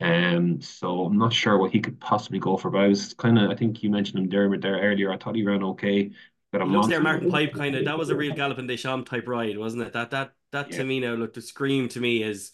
Um, 0.00 0.60
so 0.60 1.06
I'm 1.06 1.16
not 1.16 1.32
sure 1.32 1.56
what 1.56 1.72
he 1.72 1.80
could 1.80 2.00
possibly 2.00 2.38
go 2.38 2.56
for. 2.56 2.70
But 2.70 2.82
I 2.82 2.88
was 2.88 3.14
kind 3.14 3.38
of, 3.38 3.50
I 3.50 3.54
think 3.54 3.82
you 3.82 3.90
mentioned 3.90 4.18
him 4.18 4.28
Dermot 4.28 4.60
there 4.60 4.78
earlier. 4.80 5.12
I 5.12 5.16
thought 5.16 5.36
he 5.36 5.44
ran 5.44 5.62
okay. 5.62 6.10
But 6.52 6.62
I'm 6.62 6.72
looks 6.72 6.88
there, 6.88 7.00
Martin 7.00 7.30
Pipe 7.30 7.54
kind 7.54 7.74
of. 7.74 7.84
That 7.84 7.98
was 7.98 8.10
a 8.10 8.16
real 8.16 8.34
Galopin 8.34 8.68
Des 8.68 8.76
Champs 8.76 9.08
type 9.08 9.26
ride, 9.26 9.58
wasn't 9.58 9.82
it? 9.82 9.92
That 9.92 10.10
that 10.10 10.32
that 10.52 10.70
yeah. 10.70 10.78
to 10.78 10.84
me 10.84 11.00
now 11.00 11.14
looked 11.14 11.34
to 11.34 11.42
scream 11.42 11.88
to 11.90 12.00
me 12.00 12.22
is. 12.22 12.52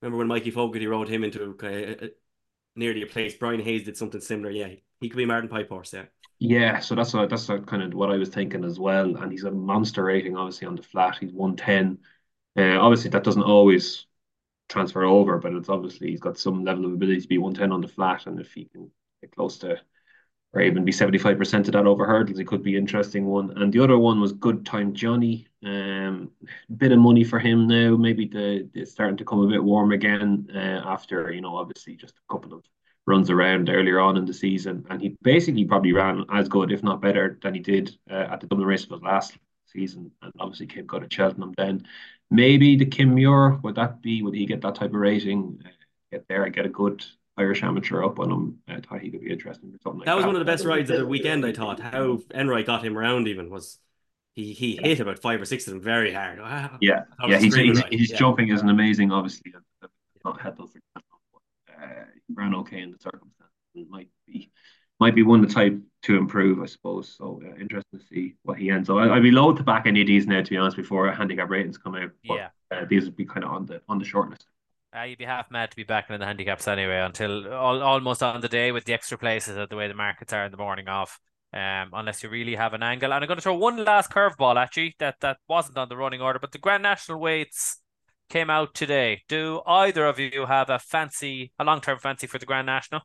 Remember 0.00 0.18
when 0.18 0.26
Mikey 0.26 0.50
Fogarty 0.50 0.88
rode 0.88 1.08
him 1.08 1.22
into 1.22 1.56
uh, 1.62 2.04
uh, 2.04 2.08
nearly 2.74 3.02
a 3.02 3.06
place? 3.06 3.34
Brian 3.34 3.60
Hayes 3.60 3.84
did 3.84 3.96
something 3.96 4.20
similar. 4.20 4.50
Yeah, 4.50 4.70
he 5.02 5.08
could 5.08 5.18
be 5.18 5.26
Martin 5.26 5.48
Pipe 5.48 5.68
horse. 5.68 5.92
Yeah. 5.92 6.04
Yeah, 6.38 6.80
so 6.80 6.96
that's 6.96 7.14
a, 7.14 7.26
that's 7.28 7.48
a 7.50 7.60
kind 7.60 7.82
of 7.84 7.94
what 7.94 8.10
I 8.10 8.16
was 8.16 8.28
thinking 8.28 8.64
as 8.64 8.78
well. 8.80 9.16
And 9.16 9.30
he's 9.30 9.44
a 9.44 9.50
monster 9.50 10.04
rating, 10.04 10.36
obviously 10.36 10.66
on 10.66 10.74
the 10.74 10.82
flat. 10.82 11.18
He's 11.20 11.32
one 11.32 11.54
ten. 11.54 11.98
Uh, 12.56 12.80
obviously, 12.80 13.10
that 13.10 13.22
doesn't 13.22 13.42
always 13.42 14.06
transfer 14.68 15.04
over, 15.04 15.38
but 15.38 15.52
it's 15.52 15.68
obviously 15.68 16.10
he's 16.10 16.20
got 16.20 16.38
some 16.38 16.64
level 16.64 16.84
of 16.86 16.92
ability 16.92 17.20
to 17.20 17.28
be 17.28 17.38
one 17.38 17.54
ten 17.54 17.70
on 17.70 17.80
the 17.80 17.88
flat, 17.88 18.26
and 18.26 18.40
if 18.40 18.52
he 18.52 18.64
can 18.64 18.90
get 19.20 19.30
close 19.36 19.58
to 19.58 19.80
or 20.54 20.60
even 20.62 20.84
be 20.84 20.92
seventy 20.92 21.18
five 21.18 21.38
percent 21.38 21.68
of 21.68 21.74
that 21.74 21.86
over 21.86 22.06
hurdles, 22.06 22.38
it 22.38 22.46
could 22.46 22.62
be 22.62 22.76
interesting 22.76 23.26
one. 23.26 23.56
And 23.56 23.72
the 23.72 23.82
other 23.82 23.98
one 23.98 24.20
was 24.20 24.32
Good 24.32 24.66
Time 24.66 24.94
Johnny. 24.94 25.46
Um, 25.64 26.32
bit 26.76 26.92
of 26.92 26.98
money 26.98 27.24
for 27.24 27.38
him 27.38 27.68
now. 27.68 27.96
Maybe 27.96 28.26
the 28.26 28.68
it's 28.74 28.92
starting 28.92 29.16
to 29.18 29.24
come 29.24 29.40
a 29.40 29.48
bit 29.48 29.62
warm 29.62 29.92
again 29.92 30.48
uh, 30.54 30.82
after 30.84 31.32
you 31.32 31.40
know 31.40 31.56
obviously 31.56 31.94
just 31.96 32.14
a 32.16 32.32
couple 32.32 32.52
of 32.52 32.64
runs 33.06 33.30
around 33.30 33.68
earlier 33.68 33.98
on 33.98 34.16
in 34.16 34.24
the 34.24 34.34
season, 34.34 34.86
and 34.88 35.00
he 35.00 35.16
basically 35.22 35.64
probably 35.64 35.92
ran 35.92 36.24
as 36.30 36.48
good, 36.48 36.70
if 36.70 36.82
not 36.82 37.00
better, 37.00 37.38
than 37.42 37.54
he 37.54 37.60
did 37.60 37.96
uh, 38.10 38.28
at 38.30 38.40
the 38.40 38.46
Dublin 38.46 38.68
race 38.68 38.86
of 38.90 39.02
last 39.02 39.36
season, 39.66 40.10
and 40.22 40.32
obviously 40.38 40.66
came 40.66 40.86
good 40.86 41.02
at 41.02 41.12
Cheltenham. 41.12 41.52
Then 41.56 41.86
maybe 42.30 42.76
the 42.76 42.86
Kim 42.86 43.14
Muir 43.14 43.58
would 43.62 43.74
that 43.74 44.02
be? 44.02 44.22
Would 44.22 44.34
he 44.34 44.46
get 44.46 44.60
that 44.62 44.76
type 44.76 44.90
of 44.90 45.00
rating? 45.00 45.60
Uh, 45.64 45.68
get 46.12 46.28
there 46.28 46.44
and 46.44 46.54
get 46.54 46.66
a 46.66 46.68
good 46.68 47.04
Irish 47.36 47.62
amateur 47.62 48.04
up 48.04 48.18
on 48.18 48.30
him. 48.30 48.58
I 48.68 48.80
thought 48.80 49.00
he 49.00 49.10
could 49.10 49.22
be 49.22 49.32
interesting 49.32 49.72
for 49.72 49.78
something 49.82 50.00
like 50.00 50.06
that. 50.06 50.16
was 50.16 50.26
one 50.26 50.36
of 50.36 50.40
the 50.40 50.44
best 50.44 50.64
rides 50.64 50.90
of 50.90 50.98
the 50.98 51.06
weekend. 51.06 51.44
I 51.44 51.52
thought 51.52 51.80
how 51.80 52.20
Enroy 52.34 52.64
got 52.64 52.84
him 52.84 52.96
around 52.96 53.28
even 53.28 53.50
was. 53.50 53.78
He, 54.34 54.54
he 54.54 54.76
hit 54.76 54.98
about 54.98 55.18
five 55.18 55.42
or 55.42 55.44
six 55.44 55.66
of 55.66 55.74
them 55.74 55.82
very 55.82 56.10
hard. 56.10 56.38
Wow. 56.38 56.78
Yeah, 56.80 57.02
yeah, 57.28 57.36
he's, 57.36 57.54
he's, 57.54 57.82
he's 57.90 58.10
yeah. 58.10 58.16
jumping 58.16 58.48
isn't 58.48 58.66
amazing, 58.66 59.12
obviously. 59.12 59.52
Not 60.24 60.40
Hethel 60.40 60.68
for 60.68 60.80
uh, 61.82 62.04
ran 62.34 62.54
okay 62.54 62.80
in 62.80 62.90
the 62.90 62.98
circumstances. 62.98 63.52
It 63.74 63.88
might 63.90 64.08
be 64.26 64.50
might 65.00 65.14
be 65.16 65.22
one 65.22 65.40
the 65.40 65.52
type 65.52 65.76
to 66.02 66.16
improve, 66.16 66.62
I 66.62 66.66
suppose. 66.66 67.14
So 67.18 67.40
uh, 67.44 67.60
interesting 67.60 67.98
to 67.98 68.06
see 68.06 68.34
what 68.42 68.58
he 68.58 68.70
ends. 68.70 68.88
up. 68.88 68.98
I, 68.98 69.14
would 69.14 69.22
be 69.22 69.32
low 69.32 69.52
to 69.52 69.62
back 69.62 69.86
any 69.86 70.00
of 70.00 70.06
these 70.06 70.26
now, 70.26 70.42
to 70.42 70.50
be 70.50 70.56
honest, 70.56 70.76
before 70.76 71.10
handicap 71.10 71.50
ratings 71.50 71.76
come 71.76 71.96
out. 71.96 72.10
But, 72.26 72.34
yeah, 72.34 72.48
uh, 72.70 72.84
these 72.88 73.04
would 73.04 73.16
be 73.16 73.24
kind 73.24 73.44
of 73.44 73.50
on 73.50 73.66
the 73.66 73.80
on 73.88 73.98
the 73.98 74.04
short 74.04 74.30
list. 74.30 74.46
Uh, 74.96 75.04
you'd 75.04 75.18
be 75.18 75.24
half 75.24 75.50
mad 75.50 75.70
to 75.70 75.76
be 75.76 75.84
backing 75.84 76.14
in 76.14 76.20
the 76.20 76.26
handicaps 76.26 76.68
anyway 76.68 76.98
until 76.98 77.52
all, 77.52 77.82
almost 77.82 78.22
on 78.22 78.42
the 78.42 78.48
day 78.48 78.72
with 78.72 78.84
the 78.84 78.92
extra 78.92 79.16
places 79.16 79.56
at 79.56 79.70
the 79.70 79.76
way 79.76 79.88
the 79.88 79.94
markets 79.94 80.32
are 80.32 80.44
in 80.44 80.50
the 80.50 80.58
morning 80.58 80.88
off. 80.88 81.18
Um, 81.54 81.90
unless 81.92 82.22
you 82.22 82.30
really 82.30 82.54
have 82.54 82.72
an 82.72 82.82
angle. 82.82 83.12
And 83.12 83.22
I'm 83.22 83.28
going 83.28 83.36
to 83.36 83.42
throw 83.42 83.54
one 83.54 83.84
last 83.84 84.10
curveball 84.10 84.56
at 84.56 84.74
you 84.78 84.90
that 85.00 85.16
that 85.20 85.36
wasn't 85.46 85.76
on 85.76 85.90
the 85.90 85.98
running 85.98 86.22
order, 86.22 86.38
but 86.38 86.50
the 86.50 86.58
Grand 86.58 86.82
National 86.82 87.20
weights 87.20 87.81
came 88.32 88.48
out 88.48 88.74
today. 88.74 89.22
Do 89.28 89.60
either 89.66 90.06
of 90.06 90.18
you 90.18 90.46
have 90.46 90.70
a 90.70 90.78
fancy, 90.78 91.52
a 91.58 91.64
long 91.64 91.80
term 91.80 91.98
fancy 91.98 92.26
for 92.26 92.38
the 92.38 92.46
Grand 92.46 92.66
National? 92.66 93.02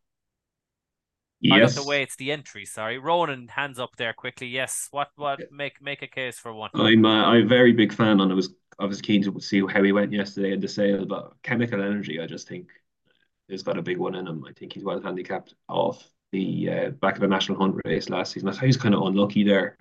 Yes. 1.39 1.75
the 1.75 1.84
way 1.84 2.01
it's 2.01 2.15
the 2.15 2.32
entry. 2.32 2.65
Sorry, 2.65 2.97
Ronan, 2.97 3.49
hands 3.49 3.78
up 3.78 3.91
there 3.97 4.13
quickly. 4.13 4.47
Yes. 4.47 4.88
What? 4.89 5.09
What? 5.17 5.39
Make 5.51 5.82
make 5.82 6.01
a 6.01 6.07
case 6.07 6.39
for 6.39 6.51
one. 6.51 6.71
I'm 6.73 7.05
uh, 7.05 7.25
I'm 7.25 7.45
a 7.45 7.47
very 7.47 7.73
big 7.73 7.93
fan, 7.93 8.21
and 8.21 8.32
I 8.32 8.36
was 8.36 8.55
I 8.80 8.86
was 8.86 9.01
keen 9.01 9.21
to 9.23 9.39
see 9.39 9.61
how 9.67 9.84
he 9.84 9.91
went 9.91 10.13
yesterday 10.13 10.53
in 10.53 10.61
the 10.61 10.67
sale. 10.67 11.05
But 11.05 11.34
chemical 11.43 11.82
energy, 11.82 12.19
I 12.19 12.25
just 12.25 12.47
think 12.47 12.69
he's 13.47 13.63
got 13.63 13.78
a 13.78 13.84
big 13.84 13.97
one 13.97 14.15
in 14.15 14.25
him. 14.25 14.45
I 14.47 14.53
think 14.53 14.73
he's 14.73 14.84
well 14.84 15.01
handicapped 15.01 15.53
off 15.67 16.09
the 16.32 16.69
uh, 16.69 16.89
back 16.89 17.15
of 17.15 17.21
the 17.21 17.28
national 17.28 17.59
hunt 17.59 17.75
race 17.86 18.09
last 18.09 18.32
season. 18.32 18.49
I 18.49 18.53
thought 18.53 18.63
he's 18.63 18.78
kind 18.78 18.95
of 18.95 19.03
unlucky 19.03 19.43
there, 19.43 19.78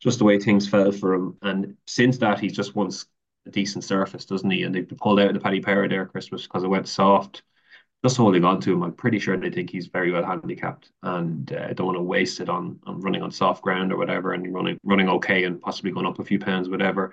just 0.00 0.18
the 0.18 0.24
way 0.24 0.38
things 0.38 0.66
fell 0.66 0.92
for 0.92 1.12
him. 1.12 1.36
And 1.42 1.76
since 1.86 2.16
that, 2.18 2.40
he's 2.40 2.56
just 2.56 2.74
won 2.74 2.90
a 3.46 3.50
decent 3.50 3.84
surface, 3.84 4.24
doesn't 4.24 4.50
he? 4.50 4.62
And 4.62 4.74
they 4.74 4.82
pulled 4.82 5.20
out 5.20 5.32
the 5.32 5.40
Paddy 5.40 5.60
Power 5.60 5.88
there, 5.88 6.06
Christmas, 6.06 6.42
because 6.42 6.64
it 6.64 6.68
went 6.68 6.88
soft. 6.88 7.42
Just 8.04 8.18
holding 8.18 8.44
on 8.44 8.60
to 8.60 8.72
him, 8.72 8.82
I'm 8.82 8.92
pretty 8.92 9.18
sure 9.18 9.36
they 9.36 9.50
think 9.50 9.70
he's 9.70 9.86
very 9.86 10.12
well 10.12 10.24
handicapped, 10.24 10.92
and 11.02 11.50
uh, 11.52 11.72
don't 11.72 11.86
want 11.86 11.98
to 11.98 12.02
waste 12.02 12.40
it 12.40 12.48
on, 12.48 12.78
on 12.86 13.00
running 13.00 13.22
on 13.22 13.30
soft 13.30 13.62
ground 13.62 13.92
or 13.92 13.96
whatever, 13.96 14.32
and 14.32 14.52
running 14.52 14.78
running 14.84 15.08
okay 15.08 15.44
and 15.44 15.60
possibly 15.60 15.90
going 15.90 16.06
up 16.06 16.18
a 16.18 16.24
few 16.24 16.38
pounds, 16.38 16.68
whatever. 16.68 17.12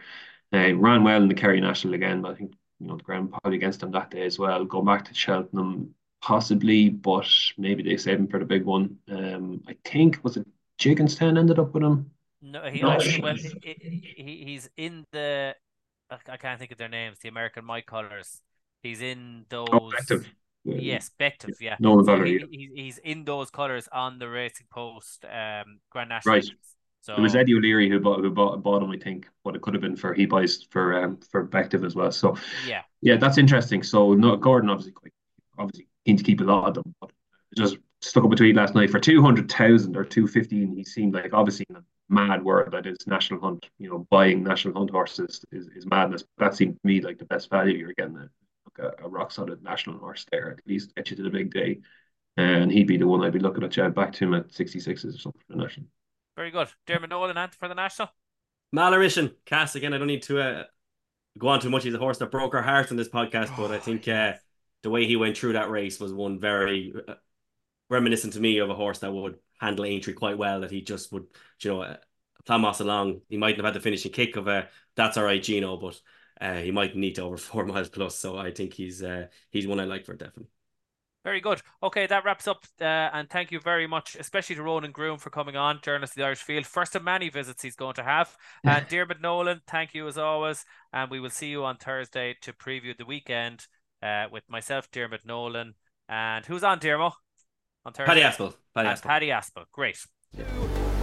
Uh, 0.54 0.76
ran 0.76 1.04
well 1.04 1.22
in 1.22 1.30
the 1.30 1.34
Kerry 1.34 1.62
National 1.62 1.94
again, 1.94 2.22
but 2.22 2.32
I 2.32 2.36
think 2.36 2.54
you 2.80 2.88
know 2.88 2.98
the 2.98 3.04
ground 3.04 3.32
probably 3.32 3.58
against 3.58 3.80
them 3.80 3.92
that 3.92 4.12
day 4.12 4.26
as 4.26 4.38
well. 4.38 4.66
Go 4.66 4.82
back 4.82 5.06
to 5.06 5.14
Cheltenham 5.14 5.96
possibly, 6.22 6.90
but 6.90 7.28
maybe 7.58 7.84
they 7.84 7.98
save 7.98 8.20
him 8.20 8.28
for 8.28 8.40
the 8.40 8.46
big 8.46 8.64
one. 8.64 8.98
Um, 9.10 9.64
I 9.68 9.76
think 9.84 10.20
was 10.24 10.38
it 10.38 10.48
Jigginstown 10.80 11.38
ended 11.38 11.60
up 11.60 11.74
with 11.74 11.84
him. 11.84 12.12
No, 12.42 12.64
he 12.64 12.82
actually 12.82 13.22
well, 13.22 13.36
he, 13.36 14.14
he, 14.18 14.44
he's 14.46 14.70
in 14.78 15.06
the. 15.12 15.56
I 16.28 16.38
can't 16.38 16.60
think 16.60 16.72
of 16.72 16.78
their 16.78 16.90
names. 16.90 17.20
The 17.20 17.30
American 17.30 17.66
Mike 17.66 17.86
Colors. 17.86 18.42
He's 18.82 19.02
in 19.02 19.46
those. 19.50 19.68
Oh, 19.72 19.92
Bective. 19.92 20.26
Yes, 20.66 21.12
Bective, 21.20 21.60
yeah. 21.60 21.76
No 21.80 22.02
so 22.04 22.24
he, 22.24 22.46
he, 22.50 22.70
he's 22.74 22.98
in 22.98 23.26
those 23.26 23.50
colours 23.50 23.90
on 23.92 24.18
the 24.18 24.30
Racing 24.30 24.68
Post 24.72 25.26
um, 25.26 25.80
Grand 25.90 26.10
National. 26.10 26.36
Right. 26.36 26.46
So 27.02 27.16
it 27.16 27.20
was 27.20 27.36
Eddie 27.36 27.56
O'Leary 27.56 27.90
who 27.90 28.00
bought 28.00 28.22
who 28.22 28.30
bought, 28.30 28.64
bought 28.64 28.82
him, 28.82 28.90
I 28.90 28.98
think. 28.98 29.28
What 29.42 29.58
it 29.58 29.62
could 29.62 29.74
have 29.74 29.82
been 29.82 29.98
for 29.98 30.14
he 30.14 30.26
buys 30.26 30.64
for 30.70 31.04
um 31.04 31.20
for 31.32 31.46
Bective 31.46 31.86
as 31.86 31.96
well. 31.96 32.12
So 32.14 32.38
yeah, 32.66 32.84
yeah, 33.02 33.18
that's 33.18 33.38
interesting. 33.38 33.84
So 33.84 34.14
no, 34.14 34.38
Gordon 34.38 34.70
obviously 34.70 34.94
quite 34.94 35.12
obviously 35.58 35.90
keen 36.06 36.16
to 36.16 36.24
keep 36.24 36.40
a 36.40 36.46
lot 36.46 36.70
of 36.70 36.76
them, 36.76 36.96
but 37.02 37.12
just 37.58 37.78
stuck 38.00 38.24
up 38.24 38.32
a 38.32 38.36
tweet 38.38 38.56
last 38.56 38.74
night 38.74 38.90
for 38.90 39.02
two 39.02 39.22
hundred 39.22 39.52
thousand 39.52 39.98
or 39.98 40.06
two 40.06 40.28
fifteen. 40.28 40.72
He 40.72 40.86
seemed 40.86 41.14
like 41.14 41.34
obviously 41.34 41.66
mad 42.14 42.44
world 42.44 42.72
that 42.72 42.86
is 42.86 42.98
National 43.08 43.42
Hunt. 43.42 43.70
You 43.80 43.90
know, 43.90 44.08
buying 44.10 44.44
National 44.44 44.76
Hunt 44.76 44.92
horses 44.92 45.44
is, 45.52 45.68
is 45.76 45.86
madness. 45.86 46.24
That 46.38 46.56
seemed 46.56 46.76
to 46.76 46.88
me 46.88 47.02
like 47.02 47.18
the 47.18 47.26
best 47.26 47.50
value 47.50 47.78
you're 47.78 47.94
getting. 47.94 48.30
A, 48.80 49.04
a, 49.04 49.08
rock 49.08 49.32
solid 49.32 49.62
national 49.62 50.00
horse 50.00 50.26
there 50.32 50.50
at 50.50 50.68
least 50.68 50.96
get 50.96 51.12
you 51.12 51.16
to 51.18 51.24
the 51.24 51.30
big 51.30 51.54
day, 51.54 51.80
and 52.38 52.72
he'd 52.72 52.88
be 52.88 52.98
the 52.98 53.06
one 53.06 53.24
I'd 53.24 53.34
be 53.34 53.40
looking 53.40 53.64
at. 53.64 53.78
Yeah, 53.78 53.90
back 53.90 54.14
to 54.14 54.26
him 54.26 54.34
at 54.34 54.52
sixty 54.52 54.80
sixes 54.80 55.16
or 55.16 55.20
something 55.20 55.42
for 55.46 55.56
the 55.56 55.62
national. 55.62 55.88
Very 56.36 56.50
good. 56.50 56.70
Dermot 56.88 57.12
Nolan, 57.12 57.38
Ant 57.38 57.54
for 57.54 57.68
the 57.68 57.76
national. 57.76 58.10
Mahler 58.72 59.00
Mission, 59.00 59.32
Cass 59.46 59.76
again. 59.76 59.94
I 59.94 60.00
don't 60.00 60.08
need 60.08 60.24
to 60.24 60.42
uh, 60.42 60.64
go 61.38 61.50
on 61.50 61.60
too 61.60 61.70
much. 61.70 61.84
He's 61.84 61.94
a 61.94 62.00
horse 62.00 62.18
that 62.18 62.32
broke 62.32 62.56
our 62.56 62.64
hearts 62.64 62.90
in 62.90 62.98
this 62.98 63.10
podcast, 63.10 63.56
but 63.56 63.70
I 63.70 63.78
think 63.78 64.08
uh, 64.08 64.34
the 64.82 64.90
way 64.90 65.06
he 65.06 65.16
went 65.16 65.38
through 65.38 65.54
that 65.54 65.70
race 65.70 66.00
was 66.00 66.12
one 66.12 66.40
very 66.40 66.94
uh, 67.08 67.14
reminiscent 67.90 68.34
to 68.34 68.40
me 68.40 68.60
of 68.60 68.70
a 68.70 68.76
horse 68.76 69.00
that 69.00 69.14
would 69.14 69.38
handle 69.60 69.86
Aintree 69.86 70.14
quite 70.14 70.38
well. 70.38 70.62
That 70.62 70.72
he 70.72 70.82
just 70.82 71.12
would, 71.12 71.26
you 71.62 71.72
know, 71.72 71.82
uh, 71.82 71.98
Plamos 72.46 72.82
along. 72.82 73.22
He 73.30 73.38
mightn't 73.38 73.60
have 73.60 73.66
had 73.66 73.74
the 73.74 73.80
finishing 73.80 74.12
kick 74.12 74.36
of 74.36 74.48
a 74.48 74.68
that's 74.96 75.18
all 75.18 75.24
right, 75.24 75.42
Gino, 75.42 75.78
but 75.78 76.00
uh, 76.42 76.56
he 76.56 76.72
might 76.72 76.96
need 76.96 77.16
to 77.16 77.24
over 77.24 77.38
four 77.38 77.66
miles 77.66 77.90
plus. 77.90 78.18
So 78.18 78.38
I 78.38 78.52
think 78.52 78.74
he's 78.74 79.04
uh, 79.04 79.28
he's 79.50 79.68
one 79.68 79.80
I 79.80 79.86
like 79.86 80.06
for 80.06 80.14
definitely. 80.14 80.50
Very 81.24 81.40
good. 81.40 81.62
Okay, 81.82 82.06
that 82.06 82.26
wraps 82.26 82.50
up. 82.50 82.66
Uh, 82.82 82.84
and 82.84 83.30
thank 83.30 83.50
you 83.50 83.62
very 83.62 83.88
much, 83.88 84.18
especially 84.20 84.58
to 84.58 84.64
Ronan 84.64 84.92
Groome 84.92 85.20
for 85.20 85.30
coming 85.30 85.56
on, 85.56 85.80
journalist 85.82 86.14
of 86.14 86.18
the 86.18 86.26
Irish 86.26 86.42
Field. 86.42 86.66
First 86.66 86.96
of 86.96 87.04
many 87.04 87.30
visits 87.30 87.62
he's 87.62 87.78
going 87.78 87.94
to 87.96 88.04
have. 88.04 88.36
And 88.66 88.86
Dermot 88.90 89.22
Nolan, 89.22 89.62
thank 89.66 89.94
you 89.94 90.06
as 90.10 90.18
always. 90.18 90.66
And 90.92 91.10
we 91.10 91.22
will 91.22 91.30
see 91.30 91.48
you 91.48 91.64
on 91.64 91.78
Thursday 91.78 92.36
to 92.42 92.52
preview 92.52 92.98
the 92.98 93.06
weekend 93.06 93.68
uh, 94.02 94.26
with 94.30 94.44
myself, 94.50 94.92
Dermot 94.92 95.26
Nolan. 95.26 95.76
And 96.10 96.46
who's 96.46 96.64
on, 96.64 96.80
Dermot? 96.80 97.14
On 97.86 97.92
Thursday? 97.92 98.06
Paddy 98.06 98.22
Aspel. 98.22 98.54
Paddy 98.74 98.90
Aspel. 98.90 99.02
Paddy 99.04 99.28
Aspel. 99.28 99.66
Great. 99.72 99.98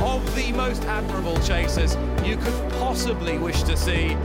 Of 0.00 0.34
the 0.34 0.50
most 0.52 0.82
admirable 0.84 1.38
chasers 1.40 1.94
you 2.24 2.36
could 2.36 2.72
possibly 2.72 3.38
wish 3.38 3.62
to 3.64 3.76
see 3.76 4.16